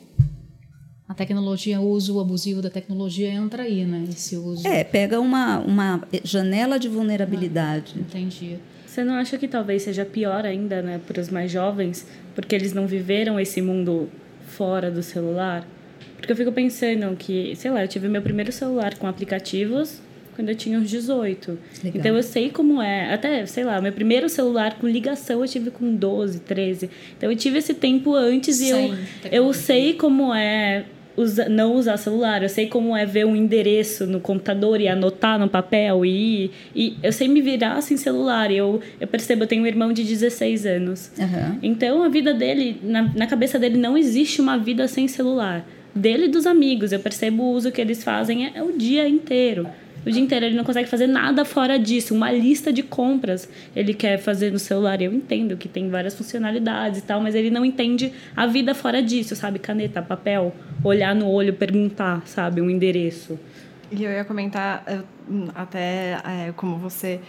a 1.14 1.16
tecnologia, 1.16 1.80
o 1.80 1.88
uso 1.88 2.20
abusivo 2.20 2.60
da 2.60 2.72
tecnologia 2.72 3.30
entra 3.30 3.64
aí, 3.64 3.86
né? 3.86 4.04
Esse 4.10 4.36
uso. 4.36 4.68
É, 4.68 4.84
pega 4.84 5.20
uma, 5.20 5.60
uma 5.60 6.02
janela 6.24 6.80
de 6.80 6.90
vulnerabilidade. 6.90 7.94
Ah, 7.96 8.00
entendi. 8.02 8.58
Você 8.86 9.04
não 9.04 9.14
acha 9.14 9.38
que 9.38 9.48
talvez 9.48 9.84
seja 9.84 10.04
pior 10.06 10.44
ainda, 10.44 10.82
né, 10.82 11.00
para 11.06 11.22
os 11.22 11.30
mais 11.30 11.52
jovens, 11.52 12.08
porque 12.36 12.56
eles 12.56 12.74
não 12.74 12.88
viveram 12.88 13.40
esse 13.40 13.62
mundo 13.62 14.10
fora 14.48 14.90
do 14.90 15.04
celular? 15.04 15.68
Porque 16.18 16.32
eu 16.32 16.36
fico 16.36 16.52
pensando 16.52 17.16
que, 17.16 17.56
sei 17.56 17.70
lá, 17.70 17.84
eu 17.84 17.88
tive 17.88 18.08
meu 18.08 18.22
primeiro 18.22 18.52
celular 18.52 18.96
com 18.98 19.06
aplicativos 19.06 20.02
quando 20.36 20.50
eu 20.50 20.56
tinha 20.56 20.80
uns 20.80 20.90
18. 20.90 21.60
Legal. 21.84 22.00
Então 22.00 22.16
eu 22.16 22.24
sei 22.24 22.50
como 22.50 22.82
é. 22.82 23.14
Até, 23.14 23.46
sei 23.46 23.64
lá, 23.64 23.80
meu 23.80 23.94
primeiro 23.94 24.28
celular 24.30 24.80
com 24.80 24.88
ligação 24.88 25.42
eu 25.42 25.48
tive 25.48 25.70
com 25.70 25.94
12, 25.94 26.40
13. 26.40 26.90
Então 27.18 27.30
eu 27.30 27.38
tive 27.38 27.60
esse 27.60 27.76
tempo 27.76 28.16
antes 28.16 28.62
e 28.62 28.70
eu, 28.70 28.96
eu 29.32 29.54
sei 29.54 29.94
como 29.94 30.34
é 30.34 30.86
usa, 31.16 31.48
não 31.50 31.76
usar 31.76 31.98
celular. 31.98 32.44
Eu 32.44 32.50
sei 32.50 32.68
como 32.68 32.96
é 32.96 33.06
ver 33.06 33.26
um 33.26 33.36
endereço 33.36 34.06
no 34.06 34.20
computador 34.20 34.80
e 34.82 34.88
anotar 34.88 35.40
no 35.40 35.50
papel 35.50 36.06
e 36.06 36.44
ir. 36.46 36.52
E 36.76 36.98
eu 37.02 37.12
sei 37.12 37.28
me 37.28 37.42
virar 37.42 37.82
sem 37.82 37.98
celular. 37.98 38.52
Eu, 38.52 38.82
eu 39.00 39.08
percebo, 39.08 39.44
eu 39.44 39.48
tenho 39.48 39.64
um 39.64 39.68
irmão 39.68 39.94
de 39.94 40.04
16 40.04 40.66
anos. 40.66 41.12
Uhum. 41.18 41.60
Então 41.62 42.04
a 42.04 42.10
vida 42.10 42.34
dele, 42.34 42.80
na, 42.84 43.04
na 43.16 43.28
cabeça 43.28 43.60
dele, 43.60 43.78
não 43.78 43.98
existe 43.98 44.42
uma 44.42 44.58
vida 44.58 44.88
sem 44.88 45.08
celular. 45.08 45.66
Dele 45.96 46.26
e 46.26 46.30
dos 46.30 46.46
amigos. 46.48 46.92
Eu 46.92 47.00
percebo 47.00 47.44
o 47.44 47.52
uso 47.52 47.72
que 47.72 47.80
eles 47.80 48.04
fazem 48.04 48.48
é, 48.48 48.52
é 48.56 48.64
o 48.64 48.72
dia 48.72 49.08
inteiro 49.08 49.68
o 50.06 50.12
dia 50.12 50.22
inteiro. 50.22 50.46
Ele 50.46 50.56
não 50.56 50.64
consegue 50.64 50.90
fazer 50.90 51.08
nada 51.08 51.46
fora 51.46 51.78
disso. 51.78 52.14
Uma 52.14 52.32
lista 52.32 52.72
de 52.72 52.84
compras 52.84 53.50
ele 53.76 53.94
quer 53.94 54.18
fazer 54.18 54.52
no 54.52 54.60
celular. 54.60 55.02
Eu 55.02 55.14
entendo 55.14 55.58
que 55.58 55.68
tem 55.68 55.90
várias 55.90 56.16
funcionalidades 56.16 57.00
e 57.00 57.04
tal, 57.04 57.22
mas 57.22 57.36
ele 57.36 57.50
não 57.50 57.66
entende 57.66 58.12
a 58.36 58.46
vida 58.46 58.74
fora 58.74 59.02
disso, 59.02 59.36
sabe? 59.36 59.60
Caneta, 59.60 60.02
papel, 60.02 60.54
olhar 60.84 61.16
no 61.16 61.30
olho, 61.30 61.54
perguntar, 61.54 62.26
sabe? 62.26 62.62
Um 62.62 62.70
endereço. 62.70 63.40
E 63.92 64.04
eu 64.04 64.12
ia 64.12 64.26
comentar 64.26 64.84
até 65.54 66.18
é, 66.26 66.54
como 66.56 66.78
você 66.78 67.22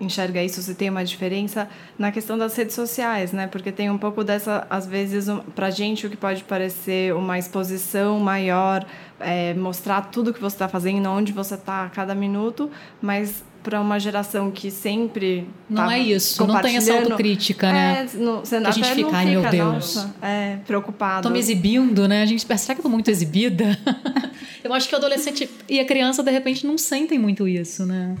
enxerga 0.00 0.42
isso, 0.42 0.60
se 0.60 0.74
tem 0.74 0.90
uma 0.90 1.04
diferença 1.04 1.68
na 1.98 2.10
questão 2.10 2.36
das 2.36 2.54
redes 2.56 2.74
sociais, 2.74 3.32
né? 3.32 3.46
Porque 3.46 3.70
tem 3.70 3.90
um 3.90 3.98
pouco 3.98 4.24
dessa, 4.24 4.66
às 4.68 4.86
vezes, 4.86 5.28
um, 5.28 5.38
para 5.38 5.70
gente 5.70 6.06
o 6.06 6.10
que 6.10 6.16
pode 6.16 6.44
parecer 6.44 7.14
uma 7.14 7.38
exposição 7.38 8.18
maior, 8.18 8.84
é, 9.20 9.54
mostrar 9.54 10.02
tudo 10.10 10.32
que 10.32 10.40
você 10.40 10.56
está 10.56 10.68
fazendo, 10.68 11.08
onde 11.08 11.32
você 11.32 11.54
está 11.54 11.84
a 11.84 11.90
cada 11.90 12.14
minuto, 12.14 12.70
mas 13.00 13.44
para 13.62 13.80
uma 13.80 13.98
geração 13.98 14.50
que 14.50 14.70
sempre 14.70 15.46
não 15.68 15.86
tá 15.86 15.96
é 15.96 16.00
isso 16.00 16.46
não 16.46 16.60
tem 16.60 16.76
essa 16.76 16.92
autocrítica 16.94 17.72
né 17.72 18.08
é, 18.12 18.16
não, 18.18 18.40
você 18.40 18.60
que 18.60 18.66
a 18.66 18.70
gente 18.70 18.94
fica, 18.94 19.16
ai 19.16 19.26
meu 19.26 19.42
Deus 19.48 19.96
nossa, 19.96 20.14
é 20.20 20.58
preocupado 20.66 21.28
tô 21.28 21.32
me 21.32 21.38
exibindo 21.38 22.08
né 22.08 22.22
a 22.22 22.26
gente 22.26 22.44
pensa 22.44 22.64
será 22.64 22.74
que 22.74 22.80
eu 22.80 22.84
tô 22.84 22.88
muito 22.88 23.10
exibida 23.10 23.78
eu 24.62 24.72
acho 24.72 24.88
que 24.88 24.94
o 24.94 24.98
adolescente 24.98 25.48
e 25.68 25.80
a 25.80 25.84
criança 25.84 26.22
de 26.22 26.30
repente 26.30 26.66
não 26.66 26.76
sentem 26.76 27.18
muito 27.18 27.46
isso 27.46 27.86
né 27.86 28.16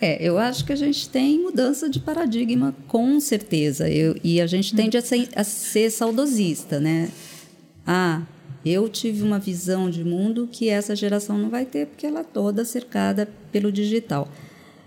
é, 0.00 0.18
eu 0.20 0.36
acho 0.36 0.64
que 0.64 0.72
a 0.72 0.76
gente 0.76 1.08
tem 1.08 1.38
mudança 1.38 1.88
de 1.88 2.00
paradigma, 2.00 2.74
com 2.88 3.20
certeza. 3.20 3.88
Eu, 3.88 4.16
e 4.24 4.40
a 4.40 4.48
gente 4.48 4.74
tende 4.74 4.96
a 4.96 5.00
ser, 5.00 5.28
a 5.36 5.44
ser 5.44 5.90
saudosista, 5.90 6.80
né? 6.80 7.08
Ah, 7.86 8.22
eu 8.66 8.88
tive 8.88 9.22
uma 9.22 9.38
visão 9.38 9.88
de 9.88 10.02
mundo 10.02 10.48
que 10.50 10.68
essa 10.68 10.96
geração 10.96 11.38
não 11.38 11.48
vai 11.48 11.64
ter, 11.64 11.86
porque 11.86 12.04
ela 12.04 12.20
é 12.20 12.24
toda 12.24 12.64
cercada 12.64 13.28
pelo 13.52 13.70
digital. 13.70 14.28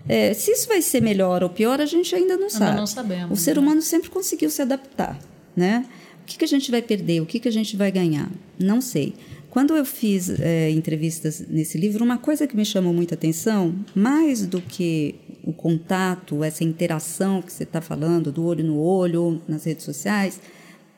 É, 0.08 0.32
se 0.34 0.50
isso 0.52 0.68
vai 0.68 0.80
ser 0.82 1.02
melhor 1.02 1.42
ou 1.42 1.48
pior, 1.48 1.80
a 1.80 1.86
gente 1.86 2.14
ainda 2.14 2.36
não 2.36 2.48
sabe. 2.48 2.76
não 2.76 2.86
sabemos. 2.86 3.38
O 3.38 3.42
ser 3.42 3.58
humano 3.58 3.82
sempre 3.82 4.10
conseguiu 4.10 4.50
se 4.50 4.62
adaptar, 4.62 5.18
né? 5.54 5.84
O 6.22 6.26
que, 6.26 6.38
que 6.38 6.44
a 6.44 6.48
gente 6.48 6.70
vai 6.70 6.82
perder? 6.82 7.20
O 7.20 7.26
que, 7.26 7.38
que 7.38 7.48
a 7.48 7.52
gente 7.52 7.76
vai 7.76 7.90
ganhar? 7.90 8.30
Não 8.58 8.80
sei. 8.80 9.14
Quando 9.56 9.74
eu 9.74 9.86
fiz 9.86 10.28
é, 10.28 10.70
entrevistas 10.70 11.42
nesse 11.48 11.78
livro, 11.78 12.04
uma 12.04 12.18
coisa 12.18 12.46
que 12.46 12.54
me 12.54 12.64
chamou 12.64 12.92
muita 12.92 13.14
atenção, 13.14 13.74
mais 13.94 14.46
do 14.46 14.60
que 14.60 15.14
o 15.42 15.52
contato, 15.52 16.44
essa 16.44 16.62
interação 16.62 17.40
que 17.40 17.52
você 17.52 17.62
está 17.62 17.80
falando, 17.80 18.30
do 18.30 18.44
olho 18.44 18.62
no 18.62 18.78
olho, 18.78 19.40
nas 19.48 19.64
redes 19.64 19.84
sociais, 19.84 20.40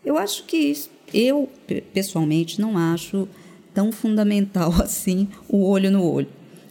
eu 0.04 0.18
acho 0.18 0.44
que 0.44 0.56
isso, 0.56 0.90
eu 1.14 1.48
pessoalmente 1.94 2.60
não 2.60 2.76
acho 2.76 3.28
tão 3.72 3.92
fundamental 3.92 4.72
assim 4.82 5.28
o 5.48 5.64
olho 5.64 5.90
no 5.90 6.02
olho. 6.02 6.26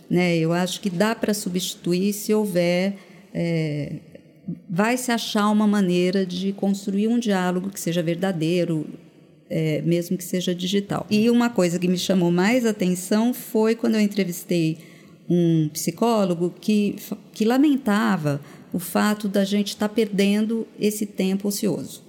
Né? 0.10 0.38
Eu 0.38 0.54
acho 0.54 0.80
que 0.82 0.90
dá 0.90 1.14
para 1.14 1.34
substituir 1.34 2.14
se 2.14 2.34
houver. 2.34 2.96
É, 3.34 3.98
vai 4.70 4.98
se 4.98 5.12
achar 5.12 5.50
uma 5.50 5.68
maneira 5.68 6.26
de 6.26 6.54
construir 6.54 7.08
um 7.08 7.20
diálogo 7.20 7.70
que 7.70 7.80
seja 7.80 8.02
verdadeiro, 8.02 8.86
é, 9.50 9.82
mesmo 9.82 10.18
que 10.18 10.24
seja 10.24 10.56
digital. 10.56 11.06
E 11.10 11.30
uma 11.30 11.50
coisa 11.50 11.78
que 11.78 11.88
me 11.88 11.98
chamou 11.98 12.32
mais 12.32 12.66
atenção 12.66 13.34
foi 13.34 13.76
quando 13.76 13.96
eu 13.96 14.02
entrevistei 14.02 14.78
um 15.30 15.70
psicólogo 15.70 16.54
que, 16.62 16.96
que 17.34 17.44
lamentava 17.44 18.40
o 18.72 18.80
fato 18.80 19.28
da 19.28 19.44
gente 19.44 19.70
estar 19.70 19.90
tá 19.90 19.94
perdendo 19.94 20.66
esse 20.80 21.06
tempo 21.06 21.50
ocioso. 21.50 22.04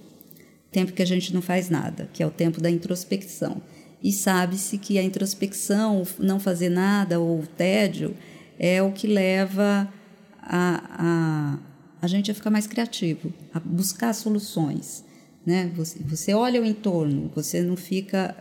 Tempo 0.70 0.92
que 0.92 1.02
a 1.02 1.06
gente 1.06 1.34
não 1.34 1.42
faz 1.42 1.68
nada, 1.68 2.08
que 2.12 2.22
é 2.22 2.26
o 2.26 2.30
tempo 2.30 2.60
da 2.60 2.70
introspecção 2.70 3.60
e 4.02 4.12
sabe-se 4.12 4.78
que 4.78 4.98
a 4.98 5.02
introspecção, 5.02 6.04
não 6.18 6.38
fazer 6.38 6.68
nada 6.68 7.18
ou 7.18 7.40
o 7.40 7.46
tédio 7.46 8.14
é 8.58 8.82
o 8.82 8.92
que 8.92 9.06
leva 9.06 9.92
a, 10.40 10.82
a, 10.90 11.58
a 12.00 12.06
gente 12.06 12.30
a 12.30 12.34
ficar 12.34 12.50
mais 12.50 12.66
criativo, 12.66 13.32
a 13.52 13.58
buscar 13.58 14.12
soluções. 14.14 15.04
Né? 15.44 15.70
Você, 15.76 15.98
você 16.00 16.34
olha 16.34 16.60
o 16.60 16.64
entorno, 16.64 17.30
você 17.34 17.60
não 17.60 17.76
fica 17.76 18.36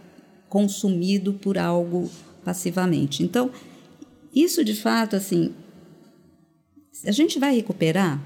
consumido 0.47 1.33
por 1.33 1.57
algo 1.57 2.09
passivamente. 2.43 3.23
Então, 3.23 3.51
isso 4.33 4.63
de 4.63 4.75
fato, 4.75 5.15
assim, 5.15 5.53
a 7.05 7.11
gente 7.11 7.39
vai 7.39 7.55
recuperar 7.55 8.23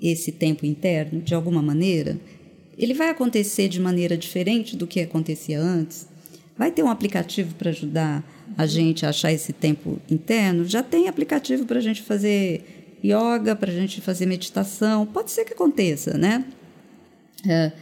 esse 0.00 0.32
tempo 0.32 0.64
interno 0.64 1.20
de 1.20 1.34
alguma 1.34 1.62
maneira 1.62 2.18
ele 2.78 2.94
vai 2.94 3.10
acontecer 3.10 3.68
de 3.68 3.80
maneira 3.80 4.16
diferente 4.16 4.76
do 4.76 4.86
que 4.86 5.00
acontecia 5.00 5.60
antes? 5.60 6.08
Vai 6.56 6.70
ter 6.70 6.82
um 6.82 6.90
aplicativo 6.90 7.54
para 7.54 7.70
ajudar 7.70 8.24
a 8.56 8.66
gente 8.66 9.04
a 9.04 9.10
achar 9.10 9.32
esse 9.32 9.52
tempo 9.52 10.00
interno? 10.10 10.64
Já 10.64 10.82
tem 10.82 11.08
aplicativo 11.08 11.66
para 11.66 11.78
a 11.78 11.82
gente 11.82 12.02
fazer 12.02 12.96
yoga, 13.04 13.54
para 13.54 13.70
a 13.70 13.74
gente 13.74 14.00
fazer 14.00 14.26
meditação. 14.26 15.06
Pode 15.06 15.30
ser 15.30 15.44
que 15.44 15.52
aconteça, 15.52 16.16
né? 16.16 16.44
É, 17.46 17.72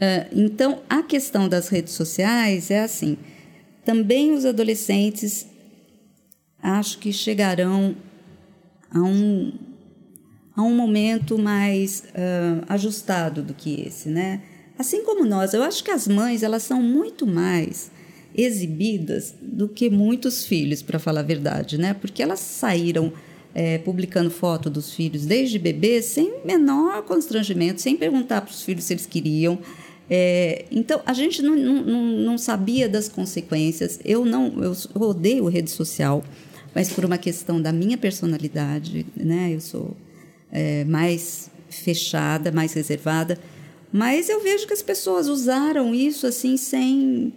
é, 0.00 0.26
então, 0.32 0.82
a 0.88 1.02
questão 1.02 1.48
das 1.48 1.68
redes 1.68 1.92
sociais 1.92 2.70
é 2.70 2.80
assim: 2.80 3.16
também 3.84 4.32
os 4.32 4.44
adolescentes 4.44 5.46
acho 6.62 6.98
que 6.98 7.12
chegarão 7.12 7.94
a 8.90 9.00
um, 9.00 9.52
a 10.56 10.62
um 10.62 10.74
momento 10.74 11.38
mais 11.38 12.04
uh, 12.10 12.64
ajustado 12.68 13.42
do 13.42 13.54
que 13.54 13.82
esse, 13.82 14.08
né? 14.08 14.40
Assim 14.78 15.04
como 15.04 15.24
nós, 15.24 15.54
eu 15.54 15.62
acho 15.62 15.82
que 15.82 15.90
as 15.90 16.08
mães 16.08 16.42
elas 16.42 16.62
são 16.62 16.82
muito 16.82 17.26
mais 17.26 17.90
exibidas 18.34 19.34
do 19.40 19.68
que 19.68 19.88
muitos 19.88 20.44
filhos, 20.44 20.82
para 20.82 20.98
falar 20.98 21.20
a 21.20 21.24
verdade, 21.24 21.78
né? 21.78 21.94
Porque 21.94 22.22
elas 22.22 22.40
saíram 22.40 23.12
é, 23.54 23.78
publicando 23.78 24.30
foto 24.30 24.68
dos 24.68 24.92
filhos 24.92 25.24
desde 25.24 25.58
bebê 25.58 26.02
sem 26.02 26.40
menor 26.44 27.02
constrangimento, 27.02 27.80
sem 27.80 27.96
perguntar 27.96 28.40
para 28.40 28.50
os 28.50 28.62
filhos 28.62 28.84
se 28.84 28.94
eles 28.94 29.06
queriam. 29.06 29.58
É, 30.10 30.64
então 30.70 31.00
a 31.06 31.14
gente 31.14 31.40
não, 31.40 31.56
não, 31.56 32.04
não, 32.04 32.38
sabia 32.38 32.88
das 32.88 33.08
consequências. 33.08 34.00
Eu 34.04 34.24
não, 34.24 34.52
eu 34.62 34.74
odeio 35.00 35.46
rede 35.46 35.70
social, 35.70 36.24
mas 36.74 36.92
por 36.92 37.04
uma 37.04 37.16
questão 37.16 37.62
da 37.62 37.72
minha 37.72 37.96
personalidade, 37.96 39.06
né? 39.16 39.52
Eu 39.54 39.60
sou 39.60 39.96
é, 40.54 40.84
mais 40.84 41.50
fechada, 41.68 42.52
mais 42.52 42.72
reservada. 42.72 43.38
Mas 43.92 44.28
eu 44.28 44.42
vejo 44.42 44.66
que 44.66 44.72
as 44.72 44.82
pessoas 44.82 45.28
usaram 45.28 45.94
isso 45.94 46.26
assim 46.26 46.56
sem 46.56 47.32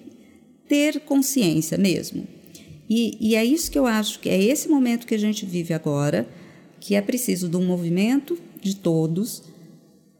ter 0.68 1.02
consciência 1.02 1.78
mesmo. 1.78 2.28
E, 2.90 3.18
e, 3.20 3.36
é 3.36 3.44
isso 3.44 3.70
que 3.70 3.78
eu 3.78 3.86
acho 3.86 4.20
que 4.20 4.30
é 4.30 4.42
esse 4.42 4.70
momento 4.70 5.06
que 5.06 5.16
a 5.16 5.20
gente 5.20 5.46
vive 5.46 5.74
agora, 5.74 6.28
que 6.80 6.96
é 6.96 7.02
preciso 7.02 7.50
de 7.50 7.58
um 7.58 7.66
movimento 7.66 8.38
de 8.62 8.76
todos 8.76 9.44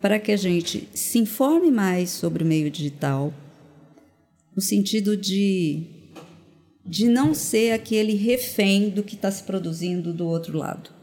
para 0.02 0.20
que 0.20 0.32
a 0.32 0.38
gente 0.38 0.88
se 0.94 1.18
informe 1.18 1.72
mais 1.72 2.10
sobre 2.10 2.44
o 2.44 2.48
meio 2.48 2.70
digital, 2.70 3.34
no 4.54 4.62
sentido 4.62 5.16
de, 5.16 5.84
de 6.86 7.08
não 7.08 7.34
ser 7.34 7.72
aquele 7.72 8.16
refém 8.16 8.90
do 8.90 9.02
que 9.02 9.16
está 9.16 9.32
se 9.32 9.44
produzindo 9.44 10.12
do 10.12 10.28
outro 10.28 10.58
lado. 10.58 10.97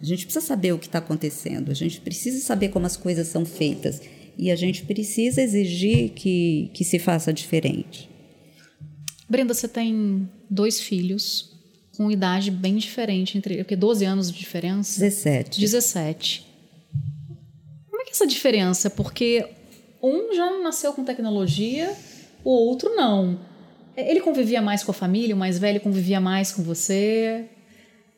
A 0.00 0.04
gente 0.04 0.24
precisa 0.24 0.44
saber 0.44 0.72
o 0.72 0.78
que 0.78 0.86
está 0.86 0.98
acontecendo, 0.98 1.70
a 1.70 1.74
gente 1.74 2.00
precisa 2.00 2.40
saber 2.40 2.70
como 2.70 2.86
as 2.86 2.96
coisas 2.96 3.28
são 3.28 3.44
feitas 3.44 4.00
e 4.38 4.50
a 4.50 4.56
gente 4.56 4.84
precisa 4.84 5.42
exigir 5.42 6.10
que, 6.10 6.70
que 6.72 6.84
se 6.84 6.98
faça 6.98 7.32
diferente. 7.32 8.08
Brenda, 9.28 9.52
você 9.52 9.68
tem 9.68 10.28
dois 10.48 10.80
filhos 10.80 11.50
com 11.96 12.10
idade 12.10 12.50
bem 12.50 12.76
diferente, 12.76 13.36
entre 13.36 13.58
porque 13.58 13.76
12 13.76 14.04
anos 14.06 14.32
de 14.32 14.38
diferença? 14.38 14.98
17. 14.98 15.60
17. 15.60 16.46
Como 17.90 18.00
é 18.00 18.04
que 18.06 18.10
é 18.10 18.14
essa 18.14 18.26
diferença? 18.26 18.88
Porque 18.88 19.46
um 20.02 20.34
já 20.34 20.58
nasceu 20.60 20.94
com 20.94 21.04
tecnologia, 21.04 21.94
o 22.42 22.50
outro 22.50 22.96
não. 22.96 23.38
Ele 23.94 24.20
convivia 24.20 24.62
mais 24.62 24.82
com 24.82 24.92
a 24.92 24.94
família, 24.94 25.34
o 25.34 25.38
mais 25.38 25.58
velho 25.58 25.80
convivia 25.80 26.20
mais 26.20 26.52
com 26.52 26.62
você? 26.62 27.44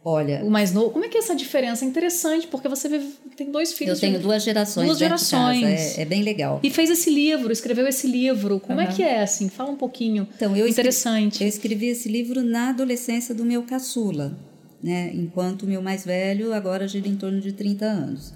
Olha. 0.04 0.42
O 0.44 0.50
mais 0.50 0.72
novo. 0.72 0.90
Como 0.90 1.04
é 1.04 1.08
que 1.08 1.16
é 1.16 1.20
essa 1.20 1.34
diferença? 1.34 1.84
É 1.84 1.88
interessante, 1.88 2.46
porque 2.48 2.68
você 2.68 2.88
tem 3.36 3.50
dois 3.50 3.72
filhos. 3.72 3.94
Eu 3.94 4.00
tenho 4.00 4.18
de, 4.18 4.24
duas 4.24 4.42
gerações. 4.42 4.86
Duas 4.86 4.98
gerações. 4.98 5.96
É, 5.96 6.02
é, 6.02 6.04
bem 6.04 6.22
legal. 6.22 6.58
E 6.62 6.70
fez 6.70 6.90
esse 6.90 7.08
livro, 7.08 7.52
escreveu 7.52 7.86
esse 7.86 8.08
livro. 8.08 8.58
Como 8.58 8.80
uhum. 8.80 8.84
é 8.84 8.92
que 8.92 9.02
é, 9.02 9.22
assim? 9.22 9.48
Fala 9.48 9.70
um 9.70 9.76
pouquinho. 9.76 10.26
Então, 10.34 10.56
eu 10.56 10.66
interessante. 10.66 11.34
Escrevi, 11.34 11.44
eu 11.44 11.48
escrevi 11.48 11.86
esse 11.88 12.08
livro 12.08 12.42
na 12.42 12.70
adolescência 12.70 13.32
do 13.32 13.44
meu 13.44 13.62
caçula, 13.62 14.36
né? 14.82 15.12
Enquanto 15.14 15.62
o 15.62 15.66
meu 15.66 15.80
mais 15.80 16.04
velho 16.04 16.52
agora 16.52 16.88
gira 16.88 17.06
em 17.06 17.16
torno 17.16 17.40
de 17.40 17.52
30 17.52 17.84
anos. 17.84 18.34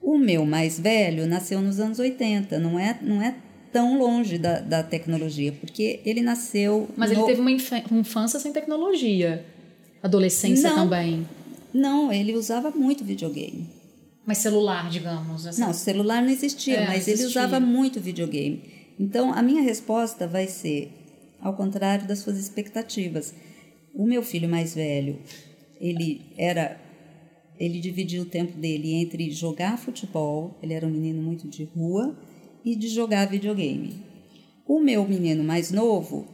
O 0.00 0.16
meu 0.16 0.46
mais 0.46 0.80
velho 0.80 1.26
nasceu 1.26 1.60
nos 1.60 1.78
anos 1.78 1.98
80, 1.98 2.58
não 2.58 2.78
é, 2.78 2.98
não 3.02 3.20
é 3.20 3.34
tão 3.70 3.98
longe 3.98 4.38
da, 4.38 4.60
da 4.60 4.82
tecnologia, 4.82 5.52
porque 5.52 6.00
ele 6.02 6.22
nasceu. 6.22 6.88
Mas 6.96 7.10
no... 7.10 7.18
ele 7.18 7.26
teve 7.26 7.40
uma 7.42 7.50
infância 7.50 8.40
sem 8.40 8.52
tecnologia. 8.52 9.44
Adolescência 10.02 10.70
não, 10.70 10.76
também? 10.76 11.26
Não, 11.72 12.12
ele 12.12 12.34
usava 12.36 12.70
muito 12.70 13.04
videogame. 13.04 13.66
Mas 14.26 14.38
celular, 14.38 14.90
digamos. 14.90 15.46
Assim. 15.46 15.60
Não, 15.60 15.72
celular 15.72 16.22
não 16.22 16.30
existia, 16.30 16.76
é, 16.76 16.86
mas 16.86 17.08
existia. 17.08 17.14
ele 17.14 17.24
usava 17.24 17.60
muito 17.60 18.00
videogame. 18.00 18.62
Então, 18.98 19.32
a 19.32 19.42
minha 19.42 19.62
resposta 19.62 20.26
vai 20.26 20.46
ser 20.46 20.92
ao 21.40 21.54
contrário 21.54 22.06
das 22.06 22.18
suas 22.18 22.38
expectativas. 22.38 23.34
O 23.94 24.04
meu 24.04 24.22
filho 24.22 24.48
mais 24.48 24.74
velho, 24.74 25.18
ele 25.80 26.32
era 26.36 26.78
ele 27.58 27.80
dividia 27.80 28.22
o 28.22 28.24
tempo 28.24 28.56
dele 28.56 28.94
entre 28.94 29.32
jogar 29.32 29.76
futebol, 29.78 30.56
ele 30.62 30.74
era 30.74 30.86
um 30.86 30.90
menino 30.90 31.20
muito 31.20 31.48
de 31.48 31.64
rua, 31.64 32.16
e 32.64 32.76
de 32.76 32.88
jogar 32.88 33.26
videogame. 33.26 33.94
O 34.66 34.78
meu 34.78 35.06
menino 35.08 35.42
mais 35.42 35.70
novo 35.70 36.26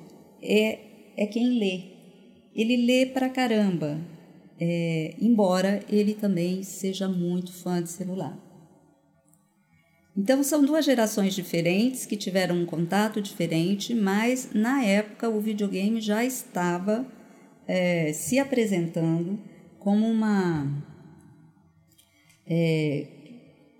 é, 0.42 0.80
é 1.16 1.26
quem 1.26 1.58
lê 1.58 1.93
ele 2.54 2.76
lê 2.76 3.06
pra 3.06 3.28
caramba, 3.28 4.00
é, 4.60 5.14
embora 5.20 5.80
ele 5.88 6.14
também 6.14 6.62
seja 6.62 7.08
muito 7.08 7.52
fã 7.52 7.82
de 7.82 7.90
celular. 7.90 8.38
Então 10.16 10.42
são 10.44 10.64
duas 10.64 10.84
gerações 10.84 11.34
diferentes 11.34 12.06
que 12.06 12.16
tiveram 12.16 12.56
um 12.56 12.64
contato 12.64 13.20
diferente, 13.20 13.94
mas 13.94 14.50
na 14.54 14.84
época 14.84 15.28
o 15.28 15.40
videogame 15.40 16.00
já 16.00 16.24
estava 16.24 17.04
é, 17.66 18.12
se 18.12 18.38
apresentando 18.38 19.38
como 19.80 20.06
uma 20.06 20.66
é, 22.46 23.06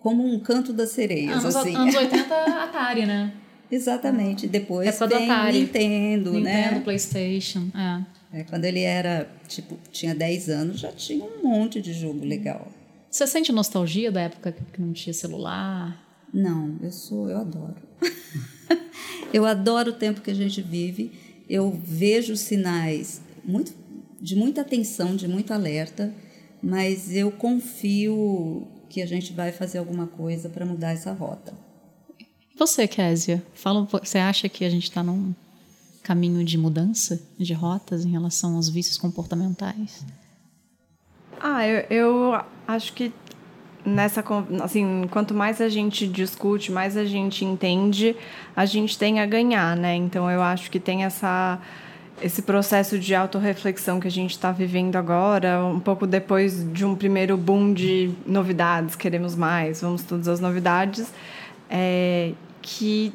como 0.01 0.27
um 0.27 0.39
canto 0.41 0.73
das 0.73 0.91
sereias. 0.91 1.45
Anos, 1.45 1.57
assim. 1.57 1.75
anos 1.75 1.95
80 1.95 2.35
Atari, 2.63 3.07
né? 3.07 3.33
Exatamente. 3.71 4.47
Depois 4.47 5.01
é 5.01 5.07
vem 5.07 5.31
Atari. 5.31 5.61
Nintendo, 5.61 6.33
Nintendo, 6.33 6.41
né? 6.41 6.63
Nintendo, 6.65 6.81
PlayStation. 6.85 7.69
É. 7.75 8.03
É, 8.35 8.43
quando 8.43 8.65
ele 8.65 8.81
era, 8.81 9.31
tipo, 9.47 9.79
tinha 9.93 10.13
10 10.13 10.49
anos, 10.49 10.81
já 10.81 10.91
tinha 10.91 11.25
um 11.25 11.45
monte 11.45 11.81
de 11.81 11.93
jogo 11.93 12.25
legal. 12.25 12.67
Você 13.09 13.29
sente 13.29 13.53
nostalgia 13.53 14.11
da 14.11 14.23
época 14.23 14.51
que 14.73 14.81
não 14.81 14.93
tinha 14.93 15.15
celular? 15.15 16.05
Não, 16.33 16.77
eu 16.83 16.91
sou, 16.91 17.31
eu 17.31 17.39
adoro. 17.39 17.77
Eu 19.33 19.45
adoro 19.45 19.91
o 19.91 19.95
tempo 19.95 20.21
que 20.21 20.31
a 20.31 20.35
gente 20.35 20.63
vive. 20.63 21.11
Eu 21.49 21.77
vejo 21.85 22.37
sinais 22.37 23.21
muito, 23.45 23.75
de 24.21 24.37
muita 24.37 24.61
atenção, 24.61 25.17
de 25.17 25.27
muito 25.27 25.53
alerta, 25.53 26.15
mas 26.63 27.13
eu 27.13 27.33
confio 27.33 28.65
que 28.89 29.03
a 29.03 29.07
gente 29.07 29.33
vai 29.33 29.51
fazer 29.51 29.79
alguma 29.79 30.07
coisa 30.07 30.49
para 30.49 30.65
mudar 30.65 30.93
essa 30.93 31.13
rota. 31.13 31.53
Você, 32.57 32.87
Késia, 32.87 33.43
fala, 33.55 33.83
você 33.85 34.19
acha 34.19 34.49
que 34.49 34.65
a 34.65 34.71
gente 34.71 34.85
está 34.85 35.03
num 35.03 35.35
caminho 36.05 36.45
de 36.45 36.57
mudança 36.59 37.21
de 37.37 37.55
rotas 37.55 38.05
em 38.05 38.11
relação 38.11 38.55
aos 38.55 38.69
vícios 38.69 38.99
comportamentais? 38.99 40.05
Ah, 41.41 41.67
eu, 41.67 41.85
eu 41.91 42.41
acho 42.69 42.93
que 42.93 43.13
nessa 43.85 44.25
assim 44.63 45.07
quanto 45.11 45.35
mais 45.35 45.61
a 45.61 45.69
gente 45.69 46.07
discute 46.07 46.73
mais 46.73 46.97
a 46.97 47.05
gente 47.05 47.45
entende 47.45 48.17
a 48.57 48.65
gente 48.65 48.97
tem 48.97 49.21
a 49.21 49.27
ganhar 49.27 49.77
né 49.77 49.95
então 49.95 50.31
eu 50.31 50.41
acho 50.41 50.71
que 50.71 50.81
tem 50.81 51.05
essa 51.05 51.61
esse 52.23 52.41
processo 52.41 52.99
de 52.99 53.15
autorreflexão 53.15 54.01
que 54.01 54.09
a 54.09 54.11
gente 54.11 54.31
está 54.31 54.51
vivendo 54.53 54.97
agora 54.97 55.63
um 55.63 55.81
pouco 55.81 56.07
depois 56.07 56.65
de 56.73 56.83
um 56.83 56.97
primeiro 56.97 57.37
boom 57.37 57.75
de 57.75 58.11
novidades 58.27 58.97
queremos 58.97 59.37
mais 59.37 59.83
vamos 59.83 60.03
todas 60.03 60.29
as 60.29 60.41
novidades 60.41 61.13
é, 61.69 62.33
que 62.63 63.13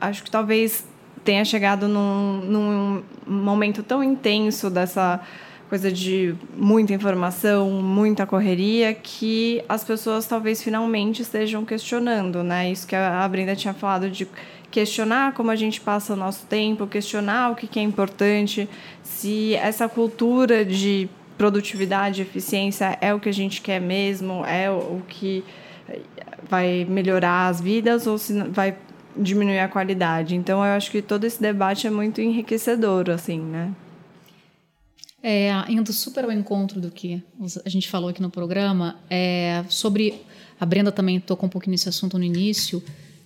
acho 0.00 0.24
que 0.24 0.30
talvez 0.32 0.84
tenha 1.24 1.44
chegado 1.44 1.88
num, 1.88 2.40
num 2.42 3.02
momento 3.26 3.82
tão 3.82 4.02
intenso 4.02 4.68
dessa 4.68 5.20
coisa 5.68 5.90
de 5.90 6.34
muita 6.54 6.92
informação, 6.92 7.70
muita 7.70 8.26
correria, 8.26 8.92
que 8.92 9.64
as 9.66 9.82
pessoas 9.82 10.26
talvez 10.26 10.62
finalmente 10.62 11.22
estejam 11.22 11.64
questionando, 11.64 12.42
né? 12.42 12.70
Isso 12.70 12.86
que 12.86 12.94
a 12.94 13.26
Brenda 13.26 13.56
tinha 13.56 13.72
falado 13.72 14.10
de 14.10 14.28
questionar 14.70 15.32
como 15.32 15.50
a 15.50 15.56
gente 15.56 15.80
passa 15.80 16.12
o 16.12 16.16
nosso 16.16 16.46
tempo, 16.46 16.86
questionar 16.86 17.52
o 17.52 17.54
que, 17.54 17.78
é 17.78 17.82
importante, 17.82 18.68
se 19.02 19.54
essa 19.54 19.88
cultura 19.88 20.64
de 20.64 21.08
produtividade, 21.38 22.20
eficiência 22.20 22.98
é 23.00 23.14
o 23.14 23.18
que 23.18 23.28
a 23.28 23.32
gente 23.32 23.62
quer 23.62 23.80
mesmo, 23.80 24.44
é 24.44 24.70
o 24.70 25.00
que 25.08 25.42
vai 26.48 26.86
melhorar 26.88 27.48
as 27.48 27.60
vidas 27.60 28.06
ou 28.06 28.18
se 28.18 28.38
vai 28.50 28.76
diminuir 29.16 29.58
a 29.58 29.68
qualidade. 29.68 30.34
Então 30.34 30.58
eu 30.58 30.72
acho 30.72 30.90
que 30.90 31.02
todo 31.02 31.24
esse 31.24 31.40
debate 31.40 31.86
é 31.86 31.90
muito 31.90 32.20
enriquecedor, 32.20 33.10
assim, 33.10 33.40
né? 33.40 33.74
É, 35.22 35.52
indo 35.68 35.92
super 35.92 36.24
ao 36.24 36.32
encontro 36.32 36.80
do 36.80 36.90
que 36.90 37.22
a 37.64 37.68
gente 37.68 37.88
falou 37.88 38.10
aqui 38.10 38.20
no 38.20 38.30
programa, 38.30 38.98
é, 39.08 39.64
sobre. 39.68 40.20
A 40.58 40.66
Brenda 40.66 40.92
também 40.92 41.18
tocou 41.18 41.46
um 41.46 41.50
pouquinho 41.50 41.72
nesse 41.72 41.88
assunto 41.88 42.16
no 42.16 42.24
início, 42.24 42.82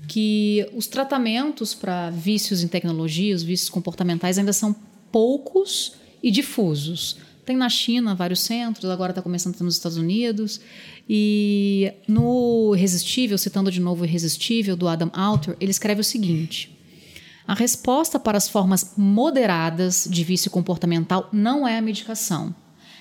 que 0.08 0.66
os 0.74 0.86
tratamentos 0.86 1.74
para 1.74 2.10
vícios 2.10 2.62
em 2.62 2.68
tecnologia, 2.68 3.34
os 3.34 3.42
vícios 3.42 3.68
comportamentais, 3.68 4.38
ainda 4.38 4.52
são 4.52 4.74
poucos 5.12 5.94
e 6.22 6.30
difusos. 6.30 7.18
Tem 7.44 7.56
na 7.56 7.68
China 7.68 8.14
vários 8.14 8.40
centros, 8.40 8.90
agora 8.90 9.12
está 9.12 9.22
começando 9.22 9.58
nos 9.60 9.76
Estados 9.76 9.96
Unidos. 9.96 10.60
E 11.08 11.92
no 12.08 12.74
Irresistível, 12.74 13.38
citando 13.38 13.70
de 13.70 13.80
novo 13.80 14.02
o 14.02 14.06
Irresistível, 14.06 14.76
do 14.76 14.88
Adam 14.88 15.10
Alter, 15.12 15.56
ele 15.60 15.70
escreve 15.70 16.00
o 16.00 16.04
seguinte. 16.04 16.76
A 17.46 17.54
resposta 17.54 18.18
para 18.18 18.36
as 18.36 18.48
formas 18.48 18.94
moderadas 18.96 20.08
de 20.10 20.24
vício 20.24 20.50
comportamental 20.50 21.28
não 21.32 21.66
é 21.66 21.78
a 21.78 21.82
medicação. 21.82 22.52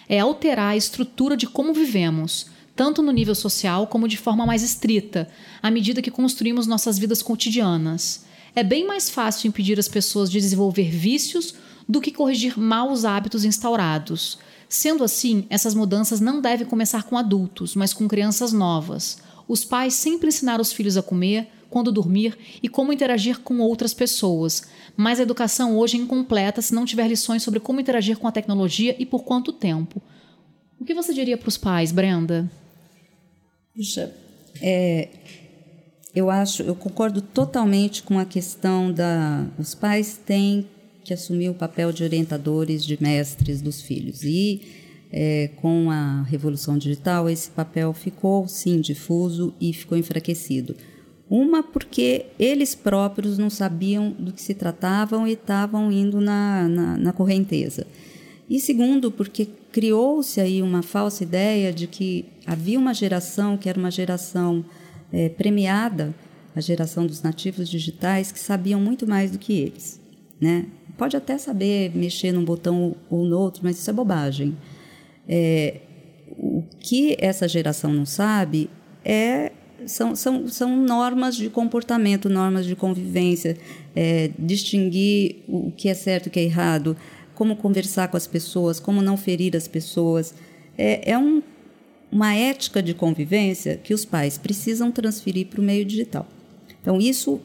É 0.08 0.20
alterar 0.20 0.74
a 0.74 0.78
estrutura 0.78 1.36
de 1.36 1.48
como 1.48 1.74
vivemos, 1.74 2.46
tanto 2.76 3.02
no 3.02 3.12
nível 3.12 3.34
social 3.34 3.88
como 3.88 4.08
de 4.08 4.18
forma 4.18 4.46
mais 4.46 4.62
estrita, 4.62 5.28
à 5.64 5.72
medida 5.72 6.02
que 6.02 6.12
construímos 6.12 6.68
nossas 6.68 7.00
vidas 7.00 7.24
cotidianas. 7.24 8.26
É 8.56 8.64
bem 8.64 8.86
mais 8.86 9.10
fácil 9.10 9.48
impedir 9.48 9.80
as 9.80 9.88
pessoas 9.88 10.30
de 10.30 10.40
desenvolver 10.40 10.90
vícios 10.92 11.56
do 11.90 12.00
que 12.00 12.12
corrigir 12.12 12.58
maus 12.60 13.04
hábitos 13.04 13.46
instaurados. 13.46 14.38
Sendo 14.68 15.04
assim, 15.04 15.46
essas 15.50 15.74
mudanças 15.74 16.20
não 16.20 16.42
devem 16.42 16.68
começar 16.68 17.04
com 17.04 17.18
adultos, 17.18 17.76
mas 17.76 17.94
com 17.94 18.08
crianças 18.08 18.52
novas. 18.52 19.20
Os 19.48 19.64
pais 19.64 19.94
sempre 19.94 20.30
ensinaram 20.30 20.62
os 20.62 20.74
filhos 20.74 20.98
a 20.98 21.04
comer, 21.04 21.48
quando 21.70 21.92
dormir 21.92 22.38
e 22.64 22.70
como 22.70 22.94
interagir 22.94 23.40
com 23.42 23.60
outras 23.60 23.94
pessoas. 23.94 24.64
Mas 24.96 25.20
a 25.20 25.24
educação 25.24 25.78
hoje 25.78 25.98
é 25.98 26.00
incompleta 26.00 26.62
se 26.62 26.74
não 26.74 26.86
tiver 26.86 27.08
lições 27.08 27.44
sobre 27.44 27.60
como 27.60 27.82
interagir 27.82 28.18
com 28.18 28.28
a 28.28 28.32
tecnologia 28.32 28.96
e 28.98 29.06
por 29.06 29.24
quanto 29.24 29.52
tempo. 29.52 30.02
O 30.80 30.86
que 30.86 30.94
você 30.94 31.14
diria 31.14 31.38
para 31.38 31.50
os 31.50 31.58
pais, 31.58 31.92
Brenda? 31.92 32.50
Puxa, 33.76 34.14
é, 34.62 35.10
eu 36.16 36.30
acho, 36.30 36.64
eu 36.64 36.76
concordo 36.76 37.22
totalmente 37.22 38.04
com 38.04 38.18
a 38.18 38.26
questão 38.26 38.92
da. 38.92 39.46
Os 39.60 39.76
pais 39.76 40.18
têm 40.26 40.66
que 41.06 41.14
assumir 41.14 41.50
o 41.50 41.54
papel 41.54 41.94
de 41.94 42.04
orientadores, 42.04 42.84
de 42.84 43.02
mestres 43.02 43.62
dos 43.62 43.82
filhos. 43.82 44.24
E 44.24 44.62
é, 45.12 45.52
com 45.62 45.90
a 45.92 46.24
revolução 46.24 46.78
digital, 46.78 47.30
esse 47.30 47.50
papel 47.50 47.94
ficou, 47.94 48.48
sim, 48.48 48.82
difuso 48.82 49.54
e 49.62 49.72
ficou 49.72 49.98
enfraquecido. 49.98 50.76
Uma, 51.30 51.64
porque 51.64 52.26
eles 52.38 52.76
próprios 52.76 53.38
não 53.38 53.50
sabiam 53.50 54.12
do 54.12 54.34
que 54.34 54.42
se 54.42 54.54
tratavam 54.54 55.28
e 55.28 55.34
estavam 55.34 55.92
indo 55.92 56.20
na, 56.20 56.68
na, 56.68 56.98
na 56.98 57.14
correnteza. 57.14 57.88
E 58.50 58.60
segundo, 58.60 59.12
porque 59.12 59.48
criou-se 59.72 60.40
aí 60.40 60.62
uma 60.62 60.84
falsa 60.84 61.24
ideia 61.24 61.72
de 61.72 61.88
que 61.88 62.26
havia 62.46 62.78
uma 62.78 62.94
geração 62.94 63.58
que 63.58 63.70
era 63.70 63.80
uma 63.80 63.90
geração 63.90 64.64
é, 65.12 65.30
premiada, 65.30 66.14
a 66.56 66.62
geração 66.62 67.06
dos 67.06 67.22
nativos 67.22 67.70
digitais, 67.70 68.32
que 68.32 68.40
sabiam 68.40 68.80
muito 68.80 69.08
mais 69.08 69.32
do 69.32 69.38
que 69.38 69.54
eles. 69.54 70.00
Né? 70.40 70.66
Pode 70.98 71.18
até 71.18 71.38
saber 71.38 71.92
mexer 71.96 72.32
num 72.32 72.44
botão 72.44 72.96
ou 73.10 73.26
no 73.26 73.38
outro, 73.38 73.62
mas 73.64 73.78
isso 73.78 73.90
é 73.90 73.94
bobagem. 73.94 74.56
É, 75.28 75.82
o 76.38 76.64
que 76.80 77.18
essa 77.20 77.48
geração 77.48 77.92
não 77.92 78.06
sabe 78.06 78.70
é 79.04 79.52
são, 79.86 80.16
são, 80.16 80.48
são 80.48 80.76
normas 80.76 81.36
de 81.36 81.50
comportamento, 81.50 82.30
normas 82.30 82.66
de 82.66 82.76
convivência, 82.76 83.58
é, 83.96 84.32
distinguir 84.38 85.44
o 85.48 85.72
que 85.72 85.90
é 85.90 85.94
certo 85.94 86.28
e 86.28 86.30
o 86.30 86.32
que 86.32 86.40
é 86.40 86.44
errado, 86.44 86.98
como 87.34 87.56
conversar 87.56 88.08
com 88.08 88.18
as 88.18 88.26
pessoas, 88.26 88.80
como 88.80 89.02
não 89.02 89.18
ferir 89.18 89.56
as 89.56 89.68
pessoas. 89.68 90.34
É, 90.78 91.12
é 91.12 91.18
um, 91.18 91.44
uma 92.12 92.34
ética 92.34 92.82
de 92.82 92.94
convivência 92.94 93.78
que 93.78 93.94
os 93.94 94.06
pais 94.06 94.38
precisam 94.38 94.92
transferir 94.92 95.48
para 95.48 95.62
o 95.62 95.64
meio 95.64 95.86
digital. 95.86 96.26
Então, 96.82 97.00
isso 97.00 97.40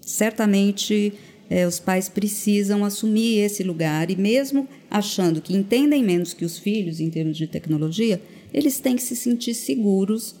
certamente 0.00 1.12
é, 1.48 1.66
os 1.66 1.78
pais 1.78 2.08
precisam 2.08 2.84
assumir 2.84 3.38
esse 3.38 3.62
lugar 3.62 4.10
e, 4.10 4.16
mesmo 4.16 4.68
achando 4.90 5.40
que 5.40 5.54
entendem 5.54 6.02
menos 6.02 6.34
que 6.34 6.44
os 6.44 6.58
filhos 6.58 7.00
em 7.00 7.10
termos 7.10 7.36
de 7.36 7.46
tecnologia, 7.46 8.20
eles 8.52 8.80
têm 8.80 8.96
que 8.96 9.02
se 9.02 9.14
sentir 9.14 9.54
seguros 9.54 10.36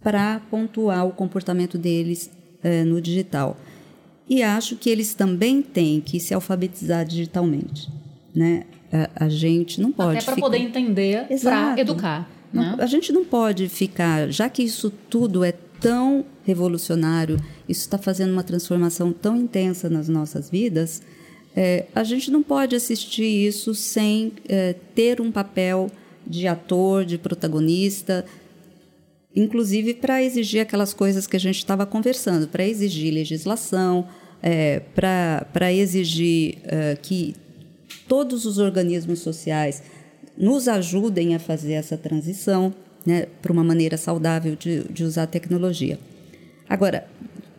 para 0.00 0.40
pontuar 0.50 1.06
o 1.06 1.12
comportamento 1.12 1.78
deles 1.78 2.30
é, 2.62 2.84
no 2.84 3.00
digital. 3.00 3.56
E 4.28 4.42
acho 4.42 4.76
que 4.76 4.88
eles 4.88 5.14
também 5.14 5.62
têm 5.62 6.00
que 6.00 6.18
se 6.18 6.32
alfabetizar 6.34 7.04
digitalmente. 7.04 7.88
Né? 8.34 8.64
A, 8.92 9.26
a 9.26 9.28
gente 9.28 9.80
não 9.80 9.92
pode. 9.92 10.18
Até 10.18 10.24
para 10.24 10.36
poder 10.36 10.58
entender, 10.58 11.26
para 11.40 11.78
educar. 11.78 12.30
Não, 12.52 12.76
né? 12.76 12.82
A 12.82 12.86
gente 12.86 13.12
não 13.12 13.24
pode 13.24 13.68
ficar, 13.68 14.30
já 14.30 14.48
que 14.48 14.62
isso 14.62 14.90
tudo 15.08 15.42
é 15.44 15.52
tão 15.82 16.24
revolucionário, 16.44 17.36
isso 17.68 17.80
está 17.80 17.98
fazendo 17.98 18.32
uma 18.32 18.44
transformação 18.44 19.12
tão 19.12 19.36
intensa 19.36 19.90
nas 19.90 20.08
nossas 20.08 20.48
vidas, 20.48 21.02
é, 21.54 21.86
a 21.94 22.02
gente 22.02 22.30
não 22.30 22.42
pode 22.42 22.74
assistir 22.74 23.46
isso 23.46 23.74
sem 23.74 24.32
é, 24.48 24.74
ter 24.94 25.20
um 25.20 25.30
papel 25.30 25.90
de 26.26 26.46
ator, 26.46 27.04
de 27.04 27.18
protagonista, 27.18 28.24
inclusive 29.34 29.94
para 29.94 30.22
exigir 30.22 30.60
aquelas 30.60 30.94
coisas 30.94 31.26
que 31.26 31.36
a 31.36 31.40
gente 31.40 31.58
estava 31.58 31.84
conversando, 31.84 32.48
para 32.48 32.66
exigir 32.66 33.12
legislação, 33.12 34.06
é, 34.42 34.80
para 34.94 35.72
exigir 35.72 36.58
é, 36.64 36.96
que 37.00 37.34
todos 38.08 38.46
os 38.46 38.58
organismos 38.58 39.18
sociais 39.18 39.82
nos 40.38 40.68
ajudem 40.68 41.34
a 41.34 41.38
fazer 41.38 41.72
essa 41.72 41.96
transição 41.96 42.72
né, 43.04 43.26
para 43.40 43.52
uma 43.52 43.64
maneira 43.64 43.96
saudável 43.96 44.56
de, 44.56 44.84
de 44.84 45.04
usar 45.04 45.24
a 45.24 45.26
tecnologia. 45.26 45.98
Agora, 46.68 47.06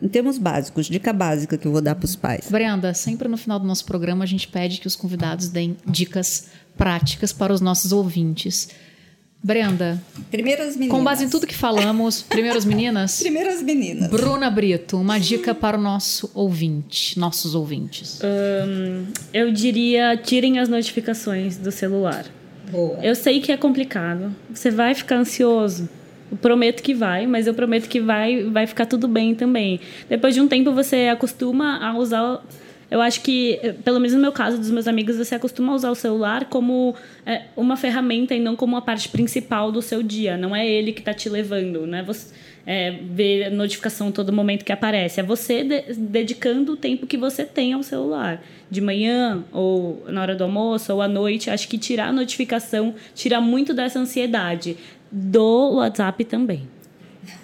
em 0.02 0.08
termos 0.08 0.38
básicos, 0.38 0.86
dica 0.86 1.12
básica 1.12 1.56
que 1.56 1.66
eu 1.66 1.72
vou 1.72 1.80
dar 1.80 1.94
para 1.94 2.04
os 2.04 2.16
pais. 2.16 2.48
Brenda, 2.50 2.92
sempre 2.92 3.28
no 3.28 3.36
final 3.36 3.58
do 3.58 3.66
nosso 3.66 3.84
programa 3.84 4.24
a 4.24 4.26
gente 4.26 4.48
pede 4.48 4.80
que 4.80 4.86
os 4.86 4.96
convidados 4.96 5.48
deem 5.48 5.76
dicas 5.86 6.48
práticas 6.76 7.32
para 7.32 7.52
os 7.52 7.60
nossos 7.60 7.92
ouvintes. 7.92 8.68
Brenda. 9.42 10.02
Primeiras 10.30 10.74
meninas. 10.74 10.96
Com 10.96 11.04
base 11.04 11.24
em 11.24 11.28
tudo 11.28 11.46
que 11.46 11.54
falamos, 11.54 12.22
primeiras 12.22 12.64
meninas? 12.64 13.20
primeiras 13.20 13.62
meninas. 13.62 14.10
Bruna 14.10 14.50
Brito, 14.50 14.96
uma 14.96 15.18
dica 15.18 15.54
para 15.54 15.76
o 15.76 15.80
nosso 15.80 16.30
ouvinte, 16.32 17.18
nossos 17.18 17.54
ouvintes. 17.54 18.20
Um, 18.22 19.04
eu 19.34 19.52
diria 19.52 20.16
tirem 20.16 20.58
as 20.58 20.68
notificações 20.68 21.58
do 21.58 21.70
celular. 21.70 22.24
Boa. 22.70 22.98
Eu 23.02 23.14
sei 23.14 23.40
que 23.40 23.52
é 23.52 23.56
complicado. 23.56 24.34
Você 24.52 24.70
vai 24.70 24.94
ficar 24.94 25.16
ansioso. 25.16 25.88
prometo 26.40 26.82
que 26.82 26.94
vai, 26.94 27.26
mas 27.26 27.46
eu 27.46 27.54
prometo 27.54 27.88
que 27.88 28.00
vai, 28.00 28.44
vai 28.44 28.66
ficar 28.66 28.86
tudo 28.86 29.06
bem 29.06 29.34
também. 29.34 29.80
Depois 30.08 30.34
de 30.34 30.40
um 30.40 30.48
tempo 30.48 30.72
você 30.72 31.08
acostuma 31.08 31.78
a 31.78 31.96
usar 31.96 32.42
eu 32.90 33.00
acho 33.00 33.22
que, 33.22 33.58
pelo 33.82 33.98
menos 33.98 34.14
no 34.14 34.20
meu 34.20 34.30
caso, 34.30 34.56
dos 34.56 34.70
meus 34.70 34.86
amigos, 34.86 35.16
você 35.16 35.34
acostuma 35.34 35.72
a 35.72 35.74
usar 35.74 35.90
o 35.90 35.94
celular 35.94 36.44
como 36.44 36.94
é, 37.26 37.46
uma 37.56 37.76
ferramenta 37.76 38.34
e 38.34 38.38
não 38.38 38.54
como 38.54 38.76
a 38.76 38.82
parte 38.82 39.08
principal 39.08 39.72
do 39.72 39.82
seu 39.82 40.02
dia. 40.02 40.36
Não 40.36 40.54
é 40.54 40.64
ele 40.64 40.92
que 40.92 41.00
está 41.00 41.12
te 41.12 41.28
levando, 41.28 41.86
não 41.86 41.98
é 41.98 42.02
você 42.04 42.32
é, 42.66 42.90
ver 42.90 43.50
notificação 43.50 44.10
todo 44.10 44.32
momento 44.32 44.64
que 44.64 44.72
aparece. 44.72 45.20
É 45.20 45.22
você 45.22 45.62
de, 45.62 45.94
dedicando 45.94 46.72
o 46.72 46.76
tempo 46.76 47.06
que 47.06 47.16
você 47.16 47.44
tem 47.44 47.72
ao 47.72 47.82
celular. 47.82 48.42
De 48.70 48.80
manhã, 48.80 49.44
ou 49.52 50.04
na 50.08 50.22
hora 50.22 50.34
do 50.34 50.44
almoço, 50.44 50.92
ou 50.92 51.02
à 51.02 51.08
noite. 51.08 51.50
Acho 51.50 51.68
que 51.68 51.78
tirar 51.78 52.08
a 52.08 52.12
notificação 52.12 52.94
tira 53.14 53.40
muito 53.40 53.74
dessa 53.74 53.98
ansiedade. 53.98 54.76
Do 55.10 55.74
WhatsApp 55.76 56.24
também. 56.24 56.68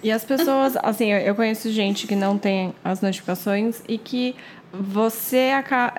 E 0.03 0.11
as 0.11 0.23
pessoas, 0.23 0.75
assim, 0.81 1.11
eu 1.11 1.33
conheço 1.35 1.71
gente 1.71 2.07
que 2.07 2.15
não 2.15 2.37
tem 2.37 2.73
as 2.83 3.01
notificações 3.01 3.81
e 3.87 3.97
que 3.97 4.35
você 4.73 5.51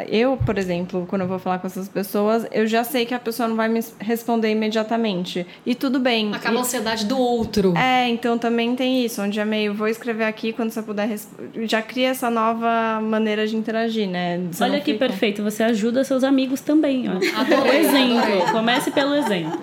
eu 0.09 0.37
por 0.37 0.57
exemplo 0.57 1.07
quando 1.09 1.23
eu 1.23 1.29
vou 1.29 1.39
falar 1.39 1.59
com 1.59 1.67
essas 1.67 1.89
pessoas 1.89 2.47
eu 2.51 2.67
já 2.67 2.83
sei 2.83 3.05
que 3.05 3.15
a 3.15 3.19
pessoa 3.19 3.49
não 3.49 3.57
vai 3.57 3.69
me 3.69 3.81
responder 3.99 4.51
imediatamente. 4.51 5.47
E 5.65 5.75
tudo 5.75 5.99
bem. 5.99 6.35
Acaba 6.35 6.59
a 6.59 6.61
ansiedade 6.61 7.05
do 7.07 7.19
outro. 7.19 7.77
É 7.77 8.09
então 8.09 8.39
também 8.39 8.75
tem 8.75 9.05
isso 9.05 9.23
onde 9.23 9.39
é 9.39 9.45
meio 9.45 9.75
vou 9.75 9.89
escrever 9.89 10.25
aqui 10.25 10.53
quando 10.53 10.71
você 10.71 10.83
puder 10.83 11.09
já 11.63 11.83
cria 11.83 12.09
essa 12.09 12.31
nova 12.31 13.01
maneira 13.01 13.47
de 13.47 13.57
interagir 13.57 14.09
né? 14.09 14.41
Você 14.51 14.65
olha 14.65 14.81
que 14.81 14.93
fica... 14.93 15.07
perfeito 15.07 15.43
você 15.43 15.63
ajuda 15.63 16.05
seus 16.05 16.25
amigos 16.25 16.61
também 16.61 17.09
ó. 17.09 17.13
Adorei, 17.41 17.81
exemplo 17.81 18.19
adorei. 18.19 18.53
comece 18.53 18.91
pelo 18.91 19.15
exemplo. 19.15 19.61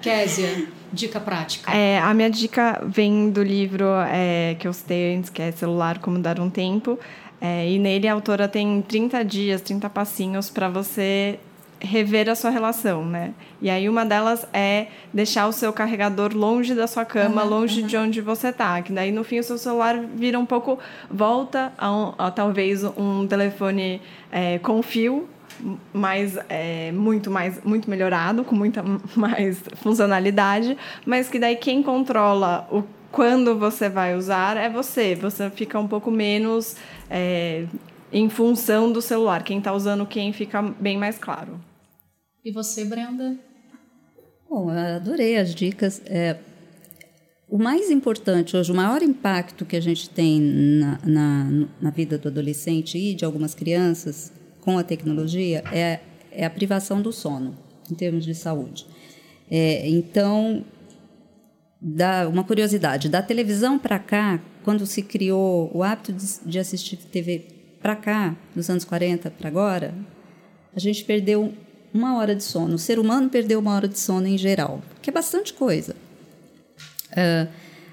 Késia 0.00 0.66
dica 0.94 1.20
prática. 1.20 1.70
É 1.72 1.98
a 1.98 2.14
minha 2.14 2.30
dica 2.30 2.80
vem 2.86 3.30
do 3.30 3.42
livro 3.42 3.86
é, 4.08 4.56
que 4.58 4.66
eu 4.66 4.72
citei 4.72 5.16
antes 5.16 5.28
que 5.28 5.42
é 5.42 5.50
celular 5.50 5.98
como 5.98 6.18
dar 6.18 6.38
um 6.38 6.48
tempo 6.48 6.98
é, 7.46 7.70
e 7.70 7.78
nele 7.78 8.08
a 8.08 8.14
autora 8.14 8.48
tem 8.48 8.80
30 8.80 9.22
dias, 9.22 9.60
30 9.60 9.90
passinhos 9.90 10.48
para 10.48 10.66
você 10.66 11.38
rever 11.78 12.26
a 12.30 12.34
sua 12.34 12.48
relação, 12.48 13.04
né? 13.04 13.34
E 13.60 13.68
aí 13.68 13.86
uma 13.86 14.02
delas 14.02 14.46
é 14.50 14.86
deixar 15.12 15.46
o 15.46 15.52
seu 15.52 15.70
carregador 15.70 16.34
longe 16.34 16.74
da 16.74 16.86
sua 16.86 17.04
cama, 17.04 17.44
uhum, 17.44 17.50
longe 17.50 17.82
uhum. 17.82 17.86
de 17.86 17.96
onde 17.98 18.20
você 18.22 18.50
tá, 18.50 18.80
que 18.80 18.94
daí 18.94 19.12
no 19.12 19.22
fim 19.22 19.40
o 19.40 19.42
seu 19.42 19.58
celular 19.58 20.00
vira 20.14 20.38
um 20.38 20.46
pouco 20.46 20.78
volta 21.10 21.70
a, 21.76 21.92
um, 21.92 22.14
a 22.16 22.30
talvez 22.30 22.82
um 22.82 23.26
telefone 23.26 24.00
é, 24.32 24.58
com 24.60 24.82
fio, 24.82 25.28
mais 25.92 26.38
é, 26.48 26.92
muito 26.92 27.30
mais 27.30 27.62
muito 27.62 27.90
melhorado, 27.90 28.42
com 28.42 28.54
muita 28.54 28.82
mais 29.14 29.62
funcionalidade, 29.82 30.78
mas 31.04 31.28
que 31.28 31.38
daí 31.38 31.56
quem 31.56 31.82
controla 31.82 32.66
o 32.72 32.82
quando 33.14 33.56
você 33.56 33.88
vai 33.88 34.16
usar 34.16 34.56
é 34.56 34.68
você. 34.68 35.14
Você 35.14 35.48
fica 35.50 35.78
um 35.78 35.86
pouco 35.86 36.10
menos 36.10 36.76
é, 37.08 37.66
em 38.12 38.28
função 38.28 38.90
do 38.90 39.00
celular. 39.00 39.44
Quem 39.44 39.58
está 39.58 39.72
usando 39.72 40.04
quem 40.04 40.32
fica 40.32 40.60
bem 40.60 40.98
mais 40.98 41.16
claro. 41.16 41.60
E 42.44 42.50
você, 42.50 42.84
Brenda? 42.84 43.38
Bom, 44.50 44.70
eu 44.70 44.96
adorei 44.96 45.36
as 45.36 45.54
dicas. 45.54 46.02
É, 46.06 46.36
o 47.48 47.56
mais 47.56 47.88
importante 47.88 48.56
hoje, 48.56 48.72
o 48.72 48.74
maior 48.74 49.00
impacto 49.00 49.64
que 49.64 49.76
a 49.76 49.80
gente 49.80 50.10
tem 50.10 50.40
na, 50.40 50.98
na, 51.04 51.66
na 51.80 51.90
vida 51.90 52.18
do 52.18 52.28
adolescente 52.28 52.98
e 52.98 53.14
de 53.14 53.24
algumas 53.24 53.54
crianças 53.54 54.32
com 54.60 54.76
a 54.76 54.82
tecnologia 54.82 55.62
é, 55.72 56.00
é 56.32 56.44
a 56.44 56.50
privação 56.50 57.00
do 57.00 57.12
sono, 57.12 57.56
em 57.90 57.94
termos 57.94 58.24
de 58.24 58.34
saúde. 58.34 58.86
É, 59.48 59.88
então, 59.88 60.64
da, 61.86 62.26
uma 62.26 62.42
curiosidade, 62.42 63.10
da 63.10 63.20
televisão 63.20 63.78
para 63.78 63.98
cá, 63.98 64.40
quando 64.64 64.86
se 64.86 65.02
criou 65.02 65.70
o 65.74 65.82
hábito 65.82 66.14
de, 66.14 66.24
de 66.46 66.58
assistir 66.58 66.96
TV 66.96 67.44
para 67.82 67.94
cá, 67.94 68.34
dos 68.56 68.70
anos 68.70 68.86
40 68.86 69.30
para 69.30 69.48
agora, 69.48 69.94
a 70.74 70.80
gente 70.80 71.04
perdeu 71.04 71.52
uma 71.92 72.16
hora 72.16 72.34
de 72.34 72.42
sono. 72.42 72.76
O 72.76 72.78
ser 72.78 72.98
humano 72.98 73.28
perdeu 73.28 73.60
uma 73.60 73.74
hora 73.74 73.86
de 73.86 73.98
sono 73.98 74.26
em 74.26 74.38
geral, 74.38 74.82
que 75.02 75.10
é 75.10 75.12
bastante 75.12 75.52
coisa. 75.52 75.94
Uh, 77.10 77.52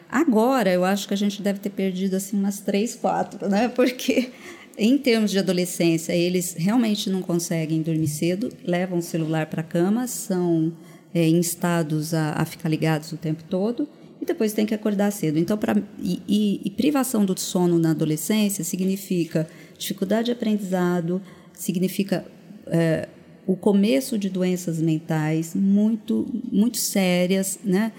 agora, 0.10 0.72
eu 0.72 0.86
acho 0.86 1.06
que 1.06 1.14
a 1.14 1.18
gente 1.18 1.42
deve 1.42 1.60
ter 1.60 1.72
perdido 1.72 2.16
assim 2.16 2.40
umas 2.40 2.62
três, 2.62 2.96
quatro, 2.96 3.50
né? 3.50 3.68
Porque 3.76 4.32
em 4.78 4.98
termos 4.98 5.32
de 5.32 5.38
adolescência, 5.38 6.14
eles 6.14 6.56
realmente 6.58 7.10
não 7.10 7.22
conseguem 7.22 7.82
dormir 7.82 8.08
cedo, 8.08 8.54
levam 8.64 9.00
o 9.00 9.02
celular 9.02 9.48
para 9.48 9.60
a 9.60 9.66
cama, 9.66 10.08
são 10.08 10.72
é, 11.14 11.28
instados 11.28 12.14
a, 12.14 12.34
a, 12.34 12.46
ficar 12.46 12.70
ligados 12.70 13.12
o 13.12 13.18
tempo 13.18 13.44
todo 13.44 13.88
e 14.22 14.26
depois 14.26 14.54
tem 14.54 14.66
que 14.66 14.74
acordar 14.74 15.12
cedo. 15.12 15.38
Então, 15.40 15.58
pra, 15.58 15.76
e, 16.00 16.22
e, 16.28 16.62
e 16.64 16.70
privação 16.70 17.26
do 17.26 17.38
sono 17.40 17.80
na 17.80 17.92
adolescência 17.92 18.64
significa 18.64 19.48
dificuldade 19.78 20.26
de 20.26 20.32
aprendizado, 20.32 21.22
significa 21.54 22.26
é, 22.68 23.08
o 23.48 23.56
começo 23.56 24.18
de 24.18 24.30
doenças 24.30 24.80
mentais 24.80 25.56
muito, 25.56 26.28
muito 26.52 26.78
sérias, 26.78 27.60
né? 27.64 27.92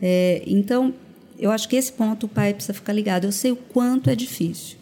É, 0.00 0.42
então, 0.46 0.94
eu 1.38 1.50
acho 1.50 1.68
que 1.68 1.76
esse 1.76 1.92
ponto 1.92 2.26
o 2.26 2.28
pai 2.28 2.52
precisa 2.52 2.74
ficar 2.74 2.92
ligado. 2.92 3.24
Eu 3.24 3.32
sei 3.32 3.50
o 3.50 3.56
quanto 3.56 4.10
é 4.10 4.14
difícil. 4.14 4.76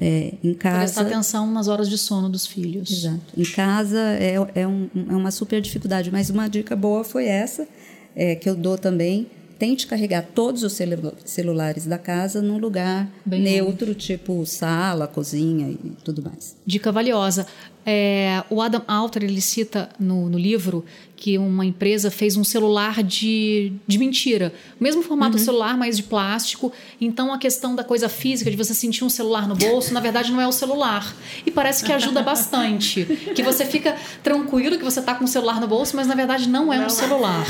É, 0.00 0.32
em 0.42 0.54
casa, 0.54 0.78
Prestar 0.78 1.02
atenção 1.02 1.50
nas 1.52 1.68
horas 1.68 1.88
de 1.88 1.98
sono 1.98 2.28
dos 2.30 2.46
filhos. 2.46 2.90
Exato. 2.90 3.20
Em 3.36 3.44
casa 3.44 3.98
é, 3.98 4.36
é, 4.54 4.66
um, 4.66 4.88
é 4.94 5.14
uma 5.14 5.30
super 5.30 5.60
dificuldade, 5.60 6.10
mas 6.10 6.30
uma 6.30 6.48
dica 6.48 6.74
boa 6.74 7.04
foi 7.04 7.26
essa, 7.26 7.68
é, 8.16 8.34
que 8.34 8.48
eu 8.48 8.56
dou 8.56 8.78
também. 8.78 9.26
Tente 9.58 9.86
carregar 9.86 10.22
todos 10.34 10.62
os 10.62 10.72
celu 10.72 11.12
celulares 11.22 11.84
da 11.84 11.98
casa 11.98 12.40
num 12.40 12.56
lugar 12.56 13.06
Bem 13.26 13.42
neutro, 13.42 13.88
bom. 13.88 13.92
tipo 13.92 14.46
sala, 14.46 15.06
cozinha 15.06 15.68
e 15.68 15.92
tudo 16.02 16.22
mais. 16.22 16.56
Dica 16.64 16.90
valiosa. 16.90 17.46
É, 17.84 18.42
o 18.48 18.62
Adam 18.62 18.82
Alter 18.88 19.24
ele 19.24 19.40
cita 19.40 19.90
no, 19.98 20.30
no, 20.30 20.38
livro 20.38 20.82
que 21.20 21.36
uma 21.36 21.66
empresa 21.66 22.10
fez 22.10 22.34
um 22.34 22.42
celular 22.42 23.02
de, 23.02 23.74
de 23.86 23.98
mentira. 23.98 24.52
O 24.80 24.82
mesmo 24.82 25.02
formato 25.02 25.36
uhum. 25.36 25.42
do 25.42 25.44
celular, 25.44 25.76
mas 25.76 25.98
de 25.98 26.02
plástico. 26.02 26.72
Então 26.98 27.32
a 27.32 27.38
questão 27.38 27.76
da 27.76 27.84
coisa 27.84 28.08
física, 28.08 28.50
de 28.50 28.56
você 28.56 28.72
sentir 28.72 29.04
um 29.04 29.10
celular 29.10 29.46
no 29.46 29.54
bolso, 29.54 29.92
na 29.92 30.00
verdade 30.00 30.32
não 30.32 30.40
é 30.40 30.48
o 30.48 30.52
celular. 30.52 31.14
E 31.44 31.50
parece 31.50 31.84
que 31.84 31.92
ajuda 31.92 32.22
bastante. 32.22 33.04
que 33.34 33.42
você 33.42 33.66
fica 33.66 33.94
tranquilo 34.22 34.78
que 34.78 34.84
você 34.84 35.00
está 35.00 35.14
com 35.14 35.24
o 35.24 35.28
celular 35.28 35.60
no 35.60 35.68
bolso, 35.68 35.94
mas 35.94 36.06
na 36.06 36.14
verdade 36.14 36.48
não 36.48 36.72
é 36.72 36.78
não. 36.78 36.86
um 36.86 36.90
celular. 36.90 37.46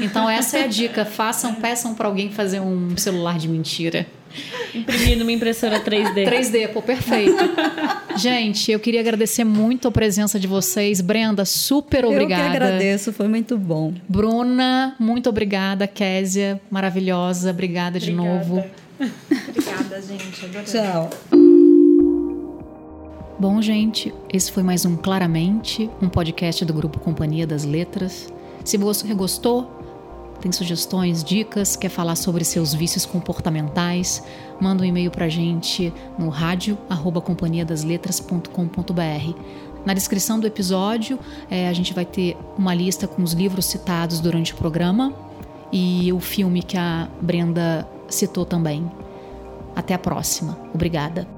Então 0.00 0.28
essa 0.28 0.58
é 0.58 0.64
a 0.64 0.66
dica. 0.66 1.04
Façam, 1.04 1.54
peçam 1.54 1.94
para 1.94 2.08
alguém 2.08 2.32
fazer 2.32 2.60
um 2.60 2.96
celular 2.96 3.38
de 3.38 3.46
mentira. 3.46 4.06
Imprimir 4.74 5.18
numa 5.18 5.32
impressora 5.32 5.80
3D. 5.80 6.28
3D, 6.28 6.68
pô, 6.68 6.82
perfeito. 6.82 7.42
Gente, 8.16 8.70
eu 8.70 8.80
queria 8.80 9.00
agradecer 9.00 9.44
muito 9.44 9.88
a 9.88 9.90
presença 9.90 10.38
de 10.38 10.46
vocês. 10.46 11.00
Brenda, 11.00 11.44
super 11.44 12.04
obrigada. 12.04 12.42
Eu 12.44 12.50
que 12.50 12.56
agradeço, 12.56 13.12
foi 13.12 13.28
muito 13.28 13.56
bom. 13.56 13.94
Bruna, 14.08 14.94
muito 14.98 15.28
obrigada. 15.28 15.86
Késia, 15.86 16.60
maravilhosa. 16.70 17.50
Obrigada, 17.50 17.98
obrigada. 17.98 17.98
de 17.98 18.12
novo. 18.12 18.64
obrigada, 18.98 20.02
gente. 20.02 20.44
Adorei. 20.44 20.64
Tchau. 20.64 21.10
Bom, 23.38 23.60
gente, 23.60 24.14
esse 24.32 24.50
foi 24.50 24.62
mais 24.62 24.86
um 24.86 24.96
Claramente, 24.96 25.90
um 26.00 26.08
podcast 26.08 26.64
do 26.64 26.72
grupo 26.72 26.98
Companhia 26.98 27.46
das 27.46 27.64
Letras. 27.64 28.32
Se 28.64 28.78
você 28.78 29.12
gostou, 29.12 29.75
tem 30.40 30.52
sugestões, 30.52 31.24
dicas, 31.24 31.76
quer 31.76 31.88
falar 31.88 32.16
sobre 32.16 32.44
seus 32.44 32.74
vícios 32.74 33.06
comportamentais, 33.06 34.22
manda 34.60 34.82
um 34.82 34.86
e-mail 34.86 35.10
para 35.10 35.24
a 35.26 35.28
gente 35.28 35.92
no 36.18 36.28
rádio 36.28 36.76
companhiadasletras.com.br. 37.24 39.40
Na 39.84 39.94
descrição 39.94 40.40
do 40.40 40.46
episódio, 40.46 41.18
é, 41.48 41.68
a 41.68 41.72
gente 41.72 41.94
vai 41.94 42.04
ter 42.04 42.36
uma 42.58 42.74
lista 42.74 43.06
com 43.06 43.22
os 43.22 43.32
livros 43.32 43.66
citados 43.66 44.18
durante 44.18 44.52
o 44.52 44.56
programa 44.56 45.14
e 45.72 46.12
o 46.12 46.18
filme 46.18 46.62
que 46.62 46.76
a 46.76 47.08
Brenda 47.20 47.88
citou 48.08 48.44
também. 48.44 48.90
Até 49.76 49.94
a 49.94 49.98
próxima. 49.98 50.58
Obrigada. 50.74 51.35